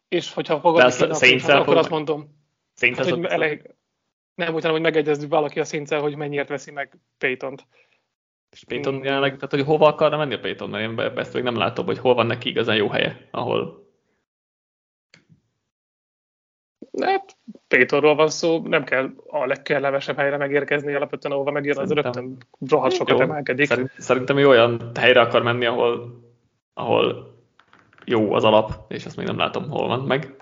és 0.08 0.32
hogyha 0.32 0.60
fogadnak, 0.60 1.14
Saints 1.14 1.48
akkor 1.48 1.76
azt 1.76 1.90
mondom, 1.90 2.28
hát, 2.96 3.10
hogy 3.10 3.24
elég, 3.24 3.70
nem 4.34 4.54
utána, 4.54 4.72
hogy 4.72 4.82
megegyezni 4.82 5.26
valaki 5.26 5.60
a 5.60 5.64
saints 5.64 5.90
hogy 5.90 6.16
mennyiért 6.16 6.48
veszi 6.48 6.70
meg 6.70 6.98
Paytont. 7.18 7.66
És 8.50 8.64
Payton 8.64 9.04
jelenleg, 9.04 9.34
tehát 9.34 9.50
hogy 9.50 9.64
hova 9.64 9.86
akarna 9.86 10.16
menni 10.16 10.34
a 10.34 10.40
Payton, 10.40 10.70
mert 10.70 10.90
én 10.90 11.18
ezt 11.18 11.34
még 11.34 11.42
nem 11.42 11.56
látom, 11.56 11.86
hogy 11.86 11.98
hol 11.98 12.14
van 12.14 12.26
neki 12.26 12.48
igazán 12.48 12.76
jó 12.76 12.88
helye, 12.88 13.28
ahol 13.30 13.87
Hát, 17.00 17.36
Pétorról 17.68 18.14
van 18.14 18.28
szó, 18.28 18.60
nem 18.64 18.84
kell 18.84 19.10
a 19.26 19.46
legkellemesebb 19.46 20.16
helyre 20.16 20.36
megérkezni, 20.36 20.94
alapvetően 20.94 21.34
ahova 21.34 21.50
megjön, 21.50 21.78
az 21.78 21.92
rögtön 21.92 22.36
rohadt 22.68 22.94
sokat 22.94 23.20
emelkedik. 23.20 23.72
Szerintem 23.98 24.38
ő 24.38 24.48
olyan 24.48 24.90
helyre 24.94 25.20
akar 25.20 25.42
menni, 25.42 25.66
ahol, 25.66 26.20
ahol 26.74 27.36
jó 28.04 28.32
az 28.32 28.44
alap, 28.44 28.72
és 28.88 29.06
azt 29.06 29.16
még 29.16 29.26
nem 29.26 29.38
látom, 29.38 29.70
hol 29.70 29.86
van 29.86 30.00
meg. 30.00 30.37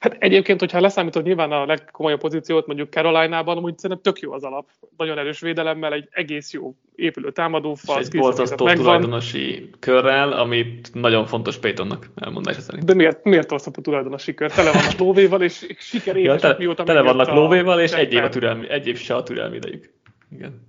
Hát 0.00 0.16
egyébként, 0.18 0.60
hogyha 0.60 0.80
leszámítod 0.80 1.24
nyilván 1.24 1.52
a 1.52 1.66
legkomolyabb 1.66 2.20
pozíciót, 2.20 2.66
mondjuk 2.66 2.90
Caroline-ban, 2.90 3.56
amúgy 3.56 3.78
szerintem 3.78 4.12
tök 4.12 4.22
jó 4.22 4.32
az 4.32 4.44
alap. 4.44 4.68
Nagyon 4.96 5.18
erős 5.18 5.40
védelemmel, 5.40 5.92
egy 5.92 6.08
egész 6.10 6.52
jó 6.52 6.74
épülő 6.94 7.32
támadó 7.32 7.74
fal. 7.74 8.00
És 8.00 8.06
egy 8.06 8.18
boltoztó 8.18 8.66
tulajdonosi 8.66 9.70
körrel, 9.78 10.32
amit 10.32 10.94
nagyon 10.94 11.26
fontos 11.26 11.58
Paytonnak 11.58 12.10
elmondása 12.14 12.60
szerint. 12.60 12.84
De 12.84 12.94
miért, 12.94 13.24
miért 13.24 13.52
osztható 13.52 13.80
tulajdonosi 13.82 14.34
kör? 14.34 14.50
Tele 14.50 14.72
vannak 14.72 14.98
lóvéval, 14.98 15.42
és 15.42 15.66
siker 15.78 16.16
ja, 16.16 16.36
tele, 16.36 16.54
mióta 16.58 16.82
tele 16.82 17.00
vannak 17.00 17.28
lóvéval, 17.28 17.80
és 17.80 17.92
egy 17.92 18.12
év, 18.12 18.24
a 18.24 18.28
türelmi, 18.28 18.68
egy 18.70 18.86
év 18.86 18.98
se 18.98 19.14
a 19.14 19.22
türelmi 19.22 19.56
idejük. 19.56 19.92
Igen. 20.30 20.68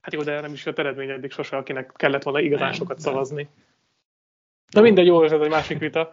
Hát 0.00 0.12
jó, 0.14 0.22
de 0.22 0.40
nem 0.40 0.52
is 0.52 0.66
jött 0.66 0.78
eredmény 0.78 1.10
eddig 1.10 1.30
sose, 1.30 1.56
akinek 1.56 1.92
kellett 1.96 2.22
volna 2.22 2.40
igazán 2.40 2.72
sokat 2.72 3.00
szavazni. 3.00 3.48
De 4.72 4.80
mindegy, 4.80 5.06
jó, 5.06 5.22
ez 5.22 5.32
egy 5.32 5.50
másik 5.50 5.78
vita. 5.78 6.12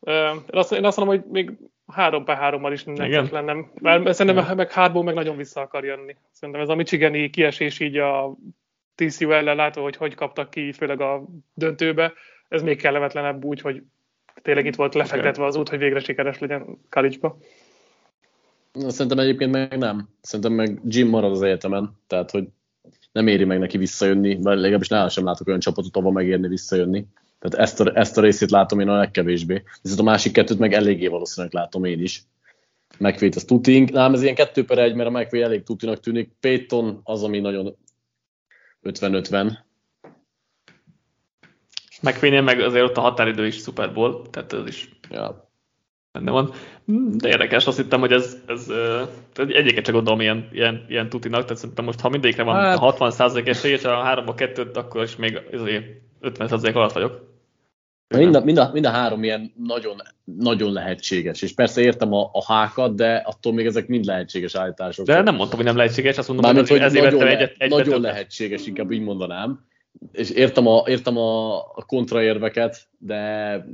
Én 0.00 0.42
azt, 0.50 0.72
én 0.72 0.84
azt 0.84 0.96
mondom, 0.96 1.16
hogy 1.16 1.24
még 1.30 1.58
3 1.86 2.24
per 2.24 2.36
3 2.36 2.72
is 2.72 2.84
nem 2.84 3.28
lennem. 3.30 3.70
Mert 3.80 4.14
szerintem 4.14 4.44
Igen. 4.44 4.56
meg 4.56 4.72
hátból 4.72 5.02
meg 5.02 5.14
nagyon 5.14 5.36
vissza 5.36 5.60
akar 5.60 5.84
jönni. 5.84 6.16
Szerintem 6.32 6.62
ez 6.62 6.68
a 6.68 6.74
Michigani 6.74 7.30
kiesés 7.30 7.80
így 7.80 7.96
a 7.96 8.36
TCU 8.94 9.30
ellen 9.30 9.56
látva, 9.56 9.82
hogy 9.82 9.96
hogy 9.96 10.14
kaptak 10.14 10.50
ki, 10.50 10.72
főleg 10.72 11.00
a 11.00 11.24
döntőbe, 11.54 12.12
ez 12.48 12.62
még 12.62 12.80
kellemetlenebb 12.80 13.44
úgy, 13.44 13.60
hogy 13.60 13.82
tényleg 14.42 14.66
itt 14.66 14.76
volt 14.76 14.94
lefektetve 14.94 15.44
az 15.44 15.56
út, 15.56 15.68
hogy 15.68 15.78
végre 15.78 16.00
sikeres 16.00 16.38
legyen 16.38 16.78
college-ba. 16.90 17.38
Szerintem 18.72 19.18
egyébként 19.18 19.50
meg 19.50 19.78
nem. 19.78 20.08
Szerintem 20.20 20.52
meg 20.52 20.80
Jim 20.84 21.08
marad 21.08 21.30
az 21.30 21.42
egyetemen, 21.42 21.98
tehát 22.06 22.30
hogy 22.30 22.48
nem 23.12 23.26
éri 23.26 23.44
meg 23.44 23.58
neki 23.58 23.78
visszajönni, 23.78 24.36
vagy 24.42 24.58
legalábbis 24.58 24.88
nálam 24.88 25.08
sem 25.08 25.24
látok 25.24 25.46
olyan 25.46 25.60
csapatot, 25.60 25.96
ahol 25.96 26.12
megérni 26.12 26.48
visszajönni. 26.48 27.06
Tehát 27.38 27.66
ezt 27.66 27.80
a, 27.80 27.96
ezt 27.96 28.18
a 28.18 28.20
részét 28.20 28.50
látom 28.50 28.80
én 28.80 28.88
a 28.88 28.96
legkevésbé. 28.96 29.62
Viszont 29.82 30.00
a 30.00 30.04
másik 30.04 30.32
kettőt 30.32 30.58
meg 30.58 30.72
eléggé 30.72 31.06
valószínűleg 31.06 31.54
látom 31.54 31.84
én 31.84 32.00
is. 32.00 32.22
McVay-t 32.98 33.34
az 33.34 33.44
tutink. 33.44 33.90
Nem, 33.90 34.14
ez 34.14 34.22
ilyen 34.22 34.34
kettő 34.34 34.64
per 34.64 34.78
egy, 34.78 34.94
mert 34.94 35.08
a 35.08 35.18
McVay 35.18 35.42
elég 35.42 35.62
tutinak 35.62 36.00
tűnik. 36.00 36.30
Payton 36.40 37.00
az, 37.04 37.22
ami 37.22 37.40
nagyon 37.40 37.76
50-50. 38.82 39.58
Megfényen 42.02 42.44
meg 42.44 42.60
azért 42.60 42.84
ott 42.84 42.96
a 42.96 43.00
határidő 43.00 43.46
is 43.46 43.56
Super 43.56 43.92
Bowl, 43.92 44.22
tehát 44.30 44.52
ez 44.52 44.66
is 44.66 44.90
ja. 45.10 45.50
benne 46.12 46.30
van. 46.30 46.52
De 47.16 47.28
érdekes, 47.28 47.66
azt 47.66 47.76
hittem, 47.76 48.00
hogy 48.00 48.12
ez, 48.12 48.36
ez 48.46 48.66
egyiket 49.36 49.84
csak 49.84 49.94
gondolom 49.94 50.20
ilyen, 50.20 50.48
ilyen, 50.52 50.84
ilyen 50.88 51.08
tutinak, 51.08 51.42
tehát 51.42 51.56
szerintem 51.56 51.84
most 51.84 52.00
ha 52.00 52.08
mindegyikre 52.08 52.42
van 52.42 52.54
hát. 52.54 52.78
60% 52.80 53.46
esély, 53.46 53.72
és 53.72 53.84
a 53.84 54.02
háromba 54.02 54.34
kettőt, 54.34 54.76
akkor 54.76 55.02
is 55.02 55.16
még 55.16 55.40
50% 56.22 56.74
alatt 56.74 56.92
vagyok. 56.92 57.27
Mind 58.16 58.34
a, 58.34 58.40
mind, 58.40 58.58
a, 58.58 58.70
mind 58.72 58.86
a 58.86 58.90
három 58.90 59.22
ilyen 59.24 59.52
nagyon, 59.56 59.96
nagyon 60.24 60.72
lehetséges, 60.72 61.42
és 61.42 61.54
persze 61.54 61.80
értem 61.80 62.12
a, 62.12 62.30
a 62.32 62.44
hákat, 62.52 62.94
de 62.94 63.14
attól 63.16 63.52
még 63.52 63.66
ezek 63.66 63.86
mind 63.86 64.04
lehetséges 64.04 64.54
állítások. 64.54 65.06
De 65.06 65.22
nem 65.22 65.34
mondtam, 65.34 65.56
hogy 65.56 65.66
nem 65.66 65.76
lehetséges, 65.76 66.18
azt 66.18 66.28
mondom, 66.28 66.46
Mármint, 66.46 66.68
hogy, 66.68 66.78
hogy 66.78 66.86
ezért 66.86 67.04
nagyon, 67.04 67.26
egyet, 67.26 67.54
egyet 67.58 67.68
nagyon 67.68 67.84
többet. 67.84 68.00
lehetséges, 68.00 68.66
inkább 68.66 68.90
így 68.90 69.02
mondanám. 69.02 69.66
És 70.12 70.30
értem 70.30 70.66
a, 70.66 70.82
értem 70.86 71.16
a, 71.16 71.56
a 71.58 71.84
kontraérveket, 71.86 72.88
de 72.98 73.64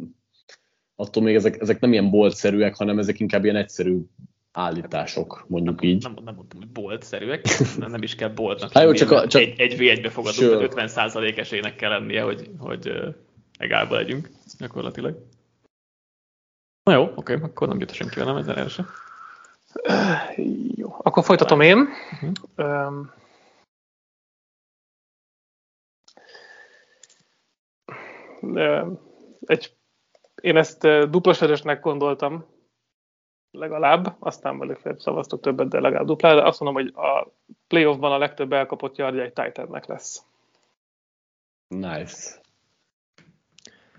attól 0.96 1.22
még 1.22 1.34
ezek, 1.34 1.60
ezek 1.60 1.80
nem 1.80 1.92
ilyen 1.92 2.10
boltszerűek, 2.10 2.74
hanem 2.74 2.98
ezek 2.98 3.20
inkább 3.20 3.44
ilyen 3.44 3.56
egyszerű 3.56 3.98
állítások, 4.52 5.44
mondjuk 5.48 5.80
nem, 5.80 5.90
így. 5.90 6.02
Nem, 6.02 6.16
nem 6.24 6.34
mondtam, 6.34 6.60
hogy 6.60 6.68
boltszerűek, 6.68 7.44
nem, 7.78 8.02
is 8.02 8.14
kell 8.14 8.28
boltnak. 8.28 8.72
Hát 8.72 8.84
jó, 8.84 8.92
csak, 8.92 9.10
a, 9.10 9.26
csak 9.26 9.42
egy, 9.42 9.60
egy 9.60 9.74
V1-be 9.78 10.08
fogadunk, 10.08 10.70
sure. 10.70 10.86
50% 10.88 11.38
esélynek 11.38 11.76
kell 11.76 11.90
lennie, 11.90 12.22
hogy, 12.22 12.50
hogy 12.58 12.92
egálba 13.58 13.94
legyünk 13.94 14.28
gyakorlatilag. 14.58 15.26
Na 16.82 16.92
jó, 16.92 17.12
oké, 17.14 17.34
akkor 17.34 17.68
nem 17.68 17.80
jut 17.80 17.92
senki 17.92 18.20
nem 18.20 18.36
ezen 18.36 18.56
első. 18.56 18.84
Jó, 20.74 20.96
akkor 20.98 21.24
folytatom 21.24 21.60
én. 21.60 21.88
Uh-huh. 22.12 22.32
Um, 22.56 23.12
egy, 29.40 29.76
én 30.42 30.56
ezt 30.56 30.80
duplasörösnek 31.10 31.80
gondoltam, 31.80 32.46
legalább, 33.50 34.16
aztán 34.18 34.58
belőle 34.58 34.98
szavaztok 34.98 35.40
többet, 35.40 35.68
de 35.68 35.80
legalább 35.80 36.06
duplára. 36.06 36.44
Azt 36.44 36.60
mondom, 36.60 36.82
hogy 36.82 36.92
a 36.94 37.28
playoffban 37.66 38.12
a 38.12 38.18
legtöbb 38.18 38.52
elkapott 38.52 38.96
yardja 38.96 39.22
egy 39.22 39.32
Titannek 39.32 39.86
lesz. 39.86 40.24
Nice. 41.68 42.42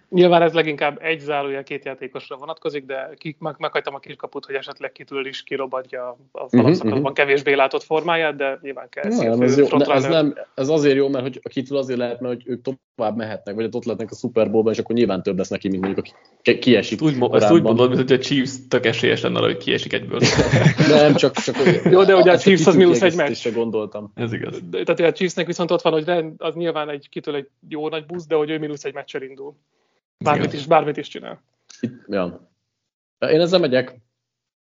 Nyilván 0.10 0.42
ez 0.42 0.54
leginkább 0.54 0.98
egy 1.02 1.20
zárója 1.20 1.64
két 1.64 1.86
játékosra 1.86 2.36
vonatkozik, 2.38 2.86
de 2.86 3.10
ki, 3.16 3.36
meg, 3.40 3.56
meghagytam 3.58 3.96
a 3.96 4.00
kiskaput, 4.00 4.46
hogy 4.46 4.56
esetleg 4.56 4.92
kitől 4.92 5.26
is 5.26 5.44
kirobadja 5.44 6.08
a 6.08 6.18
mhm, 6.18 6.24
alapszakaszban 6.32 6.92
uh-huh. 6.92 7.14
kevésbé 7.14 7.54
látott 7.54 7.84
formáját, 7.84 8.36
de 8.36 8.60
nyilván 8.62 8.90
kell. 8.90 9.10
Nem, 9.10 9.42
ez, 9.42 9.58
jó, 9.58 9.68
ez, 9.80 10.06
nem, 10.06 10.36
ez 10.56 10.70
azért 10.70 10.96
jó, 10.96 11.10
mert 11.10 11.24
hogy 11.24 11.40
a 11.44 11.50
kitől 11.50 11.78
azért 11.78 12.00
lehet, 12.00 12.20
mert 12.20 12.34
hogy 12.34 12.44
ők 12.48 12.62
tovább 12.96 13.16
mehetnek, 13.16 13.56
vagy 13.56 13.70
ott 13.72 13.84
lehetnek 13.84 14.12
a 14.12 14.16
Super 14.16 14.52
Bowl-ban, 14.52 14.74
és 14.74 14.80
akkor 14.80 14.96
nyilván 14.96 15.24
több 15.24 15.38
lesz 15.38 15.50
neki, 15.50 15.70
mint 15.70 15.84
mondjuk 15.84 16.06
aki 16.06 16.60
kiesik. 16.60 17.02
Úgy, 17.02 17.16
ezt 17.32 17.52
úgy 17.52 17.62
mondod, 17.62 17.88
mint 17.90 18.10
hogy 18.10 18.20
a 18.20 18.24
Chiefs 18.24 18.68
tök 18.68 18.86
esélyes 18.86 19.22
lenne 19.22 19.40
hogy 19.40 19.58
kiesik 19.58 19.94
egyből. 19.94 20.20
nem, 20.90 21.16
csak, 21.16 21.34
csak 21.34 21.56
Jó, 21.84 22.04
de 22.04 22.16
ugye 22.16 22.32
a 22.32 22.38
Chiefs 22.38 22.68
az 22.68 22.76
mínusz 22.76 23.02
egy 23.02 23.16
meccs. 23.16 23.54
gondoltam. 23.54 24.12
Ez 24.16 24.34
igaz. 24.34 24.62
De, 24.70 24.84
tehát 24.84 25.12
a 25.12 25.16
Chiefsnek 25.16 25.46
viszont 25.46 25.72
ott 25.72 25.82
van, 25.82 25.94
hogy 25.94 26.26
az 26.38 26.56
nyilván 26.56 26.90
egy 26.90 27.10
kitől 27.10 27.36
egy 27.36 27.48
jó 27.70 27.90
nagy 27.90 28.06
busz, 28.06 28.28
de 28.28 28.36
hogy 28.36 28.50
ő 28.50 28.60
mínusz 28.60 28.84
egy 28.84 28.94
meccsel 28.94 29.22
indul. 29.22 29.56
Bármit 30.24 30.54
is, 30.54 30.66
bármit 30.66 30.98
is 30.98 31.08
csinál. 31.08 31.44
Itt, 31.80 32.04
ja. 32.08 32.52
Én 33.20 33.42
ezzel 33.42 33.60
megyek, 33.60 33.96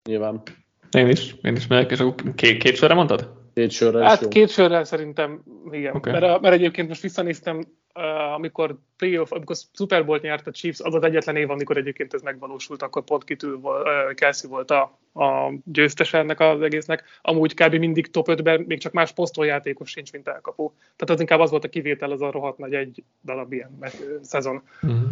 nyilván. 0.09 0.43
Én 0.91 1.09
is, 1.09 1.35
én 1.43 1.57
is 1.57 1.67
megyek, 1.67 1.91
és 1.91 1.99
akkor 1.99 2.35
két, 2.35 2.63
két 2.63 2.77
sörre 2.77 2.95
mondtad? 2.95 3.43
Két 3.55 3.71
sörre 3.71 4.05
Hát 4.05 4.21
jó. 4.21 4.29
két 4.29 4.51
sörre 4.51 4.85
szerintem, 4.85 5.43
igen. 5.71 5.95
Okay. 5.95 6.13
Mert, 6.13 6.41
mert, 6.41 6.55
egyébként 6.55 6.89
most 6.89 7.03
visszanéztem, 7.03 7.65
uh, 7.95 8.33
amikor 8.33 8.79
playoff, 8.97 9.33
amikor 9.33 9.57
Super 9.73 10.05
Bowl 10.05 10.19
nyert 10.23 10.47
a 10.47 10.51
Chiefs, 10.51 10.81
az 10.81 10.95
az 10.95 11.03
egyetlen 11.03 11.37
év, 11.37 11.51
amikor 11.51 11.77
egyébként 11.77 12.15
ez 12.15 12.23
megvalósult, 12.23 12.83
akkor 12.83 13.05
pont 13.05 13.25
kitül 13.25 13.55
uh, 13.55 13.75
Kelsey 14.15 14.51
volt 14.51 14.71
a, 14.71 14.99
a 15.15 15.53
győztes 15.65 16.15
ennek 16.15 16.41
az 16.41 16.63
egésznek. 16.63 17.05
Amúgy 17.23 17.55
kb. 17.55 17.75
mindig 17.75 18.11
top 18.11 18.27
5-ben, 18.31 18.61
még 18.61 18.81
csak 18.81 18.93
más 18.93 19.13
posztoljátékos 19.13 19.91
sincs, 19.91 20.13
mint 20.13 20.29
elkapó. 20.29 20.75
Tehát 20.79 21.11
az 21.11 21.21
inkább 21.21 21.41
az 21.41 21.51
volt 21.51 21.65
a 21.65 21.69
kivétel, 21.69 22.11
az 22.11 22.23
a 22.23 22.31
rohadt 22.31 22.59
nagy 22.59 22.75
egy 22.75 23.05
darab 23.25 23.53
ilyen 23.53 23.79
szezon. 24.23 24.63
Mm-hmm. 24.87 25.05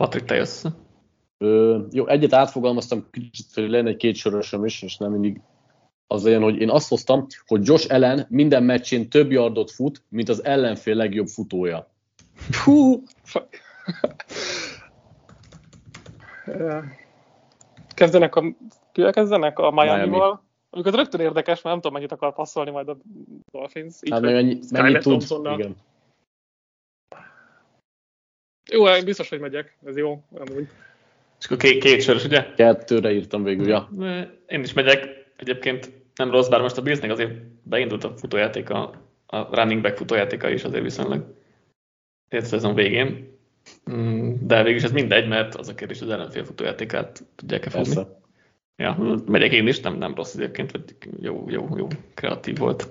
Patrik, 0.00 0.24
te 0.24 0.34
jössz. 0.34 0.64
Ö, 1.38 1.78
jó, 1.90 2.06
egyet 2.06 2.32
átfogalmaztam, 2.32 3.06
kicsit, 3.10 3.46
hogy 3.54 3.70
lenne 3.70 3.88
egy 3.88 3.96
két 3.96 4.16
sorosom 4.16 4.64
is, 4.64 4.82
és 4.82 4.96
nem 4.96 5.10
mindig 5.10 5.40
az 6.06 6.24
legyen, 6.24 6.42
hogy 6.42 6.60
én 6.60 6.70
azt 6.70 6.88
hoztam, 6.88 7.26
hogy 7.46 7.66
Josh 7.66 7.94
Allen 7.94 8.26
minden 8.28 8.62
meccsén 8.62 9.08
több 9.08 9.30
yardot 9.30 9.70
fut, 9.70 10.02
mint 10.08 10.28
az 10.28 10.44
ellenfél 10.44 10.94
legjobb 10.94 11.26
futója. 11.26 11.90
Hú! 12.64 13.02
kezdenek 17.94 18.36
a, 18.36 18.44
kivel 18.92 19.12
kezdenek? 19.12 19.58
A 19.58 19.70
Miami-val? 19.70 20.42
Miami. 20.70 20.88
az 20.88 20.94
rögtön 20.94 21.20
érdekes, 21.20 21.62
mert 21.62 21.64
nem 21.64 21.74
tudom, 21.74 21.92
mennyit 21.92 22.12
akar 22.12 22.34
passzolni 22.34 22.70
majd 22.70 22.88
a 22.88 22.96
Dolphins. 23.52 23.96
Így 24.02 24.12
hát 24.12 24.20
mennyi, 24.20 24.58
mennyit 24.70 25.02
tud, 25.02 25.22
igen. 25.44 25.76
Jó, 28.70 28.88
én 28.88 29.04
biztos, 29.04 29.28
hogy 29.28 29.40
megyek, 29.40 29.76
ez 29.86 29.96
jó, 29.96 30.22
amúgy. 30.34 30.68
És 31.38 31.44
akkor 31.46 31.56
két, 31.56 31.82
két 31.82 32.02
sörös, 32.02 32.24
ugye? 32.24 32.46
Kettőre 32.56 33.12
írtam 33.12 33.42
végül, 33.42 33.68
ja. 33.68 33.90
Én 34.46 34.62
is 34.62 34.72
megyek, 34.72 35.26
egyébként 35.36 35.90
nem 36.14 36.30
rossz, 36.30 36.48
bár 36.48 36.60
most 36.60 36.76
a 36.76 36.82
Billsnek 36.82 37.10
azért 37.10 37.32
beindult 37.62 38.04
a 38.04 38.16
futójáték, 38.16 38.70
a, 38.70 39.04
running 39.50 39.82
back 39.82 39.96
futójátéka 39.96 40.50
is 40.50 40.64
azért 40.64 40.82
viszonylag 40.82 41.34
két 42.28 42.44
szezon 42.44 42.74
végén. 42.74 43.34
Mm, 43.90 44.32
de 44.40 44.62
végül 44.62 44.84
ez 44.84 44.92
mindegy, 44.92 45.28
mert 45.28 45.54
az 45.54 45.68
a 45.68 45.74
kérdés, 45.74 46.00
az 46.00 46.08
ellenfél 46.08 46.44
futójátékát 46.44 47.24
tudják-e 47.36 47.70
fogni. 47.70 47.94
Persze. 47.94 48.20
Ja, 48.76 49.22
megyek 49.26 49.52
én 49.52 49.66
is, 49.66 49.80
nem, 49.80 49.96
nem 49.96 50.14
rossz 50.14 50.34
egyébként, 50.34 50.70
vagy 50.70 50.82
jó, 51.20 51.44
jó, 51.48 51.68
jó, 51.76 51.88
kreatív 52.14 52.58
volt. 52.58 52.88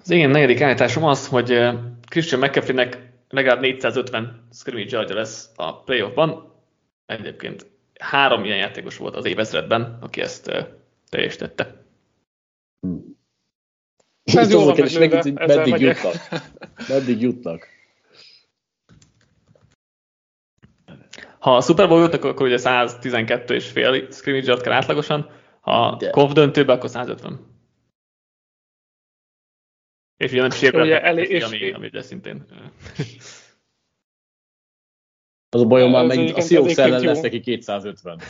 Az 0.00 0.10
én 0.10 0.28
negyedik 0.28 0.60
állításom 0.60 1.04
az, 1.04 1.26
hogy 1.26 1.68
Christian 2.08 2.40
McCaffrey-nek 2.40 3.07
legalább 3.28 3.60
450 3.60 4.48
scrimmage 4.52 4.96
yardja 4.96 5.14
lesz 5.14 5.50
a 5.56 5.82
playoffban. 5.82 6.52
Egyébként 7.06 7.66
három 8.00 8.44
ilyen 8.44 8.58
játékos 8.58 8.96
volt 8.96 9.16
az 9.16 9.24
évezredben, 9.24 9.98
aki 10.00 10.20
ezt 10.20 10.48
uh, 10.48 10.58
teljesítette. 11.08 11.84
Hmm. 12.80 13.16
Ez 14.24 14.50
jó 14.50 14.64
van 14.64 14.76
megint, 14.98 15.46
meddig 15.46 15.80
jutnak. 15.80 16.14
meddig 16.88 17.20
jutnak. 17.20 17.66
Ha 21.38 21.56
a 21.56 21.60
Super 21.60 21.88
Bowl 21.88 22.00
jutnak, 22.00 22.24
akkor 22.24 22.46
ugye 22.46 22.58
112 22.58 23.54
és 23.54 23.68
fél 23.68 24.10
scrimmage 24.10 24.56
kell 24.56 24.72
átlagosan, 24.72 25.30
ha 25.60 25.96
De. 25.98 26.10
KOV 26.10 26.32
döntőbe, 26.32 26.72
akkor 26.72 26.90
150. 26.90 27.47
És 30.18 30.32
ugye 30.32 30.40
nem 30.40 30.50
sérültek, 30.50 31.02
elé, 31.02 31.22
és 31.22 31.42
ami, 31.42 31.70
ami 31.70 31.86
ugye 31.86 32.02
szintén... 32.02 32.44
Az 35.50 35.60
a 35.60 35.66
bajom 35.66 35.90
már 35.90 36.06
megint 36.06 36.36
a 36.36 36.40
Seahawks 36.40 36.76
ellen 36.76 37.02
lesz 37.02 37.20
neki 37.20 37.40
250. 37.40 38.20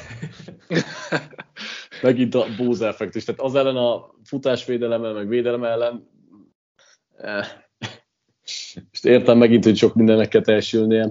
megint 2.03 2.35
a 2.35 2.47
Bose 2.57 2.87
effektus. 2.87 3.25
Tehát 3.25 3.41
az 3.41 3.55
ellen 3.55 3.77
a 3.77 4.11
futásvédelemmel, 4.25 5.13
meg 5.13 5.29
védelem 5.29 5.65
ellen 5.65 6.09
és 8.43 8.81
értem 9.03 9.39
megint, 9.39 9.65
hogy 9.65 9.77
sok 9.77 9.95
mindennek 9.95 10.29
kell 10.29 10.43
teljesülnie. 10.43 11.11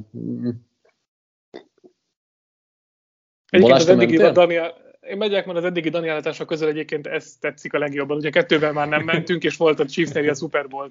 Egyébként 3.50 3.80
az 3.80 3.88
eddigi 3.88 4.18
Daniel, 4.18 4.87
én 5.10 5.18
megyek, 5.18 5.46
mert 5.46 5.58
az 5.58 5.64
eddigi 5.64 5.90
Dani 5.90 6.08
állítások 6.08 6.48
közül 6.48 6.68
egyébként 6.68 7.08
ez 7.08 7.36
tetszik 7.40 7.74
a 7.74 7.78
legjobban. 7.78 8.18
Ugye 8.18 8.30
kettővel 8.30 8.72
már 8.74 8.88
nem 8.88 9.04
mentünk, 9.04 9.44
és 9.44 9.58
volt 9.58 9.80
a 9.80 9.86
Chiefs 9.86 10.16
a 10.16 10.34
Super 10.34 10.68
Bowl 10.68 10.90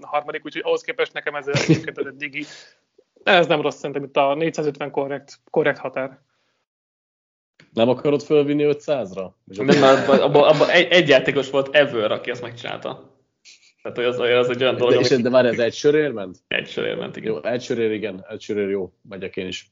harmadik, 0.00 0.44
úgyhogy 0.44 0.62
ahhoz 0.64 0.82
képest 0.82 1.12
nekem 1.12 1.34
ez 1.34 1.46
egyébként 1.46 1.98
az 1.98 2.06
eddigi. 2.06 2.44
Ez 3.22 3.46
nem 3.46 3.60
rossz, 3.60 3.76
szerintem 3.76 4.04
itt 4.04 4.16
a 4.16 4.34
450 4.34 4.90
korrekt, 4.90 5.40
korrekt 5.50 5.78
határ. 5.78 6.18
Nem 7.72 7.88
akarod 7.88 8.22
fölvinni 8.22 8.64
500-ra? 8.66 9.30
Nem, 9.44 9.82
abban 9.82 10.20
abba, 10.20 10.46
abba 10.46 10.70
egy, 10.70 10.92
egy, 10.92 11.08
játékos 11.08 11.50
volt 11.50 11.74
ever, 11.74 12.12
aki 12.12 12.30
azt 12.30 12.42
megcsinálta. 12.42 13.14
Tehát, 13.82 13.98
az, 13.98 14.18
az 14.18 14.50
egy 14.50 14.62
olyan 14.62 14.76
dolog, 14.76 14.94
De, 14.94 15.00
és, 15.00 15.08
de 15.08 15.28
már 15.28 15.46
ez 15.46 15.58
egy 15.58 15.74
sörér 15.74 16.10
ment? 16.10 16.36
Egy 16.48 16.68
sörér 16.68 16.96
ment, 16.96 17.16
igen. 17.16 17.32
Jó, 17.32 17.42
egy 17.42 17.62
sörér, 17.62 17.90
igen, 17.90 18.24
egy 18.28 18.40
sörér 18.40 18.68
jó, 18.68 18.92
megyek 19.08 19.36
én 19.36 19.46
is. 19.46 19.70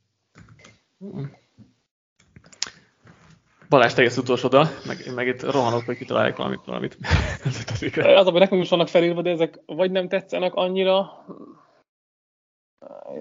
Balázs, 3.74 3.94
tegesz 3.94 4.16
utolsóda, 4.16 4.68
meg, 4.86 5.14
meg 5.14 5.26
itt 5.26 5.42
rohanok, 5.42 5.84
hogy 5.84 5.96
kitalálják 5.96 6.36
valamit. 6.36 6.64
valamit. 6.64 6.96
az, 8.20 8.24
hogy 8.24 8.32
nekem 8.32 8.60
is 8.60 8.68
vannak 8.68 8.88
felírva, 8.88 9.22
de 9.22 9.30
ezek 9.30 9.60
vagy 9.66 9.90
nem 9.90 10.08
tetszenek 10.08 10.54
annyira, 10.54 11.24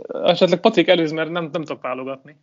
esetleg 0.08 0.60
Patrik 0.60 0.88
előz, 0.88 1.12
mert 1.12 1.30
nem, 1.30 1.50
nem 1.52 1.64
tudok 1.64 1.82
válogatni. 1.82 2.38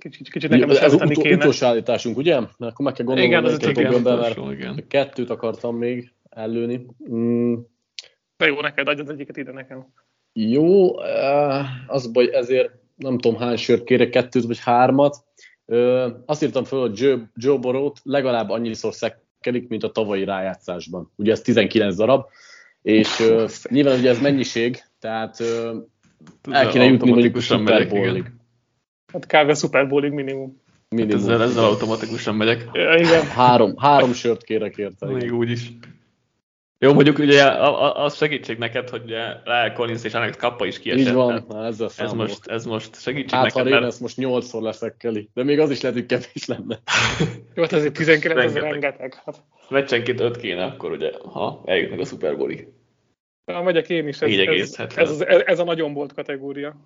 Kicsit, 0.00 0.30
kicsit 0.30 0.50
nekem 0.50 0.70
is 0.70 0.78
ez 0.78 0.94
ut- 0.94 1.22
kéne. 1.22 1.36
utolsó 1.36 1.66
állításunk, 1.66 2.16
ugye? 2.16 2.40
Mert 2.40 2.54
akkor 2.58 2.84
meg 2.84 2.94
kell 2.94 3.06
gondolni, 3.06 3.30
igen, 3.30 3.44
ez 3.44 3.52
egy 3.52 3.78
igen, 3.78 3.94
utolsó, 3.94 4.50
igen. 4.50 4.84
kettőt 4.88 5.30
akartam 5.30 5.76
még 5.76 6.12
ellőni. 6.30 6.86
Mm. 7.10 7.54
De 8.36 8.46
jó, 8.46 8.60
neked 8.60 8.88
adj 8.88 9.00
az 9.00 9.10
egyiket 9.10 9.36
ide 9.36 9.52
nekem. 9.52 9.92
Jó, 10.32 10.96
az 11.86 12.12
baj, 12.12 12.34
ezért 12.34 12.80
nem 13.02 13.18
tudom 13.18 13.40
hány 13.40 13.56
sört 13.56 13.84
kérek, 13.84 14.10
kettőt 14.10 14.44
vagy 14.44 14.58
hármat. 14.60 15.16
Azt 16.26 16.42
írtam 16.42 16.64
föl, 16.64 16.80
hogy 16.80 16.98
Joe, 16.98 17.30
Joe 17.34 17.58
Borot 17.58 18.00
legalább 18.02 18.50
annyiszor 18.50 18.94
szekkelik, 18.94 19.68
mint 19.68 19.82
a 19.82 19.90
tavalyi 19.90 20.24
rájátszásban. 20.24 21.12
Ugye 21.16 21.32
ez 21.32 21.40
19 21.40 21.96
darab, 21.96 22.24
és 22.82 23.20
uh, 23.20 23.50
nyilván 23.68 23.98
ugye 23.98 24.10
ez 24.10 24.20
mennyiség, 24.20 24.82
tehát 24.98 25.40
el 26.50 26.68
kéne 26.68 26.84
jutni 26.84 27.10
mondjuk 27.10 27.36
a 27.36 27.40
Super 27.40 27.88
Bowlig. 27.88 28.32
Hát 29.12 29.26
kb. 29.26 29.48
a 29.48 29.54
Super 29.54 29.88
Bowlig 29.88 30.12
minimum. 30.12 30.60
minimum. 30.88 31.12
Hát 31.12 31.20
ezzel, 31.20 31.42
ezzel 31.42 31.64
automatikusan 31.64 32.34
megyek. 32.34 32.68
Ja, 32.72 32.94
igen. 32.94 33.26
Három, 33.26 33.76
három 33.76 34.12
sört 34.12 34.42
kérek 34.42 34.76
érte. 34.76 35.06
Még 35.06 35.34
úgy 35.34 35.50
is. 35.50 35.72
Jó, 36.82 36.92
mondjuk 36.92 37.18
ugye 37.18 37.44
az 37.44 38.16
segítség 38.16 38.58
neked, 38.58 38.88
hogy 38.88 39.04
Lyle 39.44 39.72
Collins 39.74 40.04
és 40.04 40.14
Alex 40.14 40.36
Kappa 40.36 40.66
is 40.66 40.78
kiesett. 40.78 41.06
Így 41.06 41.12
van, 41.12 41.44
Na, 41.48 41.66
ezzel 41.66 41.90
ez 41.96 42.12
most, 42.12 42.46
ez 42.46 42.64
most 42.64 43.00
segítség 43.00 43.30
hát, 43.30 43.42
neked. 43.42 43.56
Hát 43.56 43.72
ha 43.72 43.78
mert... 43.78 43.92
ezt 43.92 44.00
most 44.00 44.16
nyolcszor 44.16 44.62
leszek 44.62 45.08
de 45.34 45.44
még 45.44 45.58
az 45.58 45.70
is 45.70 45.80
lehet, 45.80 45.96
hogy 45.96 46.06
kevés 46.06 46.46
lenne. 46.46 46.78
Jó, 47.54 47.62
hát 47.62 47.72
azért 47.72 47.92
19 47.92 48.44
ez 48.44 48.54
rengeteg. 48.54 49.22
Hát. 49.24 49.42
Meccsenként 49.68 50.20
öt 50.20 50.36
kéne 50.36 50.64
akkor 50.64 50.90
ugye, 50.90 51.10
ha 51.32 51.62
eljutnak 51.64 52.00
a 52.00 52.04
Super 52.04 52.36
Bowl-ig. 52.36 52.68
Na, 53.44 53.62
megyek 53.62 53.88
én 53.88 54.08
is, 54.08 54.20
ez, 54.20 54.30
ez, 54.30 54.78
ez, 54.78 54.96
ez, 54.96 55.20
ez, 55.20 55.42
ez, 55.44 55.58
a 55.58 55.64
nagyon 55.64 55.92
bolt 55.92 56.14
kategória. 56.14 56.76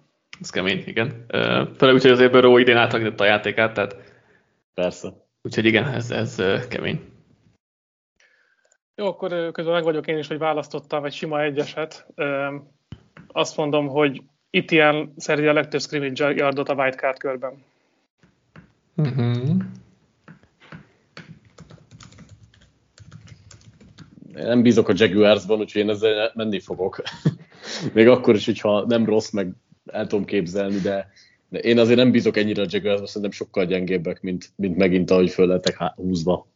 Ez 0.40 0.51
kemény, 0.51 0.82
igen. 0.86 1.26
Főleg 1.76 1.94
úgy, 1.94 2.03
hogy 2.03 2.11
azért 2.11 2.32
Burrow 2.32 2.59
idén 2.59 2.76
átalakította 2.76 3.24
a 3.24 3.26
játékát, 3.26 3.72
tehát... 3.74 3.97
Persze. 4.74 5.09
Úgyhogy 5.42 5.64
igen, 5.64 5.88
ez, 5.88 6.11
ez 6.11 6.42
kemény. 6.68 7.01
Jó, 8.97 9.07
akkor 9.07 9.51
közben 9.53 9.74
meg 9.74 9.84
vagyok 9.84 10.07
én 10.07 10.18
is, 10.18 10.28
hogy 10.28 10.38
választottam 10.38 11.05
egy 11.05 11.12
sima 11.12 11.42
egyeset. 11.42 12.07
Azt 13.28 13.57
mondom, 13.57 13.88
hogy 13.88 14.22
itt 14.51 14.70
ilyen 14.70 15.12
szerzi 15.16 15.47
a 15.47 15.53
legtöbb 15.53 15.80
scrimmage 15.80 16.32
yardot 16.34 16.68
a 16.68 16.74
wildcard 16.74 17.18
körben. 17.18 17.64
Uh-huh. 18.97 19.57
nem 24.36 24.62
bízok 24.62 24.88
a 24.88 24.92
Jaguarsban, 24.97 25.59
úgyhogy 25.59 25.82
én 25.82 25.90
ezzel 25.90 26.32
menni 26.34 26.61
fogok. 26.61 27.03
Még 27.94 28.09
akkor 28.09 28.34
is, 28.34 28.44
hogyha 28.44 28.86
nem 28.86 29.05
rossz, 29.05 29.30
meg 29.30 29.53
el 29.86 30.07
tudom 30.07 30.24
képzelni, 30.24 30.78
de, 30.78 31.11
de 31.49 31.59
én 31.59 31.78
azért 31.78 31.99
nem 31.99 32.11
bízok 32.11 32.36
ennyire 32.36 32.62
a 32.62 32.66
Jaguarsban, 32.68 33.07
szerintem 33.07 33.30
sokkal 33.30 33.64
gyengébbek, 33.64 34.20
mint, 34.22 34.51
mint 34.57 34.76
megint, 34.76 35.11
ahogy 35.11 35.30
föl 35.30 35.47
lettek 35.47 35.76
húzva. 35.94 36.47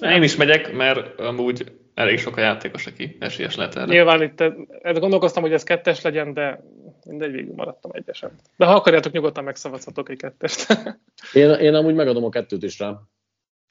Én 0.00 0.22
is 0.22 0.36
megyek, 0.36 0.72
mert 0.72 1.20
amúgy 1.20 1.72
elég 1.94 2.18
sok 2.18 2.36
a 2.36 2.40
játékos, 2.40 2.86
aki 2.86 3.16
esélyes 3.20 3.56
lehet 3.56 3.76
erre. 3.76 3.92
Nyilván 3.92 4.22
itt 4.22 4.40
ezt 4.82 5.00
gondolkoztam, 5.00 5.42
hogy 5.42 5.52
ez 5.52 5.62
kettes 5.62 6.00
legyen, 6.00 6.34
de 6.34 6.64
mindegy, 7.06 7.32
végül 7.32 7.54
maradtam 7.54 7.90
egyesen. 7.94 8.30
De 8.56 8.66
ha 8.66 8.74
akarjátok, 8.74 9.12
nyugodtan 9.12 9.44
megszavazhatok 9.44 10.08
egy 10.08 10.16
kettest. 10.16 10.66
én, 11.32 11.50
én 11.50 11.74
amúgy 11.74 11.94
megadom 11.94 12.24
a 12.24 12.28
kettőt 12.28 12.62
is 12.62 12.78
rá. 12.78 13.00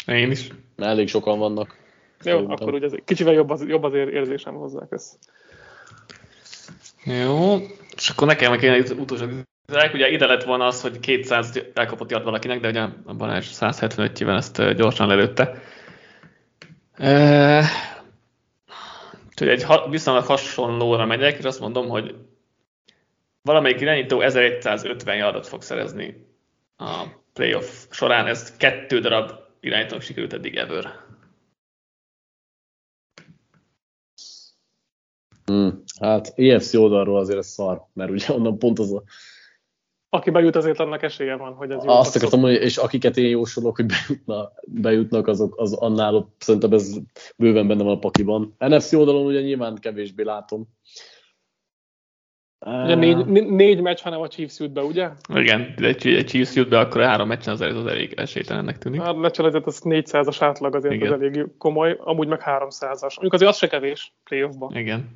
Én 0.06 0.32
is. 0.32 0.48
Elég 0.78 1.08
sokan 1.08 1.40
vannak. 1.40 1.76
Jó, 2.24 2.32
Szerintem. 2.32 2.56
akkor 2.60 2.74
ugye 2.74 2.90
kicsivel 3.06 3.34
jobb 3.34 3.50
az, 3.50 3.66
jobb 3.68 3.84
az 3.84 3.94
érzésem 3.94 4.54
hozzá, 4.54 4.88
kösz. 4.90 5.18
Jó, 7.04 7.58
és 7.96 8.10
akkor 8.10 8.28
nekem 8.28 8.58
kéne 8.58 8.74
egy 8.74 8.92
utolsó 8.92 9.26
Ugye 9.94 10.10
ide 10.10 10.26
lett 10.26 10.44
volna 10.44 10.66
az, 10.66 10.82
hogy 10.82 11.00
200 11.00 11.62
elkapott 11.74 12.12
yard 12.12 12.24
valakinek, 12.24 12.60
de 12.60 12.68
ugye 12.68 12.82
a 13.06 13.14
Balázs 13.14 13.48
175-jével 13.52 14.38
ezt 14.38 14.74
gyorsan 14.76 15.08
lelőtte. 15.08 15.62
Úgyhogy 19.30 19.48
egy 19.48 19.66
viszonylag 19.90 20.26
hasonlóra 20.26 21.06
megyek, 21.06 21.38
és 21.38 21.44
azt 21.44 21.60
mondom, 21.60 21.90
hogy 21.90 22.16
valamelyik 23.42 23.82
irányító 23.82 24.22
1150 24.22 25.16
yardot 25.16 25.48
fog 25.48 25.62
szerezni 25.62 26.28
a 26.78 27.06
playoff 27.34 27.86
során. 27.90 28.28
Ez 28.28 28.58
kettő 28.58 29.00
darab 29.00 29.32
irányítónak 29.60 30.04
sikerült 30.04 30.34
eddig 30.34 30.56
ever. 30.56 31.00
Hmm, 35.46 35.84
hát 36.00 36.34
EFC 36.36 36.74
oldalról 36.74 37.20
azért 37.20 37.38
ez 37.38 37.48
szar, 37.48 37.88
mert 37.94 38.12
ugye 38.12 38.34
onnan 38.34 38.58
pont 38.58 38.80
az 38.80 38.94
a 38.94 39.04
aki 40.14 40.30
bejut, 40.30 40.56
azért 40.56 40.80
annak 40.80 41.04
esélye 41.04 41.36
van, 41.36 41.54
hogy 41.54 41.72
ez 41.72 41.84
jó. 41.84 41.92
Azt 41.92 42.16
akartam 42.16 42.40
hogy 42.42 42.54
és 42.54 42.78
akiket 42.78 43.18
én 43.18 43.30
jósolok, 43.30 43.76
hogy 43.76 43.86
bejutna, 43.86 44.52
bejutnak, 44.66 45.28
azok 45.28 45.54
az 45.58 45.74
annál, 45.74 46.34
szerintem 46.38 46.72
ez 46.72 46.98
bőven 47.38 47.68
benne 47.68 47.84
van 47.84 47.96
a 47.96 48.00
pakiban. 48.00 48.56
NFC 48.58 48.94
oldalon 48.94 49.26
ugye 49.26 49.42
nyilván 49.42 49.76
kevésbé 49.76 50.24
látom. 50.24 50.68
Ugye 52.66 52.96
négy, 52.96 53.26
négy 53.50 53.82
meccs, 53.82 54.00
hanem 54.00 54.22
a 54.22 54.28
Chiefs 54.28 54.60
jut 54.60 54.72
be, 54.72 54.82
ugye? 54.82 55.10
Igen, 55.34 55.74
egy, 55.78 56.08
egy 56.08 56.26
Chiefs 56.26 56.56
jut 56.56 56.70
be, 56.70 56.80
akkor 56.80 57.02
három 57.02 57.28
meccsen 57.28 57.54
az, 57.54 57.62
az 57.62 57.86
elég 57.86 58.14
esélytelennek 58.14 58.78
tűnik. 58.78 59.02
Hát 59.02 59.18
lecselezett, 59.18 59.66
az 59.66 59.82
400-as 59.84 60.38
átlag 60.40 60.76
azért 60.76 60.94
Igen. 60.94 61.14
az 61.14 61.22
elég 61.22 61.48
komoly, 61.58 61.98
amúgy 62.00 62.28
meg 62.28 62.42
300-as. 62.46 63.02
Mondjuk 63.02 63.34
azért 63.34 63.52
az 63.52 63.58
se 63.58 63.68
kevés 63.68 64.14
playoffban. 64.24 64.76
Igen. 64.76 65.10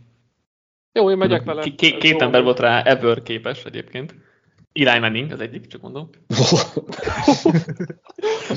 Jó, 0.92 1.10
én 1.10 1.18
megyek 1.18 1.44
vele. 1.44 1.64
Két, 1.76 1.98
két 1.98 2.22
ember 2.22 2.44
volt 2.44 2.60
rá 2.60 2.82
ever 2.82 3.22
képes 3.22 3.66
egyébként. 3.66 4.16
Eli 4.84 5.00
Manning 5.00 5.32
az 5.32 5.40
egyik, 5.40 5.68
csak 5.68 5.82
mondom. 5.82 6.10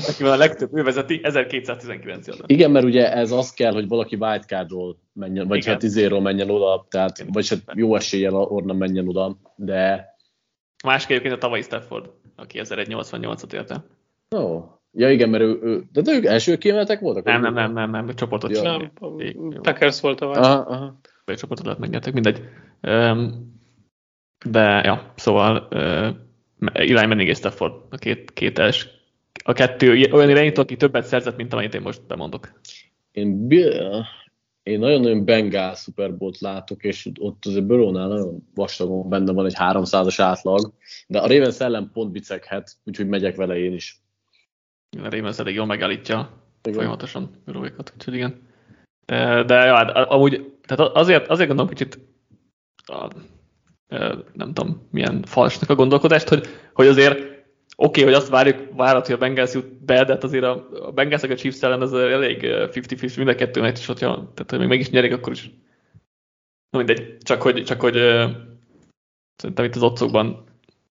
Aki 0.09 0.23
van 0.23 0.31
a 0.31 0.35
legtöbb, 0.35 0.77
ő 0.77 0.83
vezeti, 0.83 1.19
1219 1.23 2.27
jól. 2.27 2.37
Igen, 2.45 2.71
mert 2.71 2.85
ugye 2.85 3.13
ez 3.13 3.31
az 3.31 3.53
kell, 3.53 3.73
hogy 3.73 3.87
valaki 3.87 4.15
wildcardról 4.15 4.97
menjen, 5.13 5.47
vagy 5.47 5.57
Igen. 5.57 5.73
hát 5.73 5.83
izéről 5.83 6.19
menjen 6.19 6.49
oda, 6.49 6.85
tehát, 6.89 7.19
Igen. 7.19 7.31
vagy 7.31 7.49
hát 7.49 7.61
jó 7.73 7.95
eséllyel 7.95 8.33
orna 8.33 8.73
menjen 8.73 9.07
oda, 9.07 9.37
de... 9.55 10.15
A 10.83 10.87
másik 10.87 11.09
egyébként 11.09 11.33
a 11.33 11.37
tavalyi 11.37 11.61
Stafford, 11.61 12.09
aki 12.35 12.59
1188-at 12.63 13.53
érte. 13.53 13.85
Ó, 14.35 14.39
oh. 14.39 14.77
Ja 14.91 15.11
igen, 15.11 15.29
mert 15.29 15.43
ő, 15.43 15.59
ő 15.61 15.83
de, 15.91 16.01
de 16.01 16.11
ők 16.11 16.25
első 16.25 16.57
kiemeltek 16.57 16.99
voltak? 16.99 17.23
Nem, 17.23 17.41
nem, 17.41 17.53
nem, 17.53 17.73
nem, 17.73 17.89
nem, 17.89 18.15
csoportot 18.15 18.51
ja. 18.51 18.61
Nem, 18.61 18.91
Packers 19.61 20.01
volt 20.01 20.21
a 20.21 20.25
vagy. 20.25 20.37
Aha, 20.37 20.53
aha. 20.53 20.99
csoportot 21.25 21.65
lehet 21.65 21.79
megnyertek, 21.79 22.13
mindegy. 22.13 22.41
Um, 22.81 23.57
de, 24.45 24.81
ja, 24.83 25.13
szóval 25.15 25.67
uh, 25.71 26.15
Eli 26.73 27.05
Manning 27.05 27.29
és 27.29 27.37
Stafford 27.37 27.73
a 27.89 27.97
két, 27.97 28.31
két 28.33 28.59
els, 28.59 28.87
a 29.43 29.53
kettő 29.53 30.11
olyan 30.11 30.29
irányító, 30.29 30.61
aki 30.61 30.75
többet 30.75 31.05
szerzett, 31.05 31.37
mint 31.37 31.53
amit 31.53 31.73
én 31.73 31.81
most 31.81 32.07
bemondok. 32.07 32.51
Én, 33.11 33.47
én 34.63 34.79
nagyon-nagyon 34.79 35.25
Bengál 35.25 35.75
Super 35.75 36.17
Bowl-t 36.17 36.39
látok, 36.39 36.83
és 36.83 37.09
ott 37.19 37.45
azért 37.45 37.65
Burrownál 37.65 38.07
nagyon 38.07 38.47
vastagon 38.55 39.09
benne 39.09 39.31
van 39.31 39.45
egy 39.45 39.55
300-as 39.57 40.15
átlag, 40.17 40.73
de 41.07 41.19
a 41.19 41.27
Ravens 41.27 41.59
ellen 41.59 41.89
pont 41.93 42.11
biceghet, 42.11 42.75
úgyhogy 42.83 43.07
megyek 43.07 43.35
vele 43.35 43.57
én 43.57 43.73
is. 43.73 44.01
A 44.97 45.09
Ravens 45.09 45.39
elég 45.39 45.55
jól 45.55 45.65
megállítja 45.65 46.43
igen. 46.61 46.77
folyamatosan 46.77 47.41
Burrow-ékat, 47.45 47.91
úgyhogy 47.95 48.13
igen. 48.13 48.47
De, 49.05 49.43
de 49.43 49.55
ja, 49.55 49.75
hát 49.75 49.89
amúgy, 49.89 50.53
tehát 50.61 50.95
azért, 50.95 51.27
azért 51.27 51.47
gondolom 51.47 51.73
kicsit 51.73 51.99
nem 54.33 54.53
tudom, 54.53 54.87
milyen 54.91 55.23
falsnak 55.23 55.69
a 55.69 55.75
gondolkodást, 55.75 56.29
hogy, 56.29 56.47
hogy 56.73 56.87
azért 56.87 57.17
oké, 57.17 57.31
okay, 57.75 58.03
hogy 58.03 58.13
azt 58.13 58.29
várjuk, 58.29 58.75
várhat, 58.75 59.05
hogy 59.05 59.15
a 59.15 59.17
Bengals 59.17 59.53
jut 59.53 59.85
be, 59.85 60.03
de 60.03 60.13
hát 60.13 60.23
azért 60.23 60.43
a, 60.43 60.69
a 60.81 60.91
Bengals 60.91 61.23
a 61.23 61.35
Chiefs 61.35 61.61
ellen 61.61 61.81
az 61.81 61.93
elég 61.93 62.39
50-50 62.41 63.17
mind 63.17 63.29
a 63.29 63.35
kettő 63.35 63.61
meccs, 63.61 63.77
és 63.77 63.85
hogyha, 63.85 64.09
tehát 64.09 64.49
hogy 64.49 64.59
még 64.59 64.67
meg 64.67 64.79
is 64.79 64.89
nyerik, 64.89 65.13
akkor 65.13 65.33
is 65.33 65.51
na 66.69 66.77
mindegy, 66.77 67.17
csak 67.17 67.41
hogy, 67.41 67.63
csak 67.63 67.81
hogy 67.81 67.93
szerintem 69.35 69.65
itt 69.65 69.75
az 69.75 69.83
otcokban, 69.83 70.43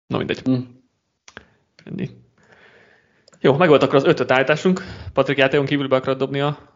na 0.07 0.17
mindegy. 0.17 0.49
Mm. 0.49 0.59
Ennyi. 1.83 2.09
Jó, 3.39 3.57
meg 3.57 3.69
volt 3.69 3.83
akkor 3.83 3.95
az 3.95 4.03
ötöt 4.03 4.31
állításunk. 4.31 4.81
Patrik 5.13 5.37
játékon 5.37 5.65
kívül 5.65 5.87
be 5.87 5.95
akarod 5.95 6.17
dobni 6.17 6.39
a 6.39 6.70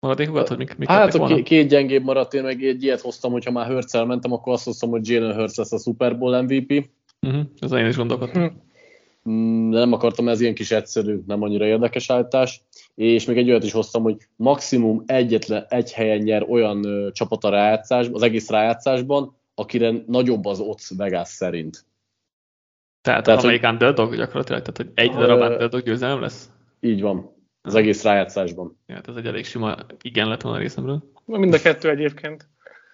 maradékokat, 0.00 0.48
hogy 0.48 0.58
mik, 0.58 0.76
mik 0.76 0.88
Hát 0.88 1.14
a 1.14 1.42
két 1.42 1.68
gyengébb 1.68 2.04
maradt, 2.04 2.34
én 2.34 2.42
meg 2.42 2.64
egy 2.64 2.82
ilyet 2.82 3.00
hoztam, 3.00 3.32
hogyha 3.32 3.50
már 3.50 3.66
hurts 3.66 3.92
mentem, 3.92 4.32
akkor 4.32 4.52
azt 4.52 4.64
hoztam, 4.64 4.90
hogy 4.90 5.08
Jalen 5.08 5.34
Hurts 5.34 5.56
lesz 5.56 5.72
a 5.72 5.78
Super 5.78 6.18
Bowl 6.18 6.42
MVP. 6.42 6.70
Uh-huh, 6.70 7.40
mhm, 7.40 7.50
ez 7.60 7.72
én 7.72 7.86
is 7.86 7.96
gondolkodtam. 7.96 8.62
Mm, 9.30 9.70
de 9.70 9.78
nem 9.78 9.92
akartam, 9.92 10.28
ez 10.28 10.40
ilyen 10.40 10.54
kis 10.54 10.70
egyszerű, 10.70 11.20
nem 11.26 11.42
annyira 11.42 11.66
érdekes 11.66 12.10
állítás. 12.10 12.62
És 12.94 13.24
még 13.24 13.36
egy 13.36 13.48
olyat 13.48 13.64
is 13.64 13.72
hoztam, 13.72 14.02
hogy 14.02 14.16
maximum 14.36 15.02
egyetlen 15.06 15.66
egy 15.68 15.92
helyen 15.92 16.18
nyer 16.18 16.46
olyan 16.48 16.84
ö, 16.84 17.10
csapat 17.12 17.44
a 17.44 17.48
rájátszásban, 17.48 18.14
az 18.14 18.22
egész 18.22 18.50
rájátszásban, 18.50 19.36
akire 19.54 19.92
nagyobb 20.06 20.44
az 20.44 20.60
odds 20.60 20.92
Vegas 20.96 21.28
szerint. 21.28 21.86
Tehát, 23.00 23.24
tehát 23.24 23.42
amelyik 23.42 23.64
hogy, 23.64 23.72
underdog 23.72 24.16
gyakorlatilag, 24.16 24.62
tehát 24.62 24.76
hogy 24.76 24.90
egy 24.94 25.10
darab 25.10 25.50
underdog 25.50 25.82
győzelem 25.82 26.20
lesz? 26.20 26.50
Így 26.80 27.00
van 27.00 27.36
az 27.68 27.74
egész 27.74 28.02
rájátszásban. 28.02 28.78
Ja, 28.86 28.94
hát 28.94 29.08
ez 29.08 29.16
egy 29.16 29.26
elég 29.26 29.44
sima 29.44 29.76
igen 30.02 30.28
lett 30.28 30.42
volna 30.42 30.58
a 30.58 30.60
részemről. 30.60 31.12
Mind 31.24 31.54
a 31.54 31.60
kettő 31.60 31.90
egyébként. 31.90 32.48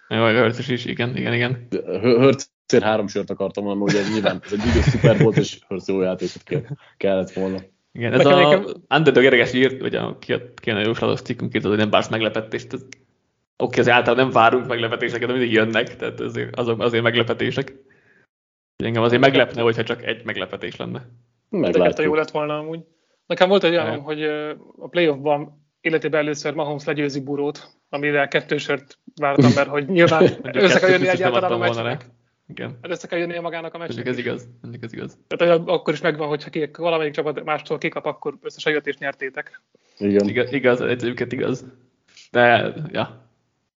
Jó, 0.07 0.17
Hörc 0.17 0.67
is, 0.67 0.85
igen, 0.85 1.17
igen, 1.17 1.33
igen. 1.33 1.67
Hörcér 2.01 2.81
három 2.81 3.07
sört 3.07 3.29
akartam 3.29 3.63
volna, 3.63 3.79
hogy 3.79 3.95
ez 3.95 4.13
nyilván 4.13 4.41
ez 4.45 4.53
egy 4.53 4.65
idős 4.65 4.83
szuper 4.83 5.17
volt, 5.17 5.37
és 5.37 5.59
Hörc 5.67 5.87
jó 5.87 6.01
játékot 6.01 6.43
kellett 6.97 7.31
volna. 7.31 7.57
Igen, 7.91 8.13
ez 8.13 8.23
Nekem 8.23 8.39
a 8.39 8.49
nekem... 8.49 8.73
Underdog 8.89 9.23
érdekes 9.23 9.53
írt, 9.53 9.81
vagy 9.81 9.95
a 9.95 10.17
kéne 10.55 10.81
jóslatos 10.81 11.21
cikkünk 11.21 11.55
írt, 11.55 11.65
hogy 11.65 11.77
nem 11.77 11.89
bársz 11.89 12.09
meglepetést, 12.09 12.73
ez 12.73 12.85
Oké, 13.57 13.79
azért 13.79 13.95
általában 13.95 14.23
nem 14.23 14.33
várunk 14.33 14.67
meglepetéseket, 14.67 15.27
de 15.27 15.33
mindig 15.33 15.51
jönnek, 15.51 15.95
tehát 15.95 16.19
azért, 16.19 16.55
azok 16.55 16.81
azért 16.81 17.03
meglepetések. 17.03 17.75
Engem 18.83 19.03
azért 19.03 19.21
meglepne, 19.21 19.61
hogyha 19.61 19.83
csak 19.83 20.03
egy 20.03 20.25
meglepetés 20.25 20.75
lenne. 20.75 21.09
Meglátjuk. 21.49 22.07
jó 22.07 22.15
lett 22.15 22.31
volna 22.31 22.57
amúgy. 22.57 22.79
Nekem 23.25 23.49
volt 23.49 23.63
egy 23.63 23.71
olyan, 23.71 23.99
hogy 23.99 24.23
a 24.77 24.87
playoffban 24.89 25.65
életében 25.81 26.19
először 26.19 26.53
Mahomes 26.53 26.83
legyőzi 26.83 27.19
burót, 27.19 27.69
amire 27.89 28.27
kettősört 28.27 28.99
vártam, 29.15 29.51
mert 29.55 29.67
hogy 29.67 29.87
nyilván 29.87 30.23
össze 30.53 30.79
kell 30.79 30.89
jönni 30.89 31.07
egyáltalán 31.07 31.51
a 31.51 31.57
meccsnek. 31.57 32.05
Igen. 32.47 32.77
Hát 32.81 32.91
össze 32.91 33.07
kell 33.07 33.19
jönnie 33.19 33.41
magának 33.41 33.73
a 33.73 33.77
meccsnek. 33.77 34.07
Ez 34.07 34.17
igaz. 34.17 34.47
Ez 34.81 34.93
igaz. 34.93 35.17
Tehát 35.27 35.61
akkor 35.65 35.93
is 35.93 36.01
megvan, 36.01 36.27
hogyha 36.27 36.49
ki, 36.49 36.69
valamelyik 36.77 37.13
csapat 37.13 37.43
mástól 37.43 37.77
kikap, 37.77 38.05
akkor 38.05 38.37
összesen 38.41 38.73
jött 38.73 38.87
és 38.87 38.97
nyertétek. 38.97 39.61
Igen. 39.97 40.27
Igaz, 40.27 40.51
igaz 40.51 40.81
egyébként 40.81 41.31
igaz. 41.31 41.65
De, 42.31 42.73
ja. 42.91 43.29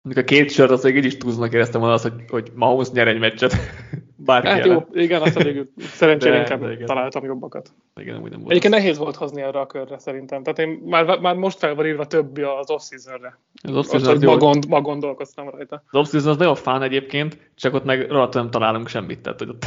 Mondjuk 0.02 0.26
a 0.26 0.28
két 0.28 0.50
sört 0.50 0.70
az 0.70 0.86
így 0.86 1.04
is 1.04 1.16
túlznak 1.16 1.52
éreztem 1.52 1.80
volna 1.80 1.94
az, 1.94 2.02
hogy, 2.02 2.12
hogy 2.28 2.50
Mahomes 2.54 2.90
nyer 2.90 3.08
egy 3.08 3.18
meccset. 3.18 3.54
Bárki 4.28 4.48
hát 4.48 4.64
jó, 4.64 4.86
igen, 4.92 5.22
azt 5.22 5.42
végül 5.42 5.70
szerencsére 5.78 6.34
de, 6.34 6.40
inkább 6.40 6.60
de 6.60 6.72
igen. 6.72 6.86
találtam 6.86 7.24
jobbakat. 7.24 7.70
Igen, 8.00 8.14
amúgy 8.14 8.30
nem 8.30 8.38
volt 8.38 8.50
Egyébként 8.50 8.74
az. 8.74 8.80
nehéz 8.80 8.98
volt 8.98 9.16
hozni 9.16 9.42
erre 9.42 9.60
a 9.60 9.66
körre 9.66 9.98
szerintem. 9.98 10.42
Tehát 10.42 10.58
én 10.58 10.68
már, 10.84 11.18
már 11.18 11.34
most 11.34 11.58
fel 11.58 11.74
van 11.74 11.86
írva 11.86 12.06
többi 12.06 12.42
az 12.42 12.70
off-seasonre. 12.70 13.38
Az 13.62 13.76
off-season 13.76 14.14
az 14.14 14.22
ma, 14.22 14.36
gond, 14.36 14.68
ma 14.68 14.80
gondolkoztam 14.80 15.48
rajta. 15.48 15.82
Az 15.90 16.00
off-season 16.00 16.30
az 16.30 16.36
nagyon 16.36 16.54
fán 16.54 16.82
egyébként, 16.82 17.50
csak 17.54 17.74
ott 17.74 17.84
meg 17.84 18.10
rajta 18.10 18.38
nem 18.38 18.50
találunk 18.50 18.88
semmit. 18.88 19.20
Tehát, 19.20 19.38
hogy 19.38 19.48
ott 19.48 19.64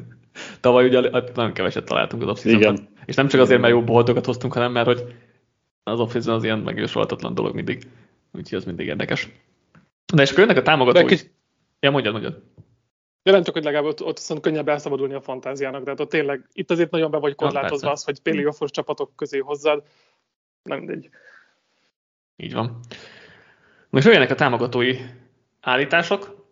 tavaly 0.60 0.86
ugye 0.86 1.00
nagyon 1.34 1.52
keveset 1.52 1.84
találtunk 1.84 2.22
az 2.22 2.28
off 2.28 2.44
Igen. 2.44 2.88
És 3.04 3.14
nem 3.14 3.28
csak 3.28 3.40
azért, 3.40 3.60
mert 3.60 3.72
jó 3.72 3.82
boltokat 3.82 4.26
hoztunk, 4.26 4.52
hanem 4.52 4.72
mert 4.72 4.86
hogy 4.86 5.14
az 5.82 6.00
off-season 6.00 6.34
az 6.34 6.44
ilyen 6.44 6.58
megjósolhatatlan 6.58 7.34
dolog 7.34 7.54
mindig. 7.54 7.86
Úgyhogy 8.32 8.58
az 8.58 8.64
mindig 8.64 8.86
érdekes. 8.86 9.28
De 10.14 10.22
és 10.22 10.30
akkor 10.30 10.42
jönnek 10.42 10.56
a 10.56 10.62
támogatói. 10.62 11.04
Kis... 11.04 11.30
Ja, 11.80 11.90
mondjad, 11.90 12.12
mondjad. 12.12 12.42
De 13.22 13.30
nem 13.30 13.42
csak, 13.42 13.54
hogy 13.54 13.64
legalább 13.64 13.86
ott, 13.86 14.02
ott 14.02 14.16
viszont 14.16 14.40
könnyebb 14.40 14.68
elszabadulni 14.68 15.14
a 15.14 15.20
fantáziának, 15.20 15.82
de 15.82 15.90
hát 15.90 16.00
ott 16.00 16.08
tényleg, 16.08 16.48
itt 16.52 16.70
azért 16.70 16.90
nagyon 16.90 17.10
be 17.10 17.18
vagy 17.18 17.34
korlátozva 17.34 17.90
az, 17.90 18.04
hogy 18.04 18.20
playoffos 18.20 18.70
csapatok 18.70 19.16
közé 19.16 19.38
hozzád. 19.38 19.82
Nem 20.62 20.78
mindegy. 20.78 21.08
Így 22.36 22.52
van. 22.52 22.80
Most 23.90 24.06
jöjjenek 24.06 24.30
a 24.30 24.34
támogatói 24.34 24.96
állítások. 25.60 26.46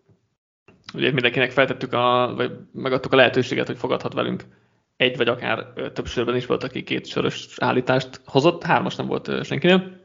Ugye 0.94 1.12
mindenkinek 1.12 1.50
feltettük, 1.50 1.92
a, 1.92 2.32
vagy 2.36 2.52
megadtuk 2.72 3.12
a 3.12 3.16
lehetőséget, 3.16 3.66
hogy 3.66 3.78
fogadhat 3.78 4.12
velünk 4.12 4.44
egy 5.00 5.16
vagy 5.16 5.28
akár 5.28 5.72
több 5.92 6.06
sörben 6.06 6.36
is 6.36 6.46
volt, 6.46 6.62
aki 6.62 6.82
két 6.82 7.06
sörös 7.06 7.48
állítást 7.56 8.20
hozott. 8.24 8.62
Hármas 8.62 8.96
nem 8.96 9.06
volt 9.06 9.44
senkinél, 9.44 10.00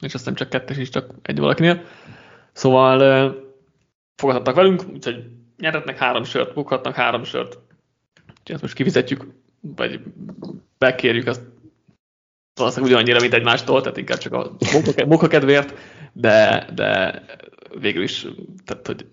és 0.00 0.14
aztán 0.14 0.34
csak 0.34 0.48
kettes 0.48 0.76
is, 0.76 0.88
csak 0.88 1.10
egy 1.22 1.38
valakinél. 1.38 1.84
Szóval 2.52 3.34
fogadhattak 4.14 4.54
velünk, 4.54 4.82
úgyhogy 4.92 5.24
nyerhetnek 5.58 5.98
három 5.98 6.24
sört, 6.24 6.54
bukhatnak 6.54 6.94
három 6.94 7.24
sört. 7.24 7.58
Úgyhogy 8.28 8.54
ezt 8.54 8.62
most 8.62 8.74
kifizetjük, 8.74 9.26
vagy 9.60 10.00
bekérjük 10.78 11.26
azt 11.26 11.42
valószínűleg 12.54 12.92
ugyanannyira, 12.92 13.20
mint 13.20 13.34
egymástól, 13.34 13.80
tehát 13.80 13.96
inkább 13.96 14.18
csak 14.18 14.32
a 14.32 14.56
munka 15.06 15.26
kedvéért, 15.26 15.74
de, 16.12 16.68
de 16.74 17.22
végül 17.80 18.02
is, 18.02 18.26
tehát 18.64 18.86
hogy 18.86 19.06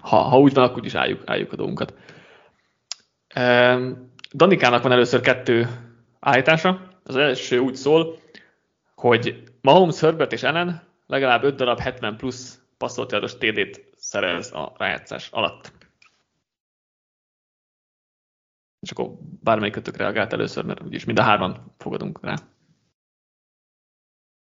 ha, 0.00 0.16
ha 0.16 0.38
úgy 0.38 0.54
van, 0.54 0.64
akkor 0.64 0.84
is 0.84 0.94
álljuk, 0.94 1.22
álljuk 1.24 1.52
a 1.52 1.56
dolgunkat. 1.56 1.94
Danikának 4.32 4.82
van 4.82 4.92
először 4.92 5.20
kettő 5.20 5.68
állítása. 6.20 6.88
Az 7.04 7.16
első 7.16 7.58
úgy 7.58 7.74
szól, 7.74 8.18
hogy 8.94 9.42
Mahomes, 9.60 10.00
Herbert 10.00 10.32
és 10.32 10.42
Ellen 10.42 10.82
legalább 11.06 11.44
5 11.44 11.56
darab 11.56 11.78
70 11.78 12.16
plusz 12.16 12.59
passzolt 12.80 13.38
TD-t 13.38 13.84
szerez 13.96 14.52
a 14.52 14.72
rájátszás 14.76 15.28
alatt. 15.30 15.72
És 18.80 18.90
akkor 18.90 19.10
bármelyik 19.42 19.96
reagált 19.96 20.32
először, 20.32 20.64
mert 20.64 20.82
úgyis 20.82 21.04
mind 21.04 21.18
a 21.18 21.22
hárman 21.22 21.74
fogadunk 21.78 22.18
rá. 22.22 22.34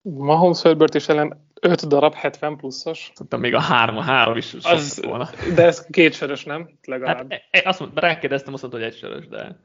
Mahomes, 0.02 0.62
Herbert 0.62 0.96
és 0.96 1.08
ellen 1.08 1.50
5 1.62 1.88
darab 1.88 2.14
70 2.14 2.58
pluszos. 2.58 3.12
Tudtam, 3.16 3.40
még 3.40 3.54
a 3.54 3.60
három, 3.60 3.98
a 3.98 4.02
három 4.02 4.38
is 4.38 4.54
az, 4.54 5.02
volna. 5.02 5.30
De 5.56 5.64
ez 5.64 5.86
kétsörös, 5.86 6.44
nem? 6.44 6.78
Legalább. 6.84 7.18
Hát, 7.18 7.32
e, 7.32 7.60
e, 7.60 7.70
azt 7.70 7.80
mondta, 7.80 8.00
rákérdeztem, 8.00 8.54
azt 8.54 8.62
mondta, 8.62 8.80
hogy 8.80 8.90
egysörös, 8.90 9.28
de... 9.28 9.60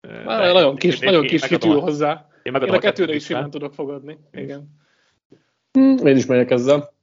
de 0.00 0.52
nagyon 0.52 0.76
kis, 0.76 1.00
én, 1.00 1.10
nagyon 1.10 1.26
kis 1.26 1.44
hitű 1.44 1.68
hozzá. 1.68 2.28
Én, 2.42 2.54
én 2.54 2.72
a 2.72 2.78
kettőre 2.78 3.14
is 3.14 3.24
simán 3.24 3.50
tudok 3.50 3.74
fogadni. 3.74 4.18
Igen. 4.32 4.76
Hmm, 5.72 6.06
én 6.06 6.16
is 6.16 6.26
megyek 6.26 6.50
ezzel. 6.50 6.96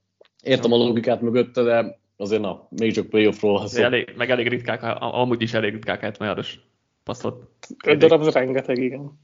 Értem 0.46 0.72
a 0.72 0.78
logikát 0.78 1.22
mögötte, 1.22 1.62
de 1.62 2.00
azért 2.18 2.42
na, 2.42 2.68
még 2.70 2.94
csak 2.94 3.10
playoffról 3.10 3.54
van 3.54 3.68
szó. 3.68 3.84
Elég, 3.84 4.14
meg 4.18 4.30
elég 4.30 4.48
ritkák, 4.48 4.84
amúgy 5.00 5.42
is 5.42 5.54
elég 5.54 5.72
ritkák 5.72 6.02
70 6.02 6.28
járos 6.28 6.60
passzott. 7.04 7.68
Öt 7.86 7.98
darab 7.98 8.22
az 8.22 8.34
rengeteg, 8.34 8.78
igen. 8.78 9.20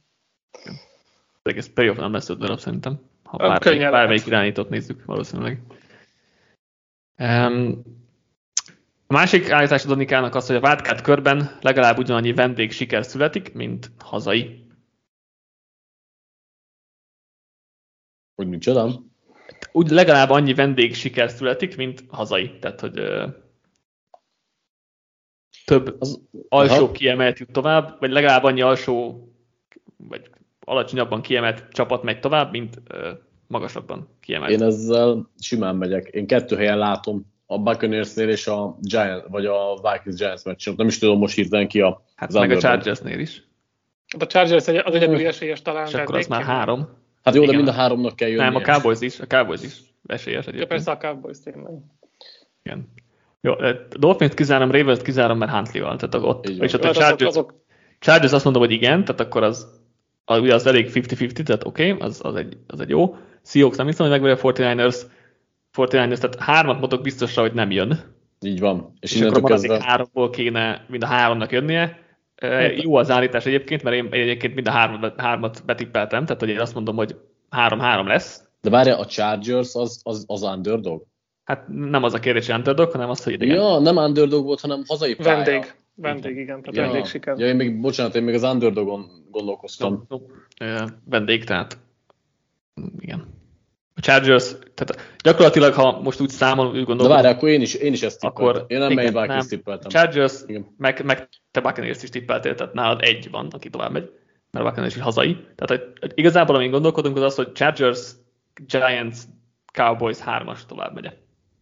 Egész 1.42 1.68
playoff 1.74 1.98
nem 1.98 2.12
lesz 2.12 2.30
öt 2.30 2.38
darab 2.38 2.60
szerintem. 2.60 3.00
Ha 3.24 3.38
bármelyik, 3.38 3.90
bármelyik 3.92 4.26
irányítót 4.26 4.70
nézzük 4.70 5.06
valószínűleg. 5.06 5.62
Um, 7.18 7.84
a 9.08 9.14
másik 9.14 9.50
állítás 9.50 9.84
Donikának 9.84 10.36
az, 10.36 10.48
hogy 10.48 10.56
a 10.56 10.68
Wildcard 10.68 11.02
körben 11.02 11.58
legalább 11.62 11.98
ugyanannyi 11.98 12.34
vendég 12.34 12.72
siker 12.72 13.06
születik, 13.06 13.54
mint 13.54 13.92
hazai. 14.00 14.66
Hogy 18.36 18.48
micsoda? 18.48 19.11
Úgy 19.72 19.90
legalább 19.90 20.30
annyi 20.30 20.54
vendég 20.54 20.96
siker 20.96 21.30
születik, 21.30 21.76
mint 21.76 22.04
hazai. 22.08 22.58
Tehát, 22.60 22.80
hogy 22.80 23.00
ö, 23.00 23.28
több 25.66 25.96
az, 26.00 26.22
alsó 26.50 26.84
aha. 26.84 26.92
kiemelt 26.92 27.40
jut 27.40 27.52
tovább, 27.52 27.98
vagy 28.00 28.12
legalább 28.12 28.44
annyi 28.44 28.62
alsó, 28.62 29.28
vagy 29.98 30.30
alacsonyabban 30.60 31.22
kiemelt 31.22 31.68
csapat 31.72 32.04
megy 32.04 32.20
tovább, 32.20 32.52
mint 32.52 32.82
ö, 32.88 33.12
magasabban 33.48 34.18
kiemelt. 34.20 34.52
Én 34.52 34.64
ezzel 34.64 35.30
simán 35.40 35.76
megyek. 35.76 36.08
Én 36.08 36.28
kettő 36.28 36.56
helyen 36.56 36.78
látom 36.78 37.26
a 37.46 37.60
Buccaneersnél 37.60 38.30
és 38.30 38.48
a 38.48 38.78
Giant, 38.80 39.26
vagy 39.28 39.46
a 39.46 39.80
Vikings 39.92 40.18
Giants 40.18 40.44
meccsen. 40.44 40.74
Nem 40.78 40.88
is 40.88 40.98
tudom 40.98 41.18
most 41.18 41.36
hirtelen 41.36 41.68
ki 41.68 41.82
a 41.82 42.04
Hát 42.16 42.34
meg 42.34 42.52
a 42.52 42.58
Chargersnél 42.58 43.20
is. 43.20 43.44
Hát 44.08 44.22
a 44.22 44.28
Chargers 44.28 44.68
az 44.68 44.96
egyedüli 44.96 45.26
esélyes 45.26 45.62
talán. 45.62 45.88
És 45.88 45.94
akkor 45.94 46.16
az 46.16 46.28
már 46.28 46.44
három. 46.44 46.90
Hát 47.24 47.36
jó, 47.36 47.42
Igen. 47.42 47.56
de 47.56 47.62
mind 47.62 47.76
a 47.78 47.80
háromnak 47.80 48.16
kell 48.16 48.28
jönni. 48.28 48.42
Nem, 48.42 48.56
a 48.56 48.62
Cowboys 48.62 49.02
is, 49.02 49.20
a 49.20 49.26
Cowboys 49.26 49.64
is 49.64 49.82
esélyes 50.06 50.46
egyébként. 50.48 50.62
Ja, 50.62 50.76
persze 50.76 50.92
a 50.92 50.98
Cowboys 50.98 51.40
tényleg. 51.44 51.74
Igen. 52.64 52.88
Jó, 53.42 53.54
Dolphins 54.00 54.34
kizárom, 54.34 54.72
Ravens 54.72 55.02
kizárom, 55.02 55.38
mert 55.38 55.52
Huntley-val. 55.52 55.96
Tehát 55.96 56.28
ott, 56.28 56.50
és 56.50 56.74
ott 56.74 56.84
a 56.84 56.92
Chargers, 56.92 57.30
azok... 57.30 57.54
Chargers 58.00 58.32
azt 58.32 58.44
mondom, 58.44 58.62
hogy 58.62 58.72
igen, 58.72 59.06
tehát 59.06 59.22
akkor 59.22 59.44
az, 59.44 59.68
az, 60.26 60.40
ugye 60.40 60.54
az 60.54 60.66
elég 60.66 60.90
50-50, 60.94 61.44
tehát 61.44 61.66
oké, 61.66 61.92
okay, 61.92 62.08
az, 62.08 62.20
az, 62.24 62.36
egy, 62.36 62.58
az 62.68 62.80
egy 62.80 62.90
jó. 62.90 63.16
Seahawks 63.44 63.78
nem 63.78 63.86
hiszem, 63.86 64.10
hogy 64.10 64.20
megverje 64.20 64.42
a 64.42 64.54
49ers, 64.54 65.02
49ers, 65.78 66.18
tehát 66.18 66.40
hármat 66.40 66.80
mondok 66.80 67.02
biztosra, 67.02 67.42
hogy 67.42 67.54
nem 67.54 67.72
jön. 67.72 68.00
Így 68.40 68.60
van. 68.60 68.94
És, 69.00 69.16
és 69.16 69.22
akkor 69.22 69.44
kezdve... 69.44 69.84
háromból 69.84 70.30
kéne 70.30 70.86
mind 70.88 71.04
a 71.04 71.08
háromnak 71.08 71.52
jönnie. 71.52 72.00
Jó 72.76 72.96
az 72.96 73.10
állítás 73.10 73.46
egyébként, 73.46 73.84
mert 73.84 73.96
én 73.96 74.08
egyébként 74.12 74.56
mind 74.56 74.68
a 74.68 74.72
hármat, 74.72 75.22
hármat 75.22 75.64
betippeltem, 75.66 76.26
tehát 76.26 76.42
hogy 76.42 76.50
én 76.50 76.60
azt 76.60 76.74
mondom, 76.74 76.96
hogy 76.96 77.16
3-3 77.52 78.06
lesz. 78.06 78.44
De 78.62 78.70
várja, 78.70 78.98
a 78.98 79.06
Chargers 79.06 79.76
az, 79.76 80.02
az, 80.04 80.24
az 80.28 80.44
underdog? 80.44 81.04
Hát 81.44 81.68
nem 81.68 82.04
az 82.04 82.14
a 82.14 82.20
kérdés, 82.20 82.46
hogy 82.46 82.56
underdog, 82.56 82.92
hanem 82.92 83.10
az, 83.10 83.24
hogy 83.24 83.34
idegen. 83.34 83.56
Ja, 83.56 83.80
nem 83.80 83.98
underdog 83.98 84.46
volt, 84.46 84.60
hanem 84.60 84.84
hazai 84.88 85.16
pálya. 85.16 85.36
Vendég. 85.36 85.74
Vendég, 85.96 86.38
igen, 86.38 86.62
tehát 86.62 86.76
ja. 86.76 86.82
vendég 86.82 87.06
siker. 87.06 87.38
Ja, 87.38 87.48
én 87.48 87.56
még, 87.56 87.80
bocsánat, 87.80 88.16
én 88.16 88.24
még 88.24 88.34
az 88.34 88.44
underdogon 88.44 89.06
gondolkoztam. 89.32 90.06
No, 90.10 90.18
no. 90.58 90.86
Vendég, 91.06 91.44
tehát 91.44 91.78
igen. 93.00 93.41
A 94.02 94.04
Chargers, 94.04 94.56
tehát 94.74 95.18
gyakorlatilag, 95.24 95.74
ha 95.74 96.00
most 96.00 96.20
úgy 96.20 96.30
számol, 96.30 96.68
úgy 96.68 96.84
gondolom. 96.84 97.08
De 97.08 97.22
várj, 97.22 97.36
akkor 97.36 97.50
én 97.50 97.62
is, 97.62 97.74
én 97.74 97.94
is 97.94 98.02
ezt 98.02 98.20
tippeltem. 98.20 98.48
Akkor, 98.48 98.66
én 98.68 98.80
nem 98.80 98.94
melyik 98.94 99.20
Vikings 99.20 99.48
tippeltem. 99.48 99.90
Chargers, 99.90 100.42
igen. 100.46 100.76
meg, 100.78 101.06
meg 101.06 101.30
te 101.52 101.62
Buccaneers 101.62 102.04
is 102.04 102.10
tippeltél, 102.10 102.56
tehát 102.56 102.74
nálad 102.74 103.02
egy 103.02 103.30
van, 103.32 103.48
aki 103.52 103.70
tovább 103.70 103.92
megy, 103.92 104.12
mert 104.52 104.66
a 104.66 104.68
Buccaneers 104.68 104.96
is 104.96 105.02
hazai. 105.02 105.38
Tehát 105.56 105.84
hogy 106.00 106.12
igazából, 106.14 106.56
amin 106.56 106.72
gondolkodunk, 106.72 107.18
az 107.18 107.24
az, 107.24 107.36
hogy 107.36 107.52
Chargers, 107.52 108.12
Giants, 108.66 109.18
Cowboys 109.74 110.18
hármas 110.18 110.66
tovább 110.66 110.94
megye. 110.94 111.14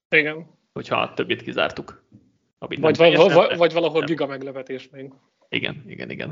Igen. 0.10 0.46
Hogyha 0.74 1.00
a 1.00 1.14
többit 1.14 1.42
kizártuk. 1.42 2.04
Vagy, 2.60 2.98
vagy, 2.98 3.18
vagy 3.58 3.74
valahol 3.74 4.04
giga 4.04 4.26
meglepetés 4.26 4.90
még. 4.92 5.14
Igen, 5.50 5.84
igen, 5.88 6.10
igen. 6.10 6.30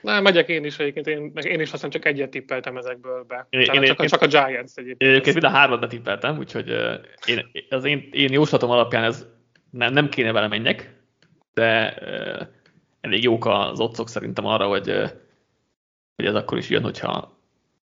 Na, 0.00 0.20
megyek 0.20 0.48
én 0.48 0.64
is 0.64 0.78
egyébként, 0.78 1.06
én, 1.06 1.32
én 1.42 1.60
is 1.60 1.72
aztán 1.72 1.90
csak 1.90 2.04
egyet 2.04 2.30
tippeltem 2.30 2.76
ezekből 2.76 3.24
be. 3.24 3.46
Én, 3.50 3.60
én, 3.60 3.66
csak, 3.66 4.00
én, 4.00 4.08
csak 4.08 4.22
a 4.22 4.26
Giants 4.26 4.70
egyébként. 4.74 5.02
Én 5.02 5.08
egyébként 5.08 5.40
mind 5.40 5.52
a 5.52 5.56
hármat 5.56 5.80
betippeltem, 5.80 6.38
úgyhogy 6.38 6.68
én, 7.26 7.50
az 7.68 7.84
én, 7.84 8.08
én 8.12 8.32
jóslatom 8.32 8.70
alapján 8.70 9.04
ez 9.04 9.26
nem, 9.70 9.92
nem 9.92 10.08
kéne 10.08 10.32
vele 10.32 10.48
menjek, 10.48 10.94
de 11.54 11.94
elég 13.00 13.22
jók 13.22 13.46
az 13.46 13.80
otcok 13.80 14.08
szerintem 14.08 14.46
arra, 14.46 14.66
hogy, 14.66 14.88
hogy 16.16 16.26
ez 16.26 16.34
akkor 16.34 16.58
is 16.58 16.68
jön, 16.68 16.82
hogyha... 16.82 17.40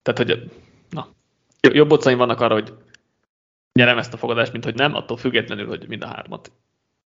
Tehát, 0.02 0.20
hogy 0.20 0.52
na, 0.90 1.08
jobb 1.62 1.92
otcaim 1.92 2.18
vannak 2.18 2.42
arra, 2.42 2.54
hogy 2.54 2.74
nyerem 3.74 3.98
ezt 3.98 4.14
a 4.14 4.18
fogadást, 4.18 4.52
mint 4.52 4.64
hogy 4.64 4.76
nem, 4.76 4.96
attól 4.96 5.18
függetlenül, 5.18 5.68
hogy 5.68 5.88
mind 5.88 6.04
a 6.04 6.08
hármat 6.08 6.52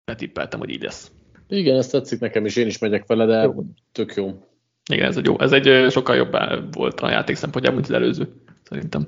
betippeltem, 0.06 0.60
hogy 0.60 0.70
így 0.70 0.84
lesz. 0.84 1.12
Igen, 1.48 1.78
ezt 1.78 1.92
tetszik 1.92 2.20
nekem, 2.20 2.46
és 2.46 2.56
én 2.56 2.68
is 2.68 2.78
megyek 2.78 3.06
vele, 3.06 3.26
de 3.26 3.42
jó. 3.42 3.64
tök 3.92 4.14
jó. 4.14 4.48
Igen, 4.94 5.08
ez 5.08 5.18
egy 5.18 5.26
jó. 5.26 5.40
Ez 5.40 5.52
egy 5.52 5.92
sokkal 5.92 6.16
jobb 6.16 6.38
volt 6.74 7.00
a 7.00 7.10
játék 7.10 7.36
szempontjából, 7.36 7.80
mint 7.80 7.92
az 7.92 8.02
előző, 8.02 8.34
szerintem. 8.64 9.08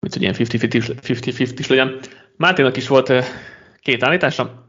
Mint 0.00 0.12
hogy 0.12 0.22
ilyen 0.22 0.34
50-50 0.38 1.58
is 1.58 1.68
legyen. 1.68 1.98
Máténak 2.36 2.76
is 2.76 2.88
volt 2.88 3.12
két 3.80 4.02
állítása. 4.02 4.68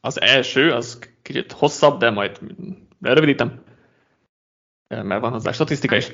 Az 0.00 0.20
első, 0.20 0.72
az 0.72 0.98
kicsit 1.22 1.52
hosszabb, 1.52 1.98
de 1.98 2.10
majd 2.10 2.38
rövidítem, 3.00 3.62
mert 4.88 5.20
van 5.20 5.32
hozzá 5.32 5.52
statisztika 5.52 5.96
is. 5.96 6.12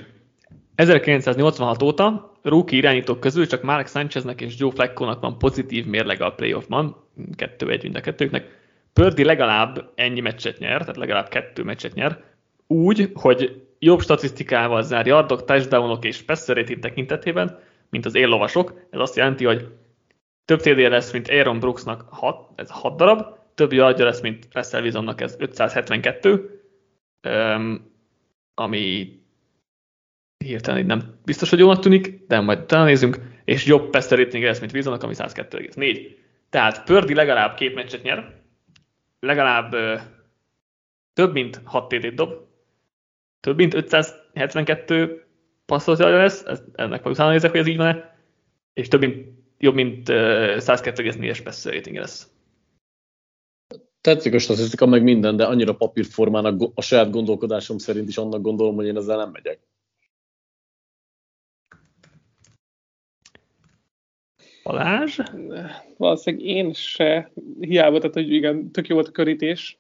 1986 0.75 1.83
óta 1.83 2.33
rookie 2.43 2.79
irányítók 2.79 3.21
közül 3.21 3.47
csak 3.47 3.63
Mark 3.63 3.89
Sancheznek 3.89 4.41
és 4.41 4.59
Joe 4.59 4.71
Flacco-nak 4.71 5.21
van 5.21 5.39
pozitív 5.39 5.87
mérlege 5.87 6.25
a 6.25 6.35
playoffban, 6.35 6.97
kettő-egy 7.37 7.83
mind 7.83 7.97
a 7.97 8.01
kettőknek. 8.01 8.61
Pördi 8.93 9.25
legalább 9.25 9.93
ennyi 9.95 10.21
meccset 10.21 10.59
nyer, 10.59 10.81
tehát 10.81 10.97
legalább 10.97 11.29
kettő 11.29 11.63
meccset 11.63 11.95
nyer, 11.95 12.25
úgy, 12.73 13.11
hogy 13.15 13.67
jobb 13.79 14.01
statisztikával 14.01 14.83
zár 14.83 15.07
yardok, 15.07 15.45
touchdownok 15.45 16.05
és 16.05 16.23
passer 16.23 16.65
tekintetében, 16.65 17.59
mint 17.91 18.07
az 18.07 18.15
éllovasok. 18.15 18.87
Ez 18.91 19.01
azt 19.01 19.17
jelenti, 19.17 19.45
hogy 19.45 19.69
több 20.45 20.61
TD 20.61 20.79
lesz, 20.79 21.13
mint 21.13 21.29
Aaron 21.29 21.59
Brooksnak 21.59 22.05
6, 22.11 22.49
ez 22.55 22.71
6 22.71 22.97
darab, 22.97 23.39
több 23.55 23.73
yardja 23.73 24.05
lesz, 24.05 24.21
mint 24.21 24.49
Russell 24.53 24.83
Wilsonnak 24.83 25.21
ez 25.21 25.37
572, 25.39 26.63
ami 28.55 29.17
hirtelen 30.45 30.87
nem 30.87 31.19
biztos, 31.25 31.51
hogy 31.51 31.59
jónak 31.59 31.81
tűnik, 31.81 32.27
de 32.27 32.41
majd 32.41 32.61
utána 32.61 32.85
nézzünk, 32.85 33.19
és 33.45 33.67
jobb 33.67 33.91
passer 33.91 34.19
rating 34.19 34.45
lesz, 34.45 34.61
mint 34.61 34.73
Wilsonnak, 34.73 35.03
ami 35.03 35.15
102,4. 35.17 36.17
Tehát 36.51 36.85
Pördi 36.85 37.15
legalább 37.15 37.55
két 37.55 37.75
meccset 37.75 38.03
nyer, 38.03 38.35
legalább 39.21 39.75
több 41.13 41.33
mint 41.33 41.61
6 41.65 41.89
TD 41.89 42.07
dob, 42.07 42.51
több 43.43 43.57
mint 43.57 43.75
572 43.75 45.25
passzolja 45.67 46.17
lesz, 46.17 46.43
ez, 46.45 46.63
ennek 46.75 47.03
majd 47.03 47.15
utána 47.15 47.31
nézek, 47.31 47.51
hogy 47.51 47.61
ez 47.61 47.67
így 47.67 47.77
van-e, 47.77 48.17
és 48.73 48.89
több 48.89 49.01
mint, 49.01 49.29
jobb 49.59 49.75
mint 49.75 50.09
uh, 50.09 50.17
102,4-es 50.57 51.41
passer 51.45 51.73
rating 51.73 51.97
lesz. 51.97 52.31
Tetszik 54.01 54.35
a 54.35 54.39
statisztika, 54.39 54.87
meg 54.87 55.03
minden, 55.03 55.37
de 55.37 55.45
annyira 55.45 55.75
papírformának 55.75 56.71
a 56.75 56.81
saját 56.83 57.11
gondolkodásom 57.11 57.79
szerint 57.79 58.09
is 58.09 58.17
annak 58.17 58.43
gondolom, 58.43 58.75
hogy 58.75 58.87
én 58.87 58.97
ezzel 58.97 59.17
nem 59.17 59.31
megyek. 59.31 59.61
Balázs? 64.63 65.19
Valószínűleg 65.97 66.47
én 66.47 66.73
se, 66.73 67.33
hiába, 67.61 67.99
tehát 67.99 68.15
hogy 68.15 68.33
igen, 68.33 68.73
tök 68.73 68.89
jó 68.89 68.95
volt 68.95 69.09
a 69.09 69.13
körítés, 69.13 69.79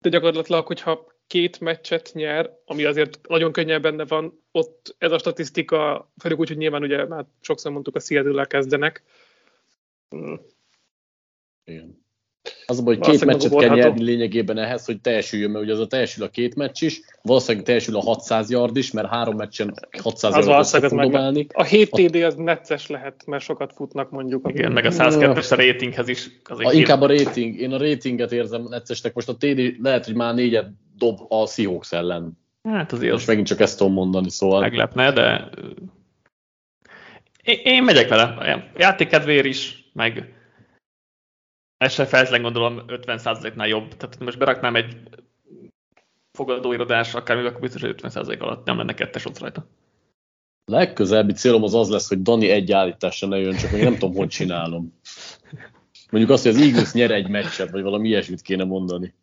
de 0.00 0.08
gyakorlatilag, 0.08 0.66
hogyha 0.66 1.17
két 1.28 1.60
meccset 1.60 2.10
nyer, 2.14 2.50
ami 2.64 2.84
azért 2.84 3.20
nagyon 3.28 3.52
könnyen 3.52 3.82
benne 3.82 4.04
van, 4.04 4.42
ott 4.52 4.94
ez 4.98 5.12
a 5.12 5.18
statisztika, 5.18 6.10
főleg 6.22 6.38
úgy, 6.38 6.48
hogy 6.48 6.56
nyilván 6.56 6.82
ugye 6.82 7.06
már 7.06 7.24
sokszor 7.40 7.72
mondtuk, 7.72 7.96
a 7.96 8.00
seattle 8.00 8.44
kezdenek. 8.44 9.02
Igen. 11.64 12.06
Az 12.66 12.78
a 12.78 12.82
baj, 12.82 12.96
hogy 12.96 13.08
két 13.08 13.24
meccset 13.24 13.54
kell 13.54 13.74
nyerni 13.74 14.04
lényegében 14.04 14.58
ehhez, 14.58 14.84
hogy 14.84 15.00
teljesüljön, 15.00 15.50
mert 15.50 15.64
ugye 15.64 15.72
az 15.72 15.80
a 15.80 15.86
teljesül 15.86 16.24
a 16.24 16.28
két 16.28 16.54
meccs 16.54 16.82
is, 16.82 17.00
valószínűleg 17.22 17.64
teljesül 17.64 17.96
a 17.96 18.00
600 18.00 18.50
yard 18.50 18.76
is, 18.76 18.90
mert 18.90 19.08
három 19.08 19.36
meccsen 19.36 19.74
600 20.02 20.34
az 20.34 20.46
yardot 20.46 20.90
fog 20.90 21.00
dobálni. 21.00 21.46
A 21.52 21.64
7 21.64 21.90
TD 21.90 22.14
az 22.14 22.34
necces 22.34 22.86
lehet, 22.86 23.26
mert 23.26 23.42
sokat 23.42 23.72
futnak 23.72 24.10
mondjuk. 24.10 24.48
Igen, 24.48 24.72
meg 24.72 24.84
a 24.84 24.90
102-es 24.90 25.52
a 25.52 25.54
ratinghez 25.54 26.08
is. 26.08 26.30
Az 26.44 26.58
a, 26.60 26.72
inkább 26.72 27.00
a 27.00 27.06
rating, 27.06 27.60
én 27.60 27.72
a 27.72 27.78
ratinget 27.78 28.32
érzem 28.32 28.62
neccesnek, 28.62 29.14
most 29.14 29.28
a 29.28 29.36
TD 29.36 29.76
lehet, 29.82 30.04
hogy 30.04 30.14
már 30.14 30.34
négyet 30.34 30.70
dob 30.98 31.32
a 31.32 31.46
Seahawks 31.46 31.92
ellen. 31.92 32.38
Hát 32.62 32.92
azért 32.92 33.12
Most 33.12 33.26
megint 33.26 33.46
csak 33.46 33.60
ezt 33.60 33.78
tudom 33.78 33.92
mondani, 33.92 34.30
szóval... 34.30 34.60
Meglepne, 34.60 35.12
de 35.12 35.50
én, 37.42 37.60
én 37.64 37.82
megyek 37.82 38.08
vele. 38.08 38.70
Játékedvér 38.76 39.44
is, 39.44 39.90
meg 39.92 40.32
ez 41.76 41.92
se 41.92 42.06
feltétlenül 42.06 42.50
gondolom 42.50 42.84
50%-nál 42.86 43.66
jobb. 43.66 43.96
Tehát 43.96 44.18
most 44.18 44.38
beraknám 44.38 44.76
egy 44.76 44.96
fogadóirodás, 46.32 47.14
akár 47.14 47.36
akkor 47.36 47.60
biztos, 47.60 47.80
hogy 47.80 48.00
50% 48.02 48.38
alatt 48.38 48.66
nem 48.66 48.76
lenne 48.76 48.94
kettes 48.94 49.24
ott 49.24 49.38
rajta. 49.38 49.68
Legközelebbi 50.64 51.32
célom 51.32 51.62
az 51.62 51.74
az 51.74 51.90
lesz, 51.90 52.08
hogy 52.08 52.22
Dani 52.22 52.50
egy 52.50 52.72
állításra 52.72 53.28
ne 53.28 53.38
jön, 53.38 53.56
csak 53.56 53.70
még 53.70 53.82
nem 53.82 53.98
tudom, 53.98 54.14
hogy 54.14 54.28
csinálom. 54.28 54.98
Mondjuk 56.10 56.32
azt, 56.32 56.42
hogy 56.42 56.52
az 56.52 56.60
Eagles 56.60 56.92
nyer 56.92 57.10
egy 57.10 57.28
meccset, 57.28 57.70
vagy 57.70 57.82
valami 57.82 58.08
ilyesmit 58.08 58.42
kéne 58.42 58.64
mondani. 58.64 59.14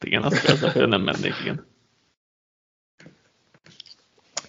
Igen, 0.00 0.22
azt, 0.22 0.48
azt 0.62 0.74
nem 0.74 1.02
mennék, 1.02 1.34
igen. 1.42 1.66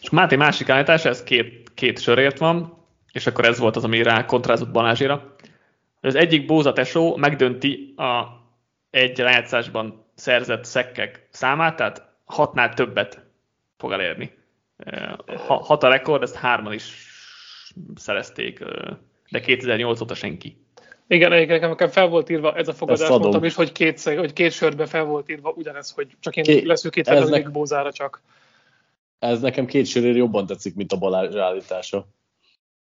És 0.02 0.10
Máté 0.10 0.36
másik 0.36 0.70
állítás, 0.70 1.06
ez 1.06 1.24
két, 1.24 1.72
két 1.74 2.00
sörért 2.00 2.38
van, 2.38 2.86
és 3.12 3.28
akkor 3.28 3.46
ez 3.46 3.60
volt 3.60 3.76
az, 3.76 3.84
ami 3.84 4.04
rá 4.04 4.26
kontrázott 4.26 4.72
Balázsira. 4.72 5.36
Az 6.02 6.16
egyik 6.16 6.46
Bóza 6.46 6.74
tesó 6.74 7.16
megdönti 7.16 7.93
a 7.96 8.43
egy 8.89 9.20
rájátszásban 9.20 10.06
szerzett 10.16 10.66
szekkek 10.66 11.28
számát, 11.32 11.76
tehát 11.76 12.10
hatnál 12.26 12.74
többet 12.74 13.26
fog 13.78 13.91
elérni. 13.91 14.38
Hat 15.38 15.84
a 15.84 15.88
rekord, 15.88 16.24
ezt 16.24 16.36
hárman 16.36 16.74
is 16.74 17.14
szerezték, 17.96 18.64
de 19.30 19.39
2008 19.39 20.02
óta 20.02 20.16
senki. 20.16 20.64
Igen, 21.08 21.32
egyébként 21.32 21.62
nekem 21.62 21.89
fel 21.89 22.08
volt 22.08 22.30
írva 22.30 22.56
ez 22.56 22.68
a 22.68 22.74
fogadás, 22.74 23.10
mondtam 23.10 23.43
is, 23.43 23.56
hogy 23.56 23.72
két, 23.72 24.01
hogy 24.01 24.34
két 24.34 24.51
sörbe 24.51 24.86
fel 24.86 25.03
volt 25.03 25.30
írva 25.30 25.53
ugyanez, 25.56 25.91
hogy 25.91 26.08
csak 26.20 26.36
én 26.36 26.43
Ké, 26.43 26.62
leszűkítve 26.62 27.22
a 27.22 27.30
nek... 27.30 27.51
Bózára 27.51 27.91
csak. 27.91 28.22
Ez 29.20 29.41
nekem 29.41 29.66
két 29.66 29.86
sörért 29.86 30.16
jobban 30.16 30.45
tetszik, 30.45 30.76
mint 30.76 30.91
a 30.91 30.97
Balázs 30.97 31.36
állítása. 31.36 32.08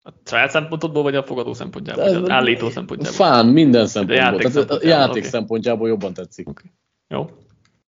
A 0.03 0.11
saját 0.25 0.51
szempontodból, 0.51 1.03
vagy 1.03 1.17
a 1.17 1.23
fogadó 1.23 1.53
szempontjából, 1.53 2.05
vagy 2.05 2.15
az 2.15 2.29
állító 2.29 2.71
szempontjából? 2.71 3.17
Fán, 3.17 3.47
minden 3.47 3.87
szempontból. 3.87 4.27
A 4.27 4.31
játék, 4.31 4.39
Tehát 4.39 4.53
szempontjából, 4.53 4.99
játék 4.99 5.17
okay. 5.17 5.31
szempontjából 5.31 5.89
jobban 5.89 6.15
tetszik. 6.15 6.49
Okay. 6.49 6.71
Jó. 7.09 7.31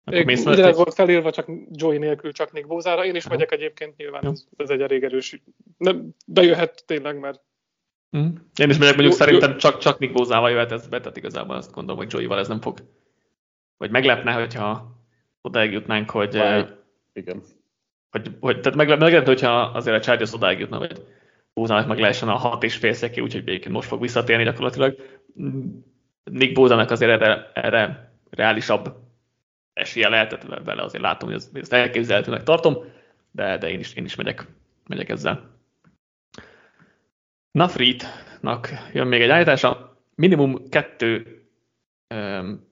Ugyanez 0.05 0.77
volt 0.77 0.95
felírva, 0.95 1.31
csak 1.31 1.51
Joey 1.71 1.99
nélkül, 1.99 2.33
csak 2.33 2.53
Nick 2.53 2.67
Bózára. 2.67 3.05
Én 3.05 3.15
is 3.15 3.25
Aha. 3.25 3.35
megyek 3.35 3.53
egyébként, 3.53 3.97
nyilván 3.97 4.27
ez, 4.27 4.45
ez 4.57 4.71
egy 4.71 4.81
elég 4.81 5.03
erős. 5.03 5.43
Nem, 5.77 6.15
bejöhet 6.27 6.83
tényleg, 6.87 7.19
mert 7.19 7.41
Mm. 8.17 8.27
Én 8.57 8.71
is 8.71 8.79
megyek, 8.79 8.97
mondjuk 8.97 9.13
jó, 9.13 9.25
szerintem 9.25 9.51
jó. 9.51 9.57
csak, 9.57 9.79
csak 9.79 9.99
Nick 9.99 10.13
Bózával 10.13 10.51
jöhet 10.51 10.73
ez 10.73 10.87
be, 10.87 11.01
tehát 11.01 11.17
igazából 11.17 11.57
azt 11.57 11.73
gondolom, 11.73 11.97
hogy 11.97 12.13
Joey-val 12.13 12.39
ez 12.39 12.49
nem 12.49 12.61
fog. 12.61 12.79
Vagy 13.77 13.91
meglepne, 13.91 14.33
hogyha 14.33 14.97
odáig 15.41 15.73
jutnánk, 15.73 16.11
hogy... 16.11 16.33
Bár, 16.33 16.77
igen. 17.13 17.43
Hogy, 18.11 18.31
hogy, 18.41 18.61
tehát 18.61 18.79
meglepne, 18.79 19.25
hogyha 19.25 19.61
azért 19.61 19.97
a 19.97 20.01
Chargers 20.01 20.33
odáig 20.33 20.59
jutna, 20.59 20.77
hogy 20.77 21.03
Bózának 21.55 21.87
meg 21.87 21.99
lehessen 21.99 22.29
a 22.29 22.37
hat 22.37 22.63
és 22.63 22.77
fél 22.77 22.93
szeki, 22.93 23.21
úgyhogy 23.21 23.49
egyébként 23.49 23.75
most 23.75 23.89
fog 23.89 24.01
visszatérni 24.01 24.45
gyakorlatilag. 24.45 24.97
Nick 26.25 26.55
Bózának 26.55 26.91
azért 26.91 27.21
erre, 27.21 27.51
erre 27.55 28.13
reálisabb 28.31 28.95
esélye 29.73 30.09
lehetett 30.09 30.43
vele, 30.65 30.83
azért 30.83 31.03
látom, 31.03 31.31
hogy 31.31 31.43
ezt 31.53 31.73
elképzelhetőnek 31.73 32.43
tartom, 32.43 32.77
de, 33.31 33.59
de 33.59 33.71
én, 33.71 33.79
is, 33.79 33.95
én 33.95 34.05
is 34.05 34.15
megyek, 34.15 34.47
megyek 34.87 35.09
ezzel. 35.09 35.52
Nafritnak 37.53 38.69
jön 38.93 39.07
még 39.07 39.21
egy 39.21 39.29
állítása. 39.29 39.97
Minimum 40.15 40.69
kettő 40.69 41.41
um, 42.15 42.69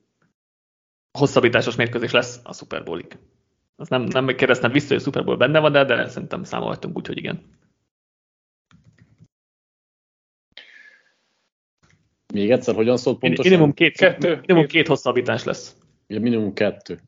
hosszabbításos 1.18 1.76
mérkőzés 1.76 2.10
lesz 2.10 2.40
a 2.44 2.52
Super 2.52 2.84
Bowl-ig. 2.84 3.18
Azt 3.76 3.90
nem, 3.90 4.02
nem 4.02 4.26
kérdeztem 4.26 4.72
vissza, 4.72 4.88
hogy 4.88 4.96
a 4.96 5.00
Super 5.00 5.24
Bowl 5.24 5.36
benne 5.36 5.58
van, 5.58 5.72
de, 5.72 5.84
de 5.84 6.08
szerintem 6.08 6.44
számolhatunk 6.44 6.96
úgy, 6.96 7.06
hogy 7.06 7.16
igen. 7.16 7.58
Még 12.32 12.50
egyszer, 12.50 12.74
hogyan 12.74 12.96
szólt 12.96 13.18
pontosan? 13.18 13.52
Minimum 13.52 13.74
két, 13.74 13.96
kettő, 13.96 14.36
minimum 14.40 14.66
két 14.66 14.86
hosszabbítás 14.86 15.44
lesz. 15.44 15.76
Ja, 16.06 16.20
minimum 16.20 16.52
kettő. 16.52 17.00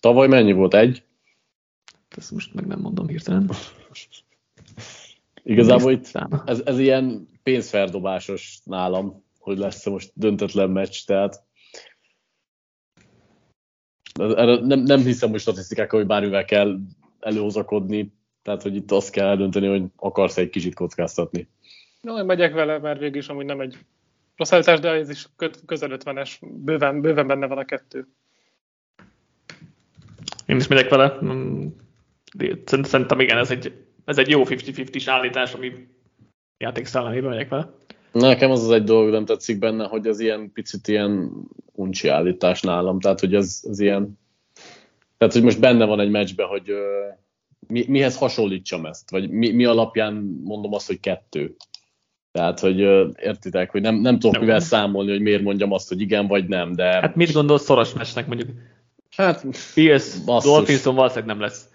Tavaly 0.00 0.28
mennyi 0.28 0.52
volt? 0.52 0.74
Egy? 0.74 1.04
Ezt 2.16 2.30
most 2.30 2.54
meg 2.54 2.66
nem 2.66 2.80
mondom 2.80 3.08
hirtelen. 3.08 3.50
Igazából 5.42 5.92
itt 5.92 6.10
ez, 6.44 6.62
ez 6.64 6.78
ilyen 6.78 7.28
pénzferdobásos 7.42 8.60
nálam, 8.64 9.24
hogy 9.38 9.58
lesz 9.58 9.86
most 9.86 10.12
döntetlen 10.14 10.70
meccs, 10.70 11.04
tehát 11.04 11.44
erre 14.18 14.58
nem, 14.60 14.80
nem 14.80 15.00
hiszem, 15.00 15.30
hogy 15.30 15.40
statisztikákkal, 15.40 15.98
hogy 15.98 16.08
bármivel 16.08 16.44
kell 16.44 16.78
előhozakodni, 17.20 18.12
tehát 18.42 18.62
hogy 18.62 18.74
itt 18.74 18.90
azt 18.90 19.10
kell 19.10 19.26
eldönteni, 19.26 19.66
hogy 19.66 19.84
akarsz 19.96 20.36
egy 20.36 20.50
kicsit 20.50 20.74
kockáztatni. 20.74 21.48
No, 22.00 22.18
én 22.18 22.24
megyek 22.24 22.52
vele, 22.52 22.78
mert 22.78 22.98
végül 22.98 23.18
is 23.18 23.28
amúgy 23.28 23.44
nem 23.44 23.60
egy 23.60 23.78
rossz 24.36 24.52
állítás, 24.52 24.80
de 24.80 24.90
ez 24.90 25.10
is 25.10 25.28
közel 25.66 25.90
50-es, 25.92 26.36
bőven, 26.40 27.00
bőven 27.00 27.26
benne 27.26 27.46
van 27.46 27.58
a 27.58 27.64
kettő. 27.64 28.08
Én 30.46 30.56
Én 30.56 30.56
is 30.56 30.66
megyek 30.66 30.88
vele. 30.88 31.18
Szerintem 32.64 33.20
igen, 33.20 33.38
ez 33.38 33.50
egy, 33.50 33.72
ez 34.04 34.18
egy 34.18 34.28
jó 34.28 34.42
50-50-s 34.44 35.04
állítás, 35.06 35.52
ami 35.52 35.72
játék 36.58 36.86
szellemében 36.86 37.30
megyek 37.30 37.48
vele. 37.48 37.70
Nekem 38.12 38.50
az 38.50 38.62
az 38.62 38.70
egy 38.70 38.84
dolog 38.84 39.10
nem 39.10 39.24
tetszik 39.24 39.58
benne, 39.58 39.86
hogy 39.86 40.06
az 40.06 40.20
ilyen 40.20 40.52
picit 40.52 40.88
ilyen 40.88 41.30
uncsi 41.72 42.08
állítás 42.08 42.60
nálam, 42.60 43.00
tehát 43.00 43.20
hogy 43.20 43.34
ez, 43.34 43.60
ez 43.68 43.80
ilyen, 43.80 44.18
tehát 45.18 45.34
hogy 45.34 45.42
most 45.42 45.60
benne 45.60 45.84
van 45.84 46.00
egy 46.00 46.10
meccsbe, 46.10 46.44
hogy 46.44 46.70
uh, 46.70 46.78
mi, 47.66 47.84
mihez 47.88 48.16
hasonlítsam 48.16 48.86
ezt, 48.86 49.10
vagy 49.10 49.30
mi, 49.30 49.50
mi 49.50 49.64
alapján 49.64 50.40
mondom 50.44 50.72
azt, 50.74 50.86
hogy 50.86 51.00
kettő. 51.00 51.56
Tehát, 52.32 52.60
hogy 52.60 52.82
uh, 52.82 53.10
értitek, 53.22 53.70
hogy 53.70 53.80
nem, 53.80 53.94
nem 53.94 54.18
tudok 54.18 54.32
nem. 54.32 54.44
mivel 54.44 54.60
számolni, 54.60 55.10
hogy 55.10 55.20
miért 55.20 55.42
mondjam 55.42 55.72
azt, 55.72 55.88
hogy 55.88 56.00
igen 56.00 56.26
vagy 56.26 56.48
nem, 56.48 56.72
de... 56.72 56.84
Hát 56.84 57.16
mit 57.16 57.32
gondolsz 57.32 57.64
szoros 57.64 57.92
meccsnek 57.92 58.26
mondjuk? 58.26 58.48
Hát, 59.16 59.46
Pierce, 59.74 60.18
Dolphinson 60.24 60.94
valószínűleg 60.94 61.28
nem 61.28 61.40
lesz. 61.40 61.68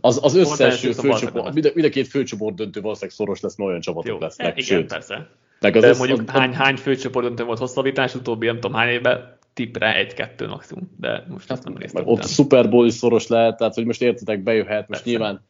Az, 0.00 0.20
az 0.22 0.34
összes 0.34 0.80
főcsoport, 0.80 1.54
mind, 1.54 1.72
mind 1.74 1.86
a 1.86 1.90
két 1.90 2.08
főcsoport 2.08 2.54
döntő 2.54 2.80
valószínűleg 2.80 3.16
szoros 3.16 3.40
lesz, 3.40 3.56
mert 3.56 3.68
olyan 3.68 3.80
csapatok 3.80 4.10
Jó, 4.10 4.18
lesznek. 4.18 4.52
Igen, 4.52 4.64
sőt. 4.64 4.86
persze. 4.88 5.28
Meg 5.60 5.76
az 5.76 5.82
De 5.82 5.88
az 5.88 5.98
mondjuk 5.98 6.20
az, 6.20 6.34
hány, 6.34 6.52
hány 6.52 6.76
főcsoport 6.76 7.26
döntő 7.26 7.44
volt 7.44 7.58
hosszabbítás, 7.58 8.14
utóbbi 8.14 8.46
nem 8.46 8.60
tudom 8.60 8.76
hány 8.76 8.88
évben, 8.88 9.38
tippre 9.52 9.96
egy-kettő 9.96 10.46
maximum, 10.46 10.94
de 11.00 11.26
most 11.28 11.50
ezt 11.50 11.64
nem 11.64 11.74
néztem. 11.78 12.06
Ott 12.06 12.26
Super 12.26 12.68
Bowl 12.68 12.86
is 12.86 12.94
szoros 12.94 13.26
lehet, 13.26 13.56
tehát 13.56 13.74
hogy 13.74 13.84
most 13.84 14.02
értetek, 14.02 14.42
bejöhet, 14.42 14.88
most 14.88 15.02
Persze. 15.02 15.10
nyilván 15.10 15.44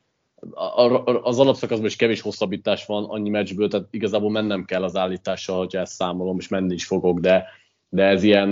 az 1.22 1.38
alapszakaszban 1.38 1.86
is 1.86 1.96
kevés 1.96 2.20
hosszabbítás 2.20 2.86
van 2.86 3.04
annyi 3.04 3.28
meccsből, 3.28 3.68
tehát 3.68 3.86
igazából 3.90 4.30
mennem 4.30 4.64
kell 4.64 4.82
az 4.82 4.96
állítással, 4.96 5.58
hogyha 5.58 5.80
ezt 5.80 5.92
számolom, 5.92 6.38
és 6.38 6.48
menni 6.48 6.74
is 6.74 6.86
fogok, 6.86 7.18
de, 7.18 7.44
de 7.88 8.04
ez 8.04 8.22
ilyen 8.22 8.48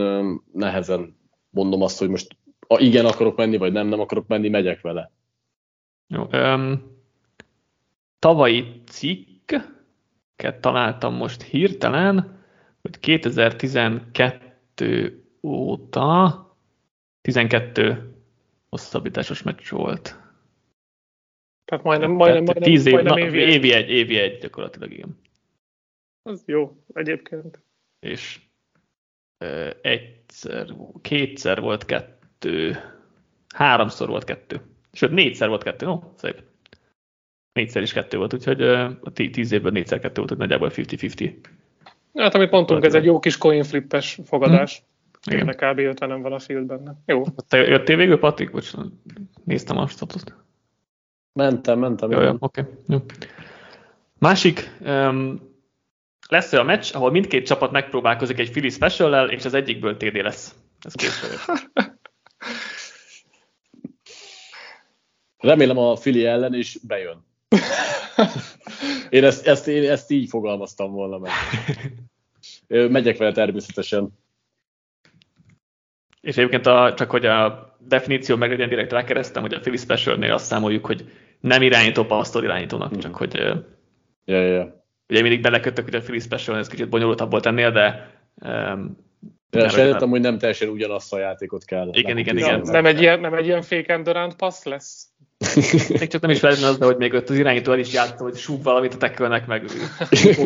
nehezen 0.53 1.17
mondom 1.51 1.83
azt, 1.83 1.99
hogy 1.99 2.09
most 2.09 2.37
igen 2.77 3.07
akarok 3.07 3.37
menni, 3.37 3.57
vagy 3.57 3.73
nem, 3.73 3.87
nem 3.87 4.01
akarok 4.01 4.27
menni, 4.27 4.49
megyek 4.49 4.81
vele. 4.81 5.11
Jó, 6.07 6.29
um, 6.33 6.83
tavalyi 8.19 8.83
cikket 8.87 10.61
találtam 10.61 11.15
most 11.15 11.43
hirtelen, 11.43 12.43
hogy 12.81 12.99
2012 12.99 15.25
óta 15.43 16.41
12 17.21 18.15
hosszabbításos 18.69 19.43
meccs 19.43 19.71
volt. 19.71 20.23
Tehát 21.65 21.85
majdnem, 21.85 22.11
majdnem, 22.11 22.45
majdnem, 22.45 22.73
tíz 22.73 22.87
év, 22.87 22.93
majdnem 22.93 23.19
évi, 23.19 23.43
egy. 23.43 23.49
évi 23.49 23.73
egy. 23.73 23.91
Évi 23.91 24.19
egy 24.19 24.39
gyakorlatilag, 24.39 24.93
igen. 24.93 25.19
Az 26.23 26.43
jó, 26.47 26.85
egyébként. 26.93 27.63
És 28.01 28.41
ö, 29.39 29.71
egyszer, 29.83 30.75
kétszer 31.01 31.61
volt 31.61 31.85
kettő, 31.85 32.77
háromszor 33.55 34.09
volt 34.09 34.25
kettő. 34.25 34.74
Sőt, 34.95 35.11
négyszer 35.11 35.49
volt 35.49 35.63
kettő, 35.63 35.87
no, 35.87 36.01
szép. 36.17 36.43
Négyszer 37.53 37.83
is 37.83 37.93
kettő 37.93 38.17
volt, 38.17 38.35
úgyhogy 38.35 38.63
a 38.63 39.13
tíz 39.13 39.53
évben 39.53 39.73
négyszer 39.73 39.99
kettő 39.99 40.15
volt, 40.17 40.29
hogy 40.29 40.39
nagyjából 40.39 40.71
50-50. 40.75 41.35
Hát, 42.15 42.35
amit 42.35 42.51
mondtunk, 42.51 42.85
ez 42.85 42.95
egy 42.95 43.05
jó 43.05 43.19
kis 43.19 43.39
coin 43.39 43.63
flippes 43.63 44.19
fogadás. 44.25 44.83
Hmm. 45.23 45.37
Igen. 45.39 45.47
kb. 45.47 45.79
50 45.79 46.23
van 46.23 46.33
a 46.33 46.39
field 46.39 46.67
benne. 46.67 46.95
Jó. 47.07 47.25
Te 47.49 47.57
jöttél 47.57 47.97
végül, 47.97 48.19
Patrik? 48.19 48.51
Bocs, 48.51 48.73
néztem 49.45 49.79
a 49.79 49.87
statuszt. 49.87 50.35
Mentem, 51.33 51.79
mentem. 51.79 52.11
Jó, 52.11 52.21
jó, 52.21 52.37
oké. 52.39 52.61
Okay. 52.87 53.03
Másik, 54.19 54.71
um, 54.81 55.41
lesz 56.29 56.53
olyan 56.53 56.67
meccs, 56.67 56.95
ahol 56.95 57.11
mindkét 57.11 57.47
csapat 57.47 57.71
megpróbálkozik 57.71 58.39
egy 58.39 58.51
Philly 58.51 58.69
special 58.69 59.31
és 59.31 59.45
az 59.45 59.55
egyikből 59.55 59.97
TD 59.97 60.15
lesz. 60.15 60.55
Ez 60.81 60.95
később. 60.95 61.39
Remélem 65.45 65.79
a 65.79 65.97
Fili 65.97 66.27
ellen 66.27 66.55
is 66.55 66.79
bejön. 66.87 67.25
Én 69.11 69.25
ezt, 69.25 69.47
ezt, 69.47 69.69
én 69.69 69.91
ezt 69.91 70.11
így 70.11 70.29
fogalmaztam 70.29 70.93
volna 70.93 71.19
meg. 71.19 71.33
Megyek 72.91 73.17
vele 73.17 73.33
természetesen. 73.33 74.09
És 76.21 76.37
egyébként 76.37 76.67
a, 76.67 76.95
csak 76.97 77.11
hogy 77.11 77.27
a 77.27 77.77
definíció 77.79 78.37
meg 78.37 78.51
legyen 78.51 78.69
direkt 78.69 78.93
rákeresztem, 78.93 79.43
hogy 79.43 79.55
a 79.55 79.61
Philly 79.61 79.77
Specialnél 79.77 80.33
azt 80.33 80.45
számoljuk, 80.45 80.87
hogy 80.87 81.11
nem 81.41 81.63
irányító 81.63 82.05
pasztor 82.05 82.45
irányítónak, 82.45 82.97
mm. 82.97 82.99
csak 82.99 83.17
hogy 83.17 83.35
ja, 84.25 84.43
ja. 84.43 84.85
ugye 85.09 85.21
mindig 85.21 85.41
belekötök, 85.41 85.85
hogy 85.85 85.95
a 85.95 86.01
Philly 86.01 86.21
Special 86.21 86.57
ez 86.57 86.69
kicsit 86.69 86.89
bonyolultabb 86.89 87.41
tennél, 87.41 87.71
de 87.71 88.11
um, 88.35 88.97
de 89.51 89.69
sejtettem, 89.69 90.09
hogy 90.09 90.21
nem 90.21 90.39
teljesen 90.39 90.69
ugyanazt 90.69 91.13
a 91.13 91.19
játékot 91.19 91.65
kell. 91.65 91.89
Igen, 91.93 92.19
igen, 92.19 92.37
igen. 92.37 92.61
Nem 92.61 92.87
egy 92.87 93.01
ilyen, 93.01 93.21
nem 93.21 93.35
egy 93.35 93.47
ilyen 93.47 93.63
fake 93.63 93.95
and 93.95 94.35
pass 94.35 94.63
lesz? 94.63 95.09
Még 95.99 96.09
csak 96.09 96.21
nem 96.21 96.31
is 96.31 96.39
feltétlenül 96.39 96.75
az, 96.75 96.79
de 96.79 96.85
hogy 96.85 96.97
még 96.97 97.15
ott 97.15 97.29
az 97.29 97.37
irányító 97.37 97.73
el 97.73 97.79
is 97.79 97.93
játszott, 97.93 98.19
hogy 98.19 98.37
súg 98.37 98.63
valamit 98.63 98.95
a 98.95 98.97
tekölnek, 98.97 99.47
meg 99.47 99.65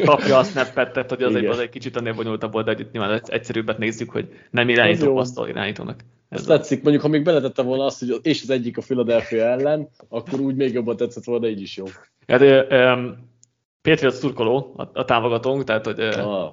kapja 0.04 0.38
a 0.38 0.44
snappet, 0.44 0.92
tehát 0.92 1.08
hogy 1.08 1.22
az 1.22 1.34
egy, 1.34 1.44
az 1.44 1.58
egy 1.58 1.68
kicsit 1.68 1.96
annél 1.96 2.14
bonyolultabb 2.14 2.52
volt, 2.52 2.64
de 2.64 2.74
hogy 2.74 2.86
nyilván 2.92 3.22
egyszerűbbet 3.24 3.78
nézzük, 3.78 4.10
hogy 4.10 4.28
nem 4.50 4.68
irányító 4.68 5.14
pasztol 5.14 5.48
irányítónak. 5.48 6.00
Ez 6.28 6.42
tetszik, 6.42 6.82
mondjuk 6.82 7.02
ha 7.02 7.08
még 7.08 7.22
beletette 7.22 7.62
volna 7.62 7.84
azt, 7.84 7.98
hogy 7.98 8.18
és 8.22 8.42
az 8.42 8.50
egyik 8.50 8.76
a 8.76 8.82
Philadelphia 8.82 9.44
ellen, 9.44 9.88
akkor 10.08 10.40
úgy 10.40 10.54
még 10.54 10.72
jobban 10.72 10.96
tetszett 10.96 11.24
volna, 11.24 11.48
így 11.48 11.60
is 11.60 11.76
jó. 11.76 11.84
Hát, 12.26 12.40
um, 12.70 13.28
Patriot 13.82 14.14
szurkoló 14.14 14.74
a, 14.76 15.00
a 15.00 15.04
támogatónk, 15.04 15.64
tehát 15.64 15.84
hogy... 15.84 16.00
Ah. 16.00 16.52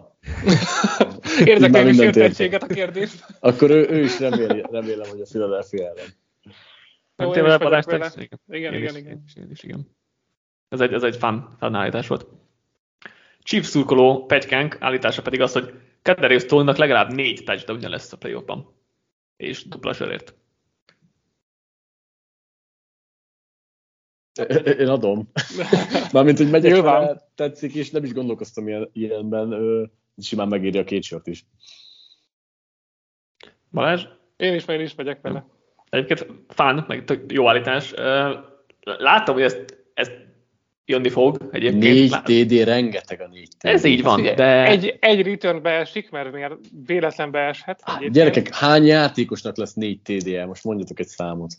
Érdekel 1.46 1.88
értettséget 1.88 2.64
a 2.64 2.68
kérdést. 2.68 3.26
Akkor 3.40 3.72
ő, 3.72 3.88
ő 3.90 4.04
is 4.04 4.20
reméli, 4.20 4.66
remélem, 4.72 5.10
hogy 5.10 5.22
a 5.22 5.26
Philadelphia 5.30 5.84
ellen. 5.84 6.08
Nem 7.16 7.32
tényleg 7.32 7.60
Balázs, 7.60 7.86
igen. 8.16 8.40
Igen, 8.48 8.74
igen, 8.74 8.96
igen. 8.96 9.24
Én 9.36 9.50
is, 9.50 9.64
igen. 9.64 9.96
Ez 10.68 10.82
egy, 10.82 10.94
ez 10.94 11.04
egy 11.04 11.16
fun, 11.16 11.56
fun 11.60 11.76
állítás 11.76 12.08
volt. 12.08 12.28
Chiefs 13.40 13.68
szurkoló 13.68 14.26
Pegykánk 14.26 14.78
állítása 14.80 15.22
pedig 15.22 15.42
az, 15.42 15.54
hogy 15.54 15.74
Kadarius 16.02 16.46
Tolnak 16.46 16.78
legalább 16.78 17.14
négy 17.14 17.44
touchdown 17.44 17.90
lesz 17.90 18.14
a 18.14 18.18
playoffban. 18.18 18.74
És 19.38 19.68
dupla 19.68 19.94
sörért. 19.94 20.36
Én 24.80 24.88
adom. 24.88 25.32
Mármint, 26.14 26.38
hogy 26.38 26.50
megyek 26.50 26.82
vele, 26.82 27.30
tetszik, 27.36 27.74
és 27.74 27.92
nem 27.92 28.04
is 28.04 28.14
gondolkoztam 28.14 28.68
ilyen, 28.68 28.90
ilyenben. 28.94 29.92
Simán 30.18 30.48
megírja 30.48 30.82
a 30.82 30.84
két 30.84 31.04
sört 31.04 31.28
is. 31.28 31.46
Balázs? 33.72 34.06
Én 34.36 34.54
is, 34.54 34.66
én 34.66 34.80
is 34.80 34.96
megyek 34.96 35.22
vele. 35.22 35.46
Egyébként 35.96 36.26
fán, 36.48 36.86
meg 36.88 37.04
tök 37.06 37.32
jó 37.32 37.50
állítás. 37.50 37.94
Láttam, 38.82 39.34
hogy 39.34 39.44
ezt, 39.44 39.78
ezt 39.94 40.12
jönni 40.86 41.10
fog 41.10 41.50
egyébként. 41.52 42.26
4 42.26 42.46
TD, 42.46 42.64
rengeteg 42.64 43.22
a 43.22 43.28
4 43.28 43.48
TD. 43.48 43.70
Ez 43.70 43.84
így 43.84 44.04
van, 44.04 44.22
de... 44.22 44.66
Egy, 44.66 44.98
egy 45.00 45.22
return 45.22 45.62
beesik, 45.62 46.10
mert 46.10 46.32
miért 46.32 46.54
véletlen 46.86 47.32
beeshet. 47.32 47.82
Hát, 47.84 48.12
gyerekek, 48.12 48.56
hány 48.56 48.86
játékosnak 48.86 49.58
lesz 49.58 49.74
4 49.74 50.00
TD-je? 50.02 50.46
Most 50.46 50.64
mondjatok 50.64 51.00
egy 51.00 51.08
számot. 51.08 51.54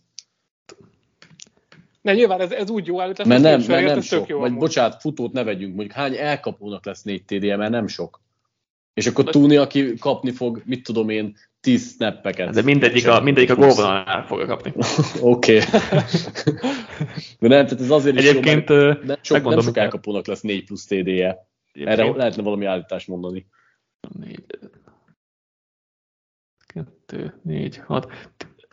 Ne, 2.03 2.15
nyilván 2.15 2.41
ez, 2.41 2.51
ez 2.53 2.71
úgy 2.71 2.87
jó 2.87 3.01
állítás, 3.01 3.27
mert 3.27 3.43
nem, 3.43 3.63
mert 3.67 3.87
nem 3.87 4.01
sok. 4.01 4.29
Jó 4.29 4.39
vagy 4.39 4.49
amúgy. 4.49 4.61
bocsánat, 4.61 5.01
futót 5.01 5.33
ne 5.33 5.45
vegyünk, 5.45 5.75
mondjuk 5.75 5.97
hány 5.97 6.17
elkapónak 6.17 6.85
lesz 6.85 7.03
4 7.03 7.25
TD-je, 7.25 7.57
mert 7.57 7.71
nem 7.71 7.87
sok. 7.87 8.21
És 8.97 9.07
akkor 9.07 9.25
Túni, 9.25 9.57
aki 9.57 9.95
kapni 9.95 10.31
fog, 10.31 10.63
mit 10.65 10.83
tudom 10.83 11.09
én, 11.09 11.37
10 11.61 11.91
snappeket. 11.91 12.55
De 12.55 12.63
mindegyik 12.63 13.09
a, 13.09 13.21
mindegyik 13.21 13.51
a 13.51 13.55
gólvonalnál 13.55 14.27
fogja 14.27 14.47
kapni. 14.47 14.73
Oké. 15.21 15.59
De 17.41 17.49
nem, 17.49 17.67
tehát 17.67 17.81
ez 17.81 17.91
azért 17.91 18.19
is 18.19 18.27
Egyébként, 18.27 18.69
jó, 18.69 18.77
mert 18.77 19.03
nem 19.03 19.17
sok, 19.23 19.45
nem 19.45 19.61
sok 19.61 19.77
elkapónak 19.77 20.27
lesz 20.27 20.41
4 20.41 20.65
plusz 20.65 20.87
TD-je. 20.87 21.47
Erre 21.73 22.13
lehetne 22.17 22.43
valami 22.43 22.65
állítást 22.65 23.09
mondani. 23.09 23.47
4, 24.19 24.45
2, 27.07 27.41
4, 27.43 27.81
6. 27.87 28.13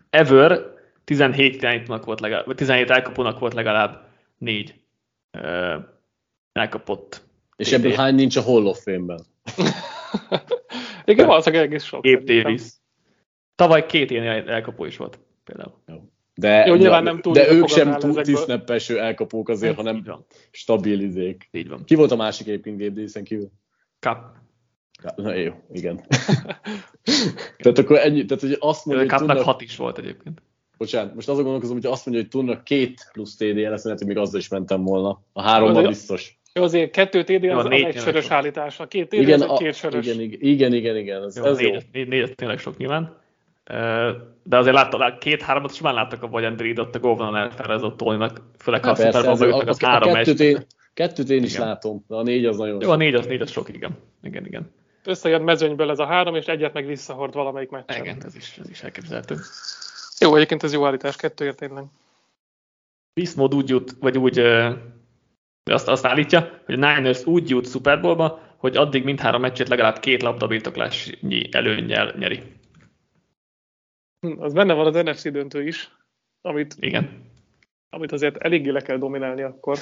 Ever 0.09 0.59
17 1.03 1.55
irányítónak 1.55 2.05
volt 2.05 2.19
legalább, 2.19 2.45
vagy 2.45 2.55
17 2.55 2.89
elkapónak 2.89 3.39
volt 3.39 3.53
legalább 3.53 4.07
4 4.38 4.76
uh, 5.38 5.84
elkapott. 6.51 7.21
És 7.55 7.71
ebből 7.71 7.93
hány 7.93 8.15
nincs 8.15 8.36
a 8.36 8.41
Hall 8.41 8.65
of 8.65 8.84
Fame-ben? 8.84 9.26
Igen, 11.05 11.28
valószínűleg 11.28 11.66
egész 11.66 11.84
sok. 11.84 12.03
Gabe 12.03 12.24
Davis. 12.24 12.61
Tavaly 13.55 13.86
két 13.86 14.11
ilyen 14.11 14.47
elkapó 14.47 14.86
is 14.86 14.97
volt 14.97 15.20
például. 15.43 15.82
Jó. 15.88 15.95
De, 16.36 16.66
Jó, 16.66 16.76
nyilván 16.76 17.03
nem 17.03 17.22
túl 17.22 17.34
de 17.34 17.51
ők 17.51 17.68
sem 17.68 17.97
túl 17.97 18.22
tisztneppeső 18.22 18.99
elkapók 18.99 19.49
azért, 19.49 19.76
hanem 19.76 19.95
így 19.95 20.05
van. 20.05 20.26
stabilizék. 20.51 21.49
Így 21.51 21.70
van. 21.70 21.84
Ki 21.84 21.95
volt 21.95 22.11
a 22.11 22.16
másik 22.16 22.47
egyébként 22.47 22.78
Gabe 22.78 22.93
Davisen 22.93 23.24
kívül? 23.24 23.49
Cup. 23.99 24.18
Na 25.16 25.34
jó, 25.34 25.53
igen. 25.72 26.05
tehát 27.57 27.78
akkor 27.78 27.97
ennyi, 27.97 28.26
tehát 28.26 28.43
hogy 28.43 28.57
azt 28.59 28.86
mondja, 28.86 29.05
hogy 29.05 29.20
tudnak... 29.20 29.43
hat 29.43 29.61
is 29.61 29.76
volt 29.76 29.97
egyébként. 29.97 30.41
Bocsánat, 30.78 31.16
most 31.16 31.30
azon 31.30 31.43
gondolkozom, 31.43 31.76
hogy 31.76 31.86
azt 31.86 32.05
mondja, 32.05 32.24
hogy 32.24 32.32
tudnak 32.32 32.64
két 32.64 33.09
plusz 33.11 33.36
TD 33.36 33.55
lesz, 33.55 33.84
lehet, 33.84 33.99
hogy 33.99 34.07
még 34.07 34.18
azzal 34.18 34.39
is 34.39 34.47
mentem 34.47 34.84
volna. 34.84 35.22
A 35.34 35.41
hárommal 35.41 35.88
biztos. 35.88 36.39
Jó, 36.54 36.64
azért 36.64 36.91
kettő 36.91 37.24
TD 37.24 37.43
az, 37.43 37.66
az 37.66 37.72
egy 37.72 37.99
sörös 37.99 38.30
állítás. 38.30 38.80
A 38.80 38.88
két 38.88 39.08
TD 39.08 39.14
igen, 39.14 39.41
az 39.41 39.49
egy 39.51 39.58
két 39.58 39.76
sörös. 39.76 40.06
Igen, 40.06 40.20
igen, 40.39 40.74
igen, 40.74 40.97
igen. 40.97 41.24
Ez, 41.24 41.38
jó, 41.38 41.43
ez 41.43 41.58
négy, 41.58 41.74
jó. 41.74 41.80
Négy, 41.91 42.08
négy, 42.08 42.36
tényleg 42.36 42.60
sok 42.60 42.78
nyilván. 42.78 43.18
de 44.43 44.58
azért 44.58 44.76
látta, 44.76 45.18
két-hármat 45.20 45.82
már 45.82 45.93
láttak 45.93 46.24
a 46.24 46.28
Boyan 46.28 46.56
Breed 46.56 46.80
ott 46.80 46.95
a 46.95 46.99
góvonal 46.99 47.38
elfelezett 47.38 47.97
Tolnak, 47.97 48.41
főleg 48.58 48.84
ha 48.84 48.91
a 48.91 48.95
Super 48.95 49.24
Bowl 49.24 49.54
az, 49.54 49.82
három 49.82 50.10
a 50.10 50.14
kettőt 50.14 50.39
én, 50.39 50.66
kettőt 50.93 51.30
én 51.30 51.43
is 51.43 51.54
igen. 51.54 51.68
látom, 51.68 52.06
de 52.08 52.16
a 52.16 52.24
négy 52.24 52.45
az 52.45 52.58
nagyon 52.58 52.82
Jó, 52.82 52.89
a 52.89 52.95
négy 52.95 53.14
az, 53.14 53.26
négy 53.26 53.41
az 53.41 53.51
sok, 53.51 53.70
igen. 53.70 53.97
Igen, 54.24 54.45
igen. 54.45 54.72
Összejön 55.06 55.41
mezőnyből 55.41 55.89
ez 55.89 55.99
a 55.99 56.06
három, 56.06 56.36
és 56.36 56.45
egyet 56.45 56.74
meg 56.74 56.86
visszahord 56.86 57.34
valamelyik 57.34 57.70
meccsen. 57.70 58.04
Igen, 58.04 58.18
ez 58.26 58.36
is, 58.36 58.58
ez 58.62 58.70
is 58.70 58.84
elképzelhető. 58.84 59.36
Jó, 60.20 60.36
egyébként 60.36 60.64
ez 60.64 60.74
jó 60.74 60.86
állítás, 60.86 61.16
kettőért 61.16 61.58
tényleg. 61.58 61.84
Beast 63.14 63.54
úgy 63.54 63.70
jut, 63.70 63.95
vagy 63.99 64.18
úgy 64.18 64.41
azt, 65.72 65.88
azt 65.88 66.05
állítja, 66.05 66.61
hogy 66.66 66.84
a 66.84 66.93
Niners 66.93 67.26
úgy 67.26 67.49
jut 67.49 67.70
Super 67.70 68.01
Bowlba, 68.01 68.39
hogy 68.57 68.78
addig 68.78 69.03
mindhárom 69.03 69.41
meccsét 69.41 69.68
legalább 69.68 69.99
két 69.99 70.22
labdabirtoklásnyi 70.22 71.49
előnnyel 71.51 72.14
nyeri. 72.18 72.43
Hm, 74.20 74.41
az 74.41 74.53
benne 74.53 74.74
van 74.74 74.86
az 74.86 75.03
NFC 75.03 75.32
döntő 75.32 75.68
is, 75.68 75.91
amit, 76.41 76.76
Igen. 76.80 77.32
amit 77.89 78.11
azért 78.11 78.38
eléggé 78.38 78.70
le 78.70 78.82
kell 78.82 78.97
dominálni 78.97 79.41
akkor. 79.41 79.78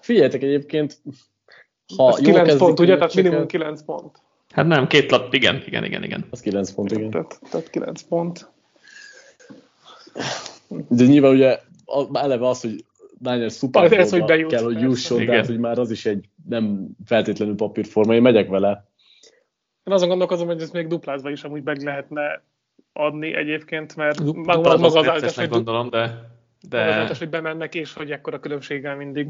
Figyeljetek 0.00 0.42
egyébként, 0.42 1.02
ha 1.96 2.08
Ez 2.08 2.18
9 2.18 2.56
pont, 2.56 2.80
ugye? 2.80 2.94
Tehát 2.94 3.14
minimum 3.14 3.46
9 3.46 3.82
pont. 3.82 4.22
Hát 4.50 4.66
nem, 4.66 4.86
két 4.86 5.10
lap, 5.10 5.34
igen, 5.34 5.62
igen, 5.66 5.84
igen, 5.84 6.02
igen. 6.02 6.26
Az 6.30 6.40
9 6.40 6.72
pont, 6.72 6.92
igen. 6.92 7.10
Tehát, 7.10 7.40
tehát 7.50 7.70
9 7.70 8.02
pont. 8.02 8.52
De 10.68 11.04
nyilván 11.04 11.32
ugye 11.32 11.60
eleve 12.12 12.48
az, 12.48 12.60
hogy 12.60 12.84
Niners 13.30 13.54
Super 13.54 13.92
ez, 13.92 14.10
hogy 14.10 14.24
bejut, 14.24 14.50
kell, 14.50 14.62
hogy 14.62 14.80
jusson, 14.80 15.20
igen. 15.20 15.30
tehát 15.30 15.46
hogy 15.46 15.58
már 15.58 15.78
az 15.78 15.90
is 15.90 16.06
egy 16.06 16.28
nem 16.48 16.88
feltétlenül 17.04 17.54
papírforma, 17.54 18.14
én 18.14 18.22
megyek 18.22 18.48
vele. 18.48 18.88
Én 19.84 19.94
azon 19.94 20.08
gondolkozom, 20.08 20.46
hogy 20.46 20.60
ezt 20.60 20.72
még 20.72 20.86
duplázva 20.86 21.30
is 21.30 21.42
amúgy 21.44 21.62
meg 21.62 21.82
lehetne 21.82 22.42
adni 22.92 23.34
egyébként, 23.34 23.96
mert 23.96 24.20
maga, 24.20 24.76
maga 24.76 24.98
az 24.98 25.08
állítás, 25.08 25.36
hogy, 25.36 25.48
gondolom, 25.48 25.90
de, 25.90 26.30
de... 26.68 26.84
az 26.84 26.92
állítás, 26.92 27.18
hogy 27.18 27.28
bemennek, 27.28 27.74
és 27.74 27.92
hogy 27.92 28.10
ekkora 28.10 28.40
különbséggel 28.40 28.96
mindig. 28.96 29.28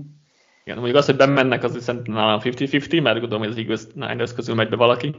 Igen, 0.64 0.76
mondjuk 0.76 0.98
az, 0.98 1.06
hogy 1.06 1.16
bemennek, 1.16 1.62
az 1.62 1.82
szerintem 1.82 2.14
nálam 2.14 2.40
50-50, 2.42 3.02
mert 3.02 3.20
gondolom, 3.20 3.42
hogy 3.44 3.52
az 3.52 3.56
Eagles 3.56 3.82
Niners 3.94 4.34
közül 4.34 4.54
megy 4.54 4.68
be 4.68 4.76
valaki. 4.76 5.14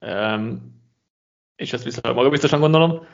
Um, 0.00 0.78
és 1.56 1.72
ezt 1.72 1.84
viszont 1.84 2.14
maga 2.14 2.28
biztosan 2.28 2.60
gondolom. 2.60 3.06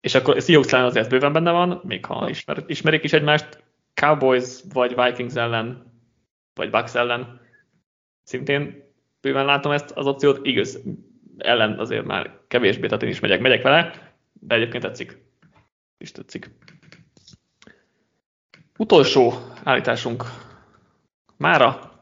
És 0.00 0.14
akkor 0.14 0.40
Seahawks 0.40 0.72
ellen 0.72 0.86
azért 0.86 1.08
bőven 1.08 1.32
benne 1.32 1.50
van, 1.50 1.80
még 1.84 2.04
ha 2.04 2.28
ismer, 2.28 2.64
ismerik 2.66 3.04
is 3.04 3.12
egymást. 3.12 3.63
Cowboys 4.04 4.60
vagy 4.72 4.94
Vikings 4.94 5.34
ellen, 5.34 5.92
vagy 6.54 6.70
Bucks 6.70 6.94
ellen 6.94 7.40
szintén 8.22 8.92
bőven 9.20 9.44
látom 9.44 9.72
ezt 9.72 9.90
az 9.90 10.06
opciót. 10.06 10.46
Igaz, 10.46 10.82
ellen 11.38 11.78
azért 11.78 12.04
már 12.04 12.38
kevésbé, 12.48 12.86
tehát 12.86 13.02
én 13.02 13.08
is 13.08 13.20
megyek, 13.20 13.40
megyek 13.40 13.62
vele, 13.62 14.12
de 14.32 14.54
egyébként 14.54 14.82
tetszik. 14.82 15.18
És 15.98 16.12
tetszik. 16.12 16.50
Utolsó 18.78 19.32
állításunk 19.62 20.24
mára. 21.36 21.92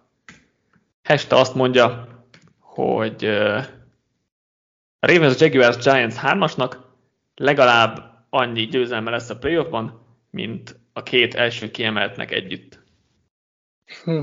Heste 1.03 1.37
azt 1.37 1.55
mondja, 1.55 2.09
hogy 2.59 3.25
a 3.25 5.07
Ravens 5.07 5.41
Jaguars 5.41 5.77
Giants 5.77 6.15
3-asnak 6.23 6.77
legalább 7.35 8.25
annyi 8.31 8.67
győzelme 8.67 9.11
lesz 9.11 9.31
a 9.31 9.39
playoffban, 9.39 10.07
mint 10.31 10.82
a 10.93 11.03
két 11.03 11.35
első 11.35 11.71
kiemeltnek 11.71 12.31
együtt. 12.31 12.79
Hm. 14.05 14.23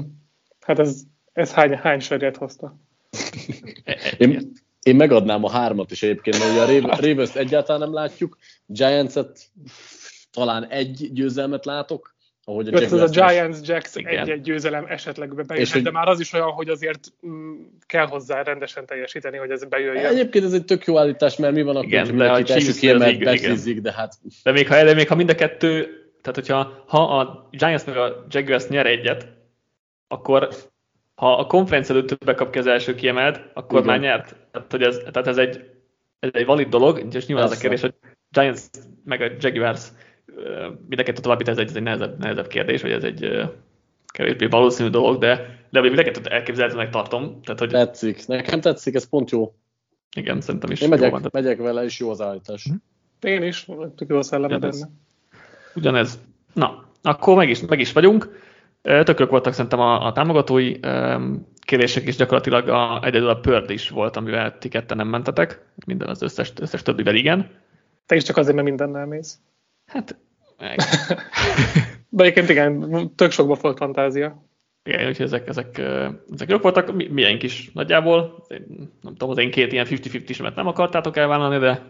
Hát 0.59 0.79
ez, 0.79 1.01
ez 1.33 1.53
hány, 1.53 1.77
hány 1.77 1.99
serjet 1.99 2.37
hozta? 2.37 2.77
én, 4.17 4.51
én 4.83 4.95
megadnám 4.95 5.43
a 5.43 5.51
hármat 5.51 5.91
is 5.91 6.03
egyébként, 6.03 6.39
mert 6.39 6.51
ugye 6.51 6.87
a 6.87 6.95
Ravens 6.95 7.35
egyáltalán 7.35 7.81
nem 7.81 7.93
látjuk, 7.93 8.37
Giants-et 8.65 9.51
talán 10.31 10.67
egy 10.67 11.09
győzelmet 11.13 11.65
látok, 11.65 12.17
ahogy 12.43 12.67
a, 12.67 12.79
Jack 12.79 12.91
a 12.91 13.07
Giants, 13.07 13.57
Jacks 13.67 13.95
egy-egy 13.95 14.41
győzelem 14.41 14.85
esetleg 14.85 15.35
bejöhet, 15.45 15.71
hogy... 15.71 15.81
de 15.81 15.91
már 15.91 16.07
az 16.07 16.19
is 16.19 16.33
olyan, 16.33 16.51
hogy 16.51 16.69
azért 16.69 16.99
mm, 17.27 17.61
kell 17.85 18.05
hozzá 18.07 18.41
rendesen 18.41 18.85
teljesíteni, 18.85 19.37
hogy 19.37 19.51
ez 19.51 19.65
bejöjjön. 19.65 20.05
Egyébként 20.05 20.45
ez 20.45 20.53
egy 20.53 20.65
tök 20.65 20.85
jó 20.85 20.97
állítás, 20.97 21.35
mert 21.35 21.53
mi 21.53 21.61
van 21.61 21.75
akkor, 21.75 21.87
igen, 21.87 22.17
de 22.17 22.31
a 22.31 22.43
első 22.47 22.73
kiemelt 22.79 23.81
de 23.81 23.91
hát... 23.91 24.13
De 24.43 24.51
még 24.51 24.67
ha, 24.67 24.83
de 24.83 24.93
még 24.93 25.07
ha 25.07 25.15
mind 25.15 25.29
a 25.29 25.35
kettő, 25.35 25.87
tehát 26.21 26.35
hogyha 26.35 26.83
ha 26.87 27.19
a 27.19 27.47
Giants 27.51 27.85
meg 27.85 27.97
a 27.97 28.25
Jaguars 28.29 28.67
nyer 28.67 28.85
egyet, 28.85 29.27
akkor 30.07 30.49
ha 31.15 31.37
a 31.37 31.45
konferencia 31.45 31.95
előtt 31.95 32.07
többbe 32.07 32.33
kap 32.33 32.51
ki 32.51 32.59
az 32.59 32.67
első 32.67 32.95
kiemelt, 32.95 33.41
akkor 33.53 33.79
igen. 33.79 33.89
már 33.89 33.99
nyert. 33.99 34.35
Tehát, 34.51 34.71
hogy 34.71 34.81
ez, 34.81 34.97
tehát 34.97 35.27
ez, 35.27 35.37
egy, 35.37 35.69
ez 36.19 36.29
egy 36.33 36.45
valid 36.45 36.67
dolog, 36.67 37.13
és 37.13 37.25
nyilván 37.25 37.45
az 37.45 37.51
a 37.51 37.59
kérdés, 37.59 37.81
hogy 37.81 37.93
Giants 38.29 38.61
meg 39.03 39.21
a 39.21 39.31
Jaguars 39.39 39.91
mind 40.87 40.99
a 40.99 41.03
kettő 41.03 41.21
további, 41.21 41.49
ez 41.49 41.57
egy, 41.57 41.69
ez 41.69 41.75
egy 41.75 41.83
nehezebb, 41.83 42.19
nehezebb 42.19 42.47
kérdés, 42.47 42.81
vagy 42.81 42.91
ez 42.91 43.03
egy 43.03 43.49
kevésbé 44.07 44.45
valószínű 44.45 44.89
dolog, 44.89 45.17
de, 45.17 45.59
de 45.69 45.81
mind 45.81 45.97
a 45.99 46.03
kettőt 46.03 46.27
elképzelhetőnek 46.27 46.89
tartom. 46.89 47.41
Tehát, 47.41 47.59
hogy... 47.59 47.69
Tetszik, 47.69 48.27
nekem 48.27 48.61
tetszik, 48.61 48.95
ez 48.95 49.09
pont 49.09 49.29
jó. 49.29 49.53
Igen, 50.15 50.41
szerintem 50.41 50.71
is 50.71 50.81
Én 50.81 50.89
megyek, 50.89 51.11
jó 51.11 51.17
van. 51.17 51.29
megyek 51.31 51.57
vele, 51.57 51.83
és 51.83 51.99
jó 51.99 52.09
az 52.09 52.21
állítás. 52.21 52.63
Hm? 52.63 53.27
Én 53.27 53.43
is, 53.43 53.67
tök 53.95 54.09
jó 54.09 54.17
a 54.17 54.21
szelleme 54.21 54.57
benne. 54.57 54.89
Ugyanez. 55.79 56.19
Na, 56.53 56.83
akkor 57.01 57.35
meg 57.35 57.49
is, 57.49 57.61
meg 57.61 57.79
is 57.79 57.91
vagyunk. 57.91 58.39
Tökök 58.81 59.29
voltak 59.29 59.53
szerintem 59.53 59.79
a, 59.79 60.05
a 60.05 60.11
támogatói 60.11 60.79
kérések 61.59 62.07
is 62.07 62.15
gyakorlatilag 62.15 62.67
a, 62.67 62.99
egyedül 63.03 63.29
a 63.29 63.39
Pörd 63.39 63.69
is 63.69 63.89
volt, 63.89 64.15
amivel 64.15 64.57
ti 64.57 64.69
ketten 64.69 64.97
nem 64.97 65.07
mentetek, 65.07 65.61
minden 65.85 66.07
az 66.07 66.21
összes, 66.21 66.53
összes 66.59 66.81
többivel 66.81 67.15
igen. 67.15 67.49
Te 68.05 68.15
is 68.15 68.23
csak 68.23 68.37
azért, 68.37 68.55
mert 68.55 68.67
mindennel 68.67 69.05
mész. 69.05 69.39
Hát, 69.85 70.17
meg. 70.57 70.79
De 72.09 72.23
egyébként 72.23 72.49
igen, 72.49 73.15
tök 73.15 73.31
sokba 73.31 73.57
volt 73.61 73.77
fantázia. 73.77 74.43
Igen, 74.83 75.07
úgyhogy 75.07 75.25
ezek, 75.25 75.47
ezek, 75.47 75.77
ezek 76.33 76.49
jók 76.49 76.61
voltak, 76.61 77.09
milyen 77.11 77.37
is 77.41 77.71
nagyjából. 77.73 78.45
Nem 79.01 79.11
tudom, 79.11 79.29
az 79.29 79.37
én 79.37 79.51
két 79.51 79.71
ilyen 79.71 79.85
50-50 79.89 80.55
nem 80.55 80.67
akartátok 80.67 81.17
elvállalni, 81.17 81.57
de 81.57 81.81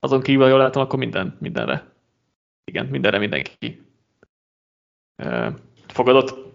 azon 0.00 0.22
kívül, 0.22 0.48
jól 0.48 0.58
látom, 0.58 0.82
akkor 0.82 0.98
minden, 0.98 1.36
mindenre. 1.40 1.97
Igen, 2.68 2.86
mindenre 2.86 3.18
mindenki 3.18 3.80
fogadott. 5.86 6.46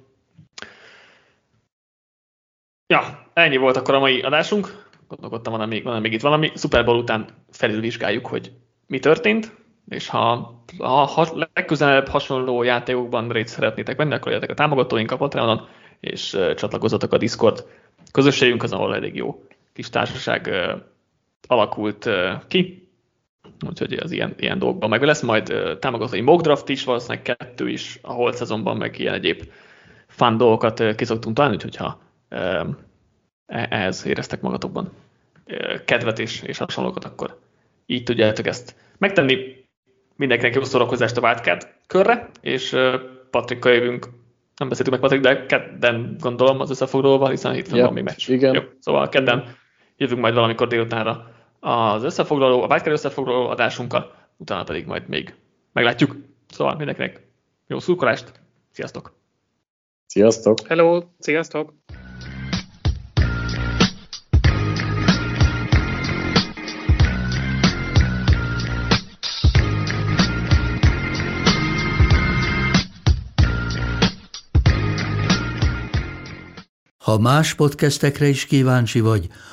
Ja, 2.88 3.30
ennyi 3.34 3.58
volt 3.58 3.76
akkor 3.76 3.94
a 3.94 4.00
mai 4.00 4.22
adásunk. 4.22 4.92
Gondolkodtam, 5.08 5.58
van 5.58 5.68
még, 5.68 5.84
van 5.84 6.02
még 6.02 6.14
itt 6.14 6.22
valami. 6.22 6.52
Super 6.56 6.86
Bowl 6.86 6.98
után 6.98 7.28
felülvizsgáljuk, 7.52 8.26
hogy 8.26 8.52
mi 8.88 9.00
történt 9.00 9.62
és 9.88 10.08
ha, 10.08 10.64
ha, 10.78 11.48
legközelebb 11.54 12.08
hasonló 12.08 12.64
játékokban 12.64 13.30
részt 13.30 13.54
szeretnétek 13.54 13.98
venni, 13.98 14.14
akkor 14.14 14.32
jöttek 14.32 14.50
a 14.50 14.54
támogatóink 14.54 15.12
a 15.12 15.18
Patreonon, 15.18 15.68
és 16.00 16.34
uh, 16.34 16.54
csatlakozzatok 16.54 17.14
a 17.14 17.18
Discord 17.18 17.66
közösségünk, 18.12 18.64
az 18.64 18.72
ahol 18.72 18.96
elég 18.96 19.16
jó 19.16 19.46
kis 19.74 19.90
társaság 19.90 20.50
alakult 21.48 22.10
ki, 22.48 22.83
úgyhogy 23.68 23.94
az 23.94 24.12
ilyen, 24.12 24.34
ilyen 24.38 24.60
dolgokban 24.60 24.90
meg 24.90 25.04
lesz, 25.04 25.22
majd 25.22 25.54
támogatói 25.80 26.22
mock 26.22 26.42
draft 26.42 26.70
is, 26.70 26.84
valószínűleg 26.84 27.22
kettő 27.22 27.70
is 27.70 28.00
a 28.02 28.12
holt 28.12 28.36
szezonban, 28.36 28.78
meg 28.78 29.00
ilyen 29.00 29.14
egyéb 29.14 29.44
fun 30.08 30.38
dolgokat 30.38 30.96
ki 30.96 31.06
szoktunk 31.06 31.36
találni, 31.36 31.56
úgyhogy 31.56 31.76
ha 31.76 32.02
uh, 32.30 32.68
ehhez 33.46 34.06
éreztek 34.06 34.42
magatokban 34.42 34.92
kedvet 35.86 36.20
és, 36.20 36.42
és 36.42 36.58
hasonlókat, 36.58 37.06
akkor 37.06 37.40
így 37.86 38.04
tudjátok 38.04 38.48
ezt 38.48 38.76
megtenni 38.98 39.66
mindenkinek 40.16 40.56
jó 40.56 40.64
szórakozást 40.64 41.18
a 41.18 41.22
Wildcard 41.22 41.68
körre, 41.88 42.30
és 42.42 42.76
Patrikkal 43.30 43.72
jövünk, 43.72 44.08
nem 44.58 44.70
beszéltünk 44.70 45.02
meg 45.02 45.10
Patrik, 45.10 45.22
de 45.22 45.46
kedden 45.46 46.16
gondolom 46.20 46.60
az 46.60 46.70
összefoglalóval, 46.70 47.30
hiszen 47.30 47.56
itt 47.56 47.72
yep, 47.72 47.86
van 47.86 47.94
még 47.94 48.04
meccs. 48.04 48.30
Igen. 48.30 48.54
Jó, 48.54 48.62
szóval 48.80 49.10
kedden 49.10 49.56
jövünk 49.98 50.22
majd 50.22 50.34
valamikor 50.34 50.68
délutánra 50.68 51.32
az 51.64 52.04
összefoglaló, 52.04 52.62
a 52.62 52.68
Wildcard 52.68 52.92
összefoglaló 52.92 53.48
adásunkkal, 53.50 54.12
utána 54.38 54.64
pedig 54.64 54.86
majd 54.86 55.08
még 55.08 55.36
meglátjuk. 55.74 56.16
Szóval 56.50 56.76
mindenkinek 56.76 57.28
jó 57.68 57.80
szurkolást, 57.80 58.32
sziasztok! 58.72 59.14
Sziasztok! 60.06 60.68
Hello, 60.68 61.04
sziasztok! 61.20 61.74
Ha 77.04 77.18
más 77.18 77.54
podcastekre 77.54 78.28
is 78.28 78.46
kíváncsi 78.46 79.00
vagy, 79.00 79.28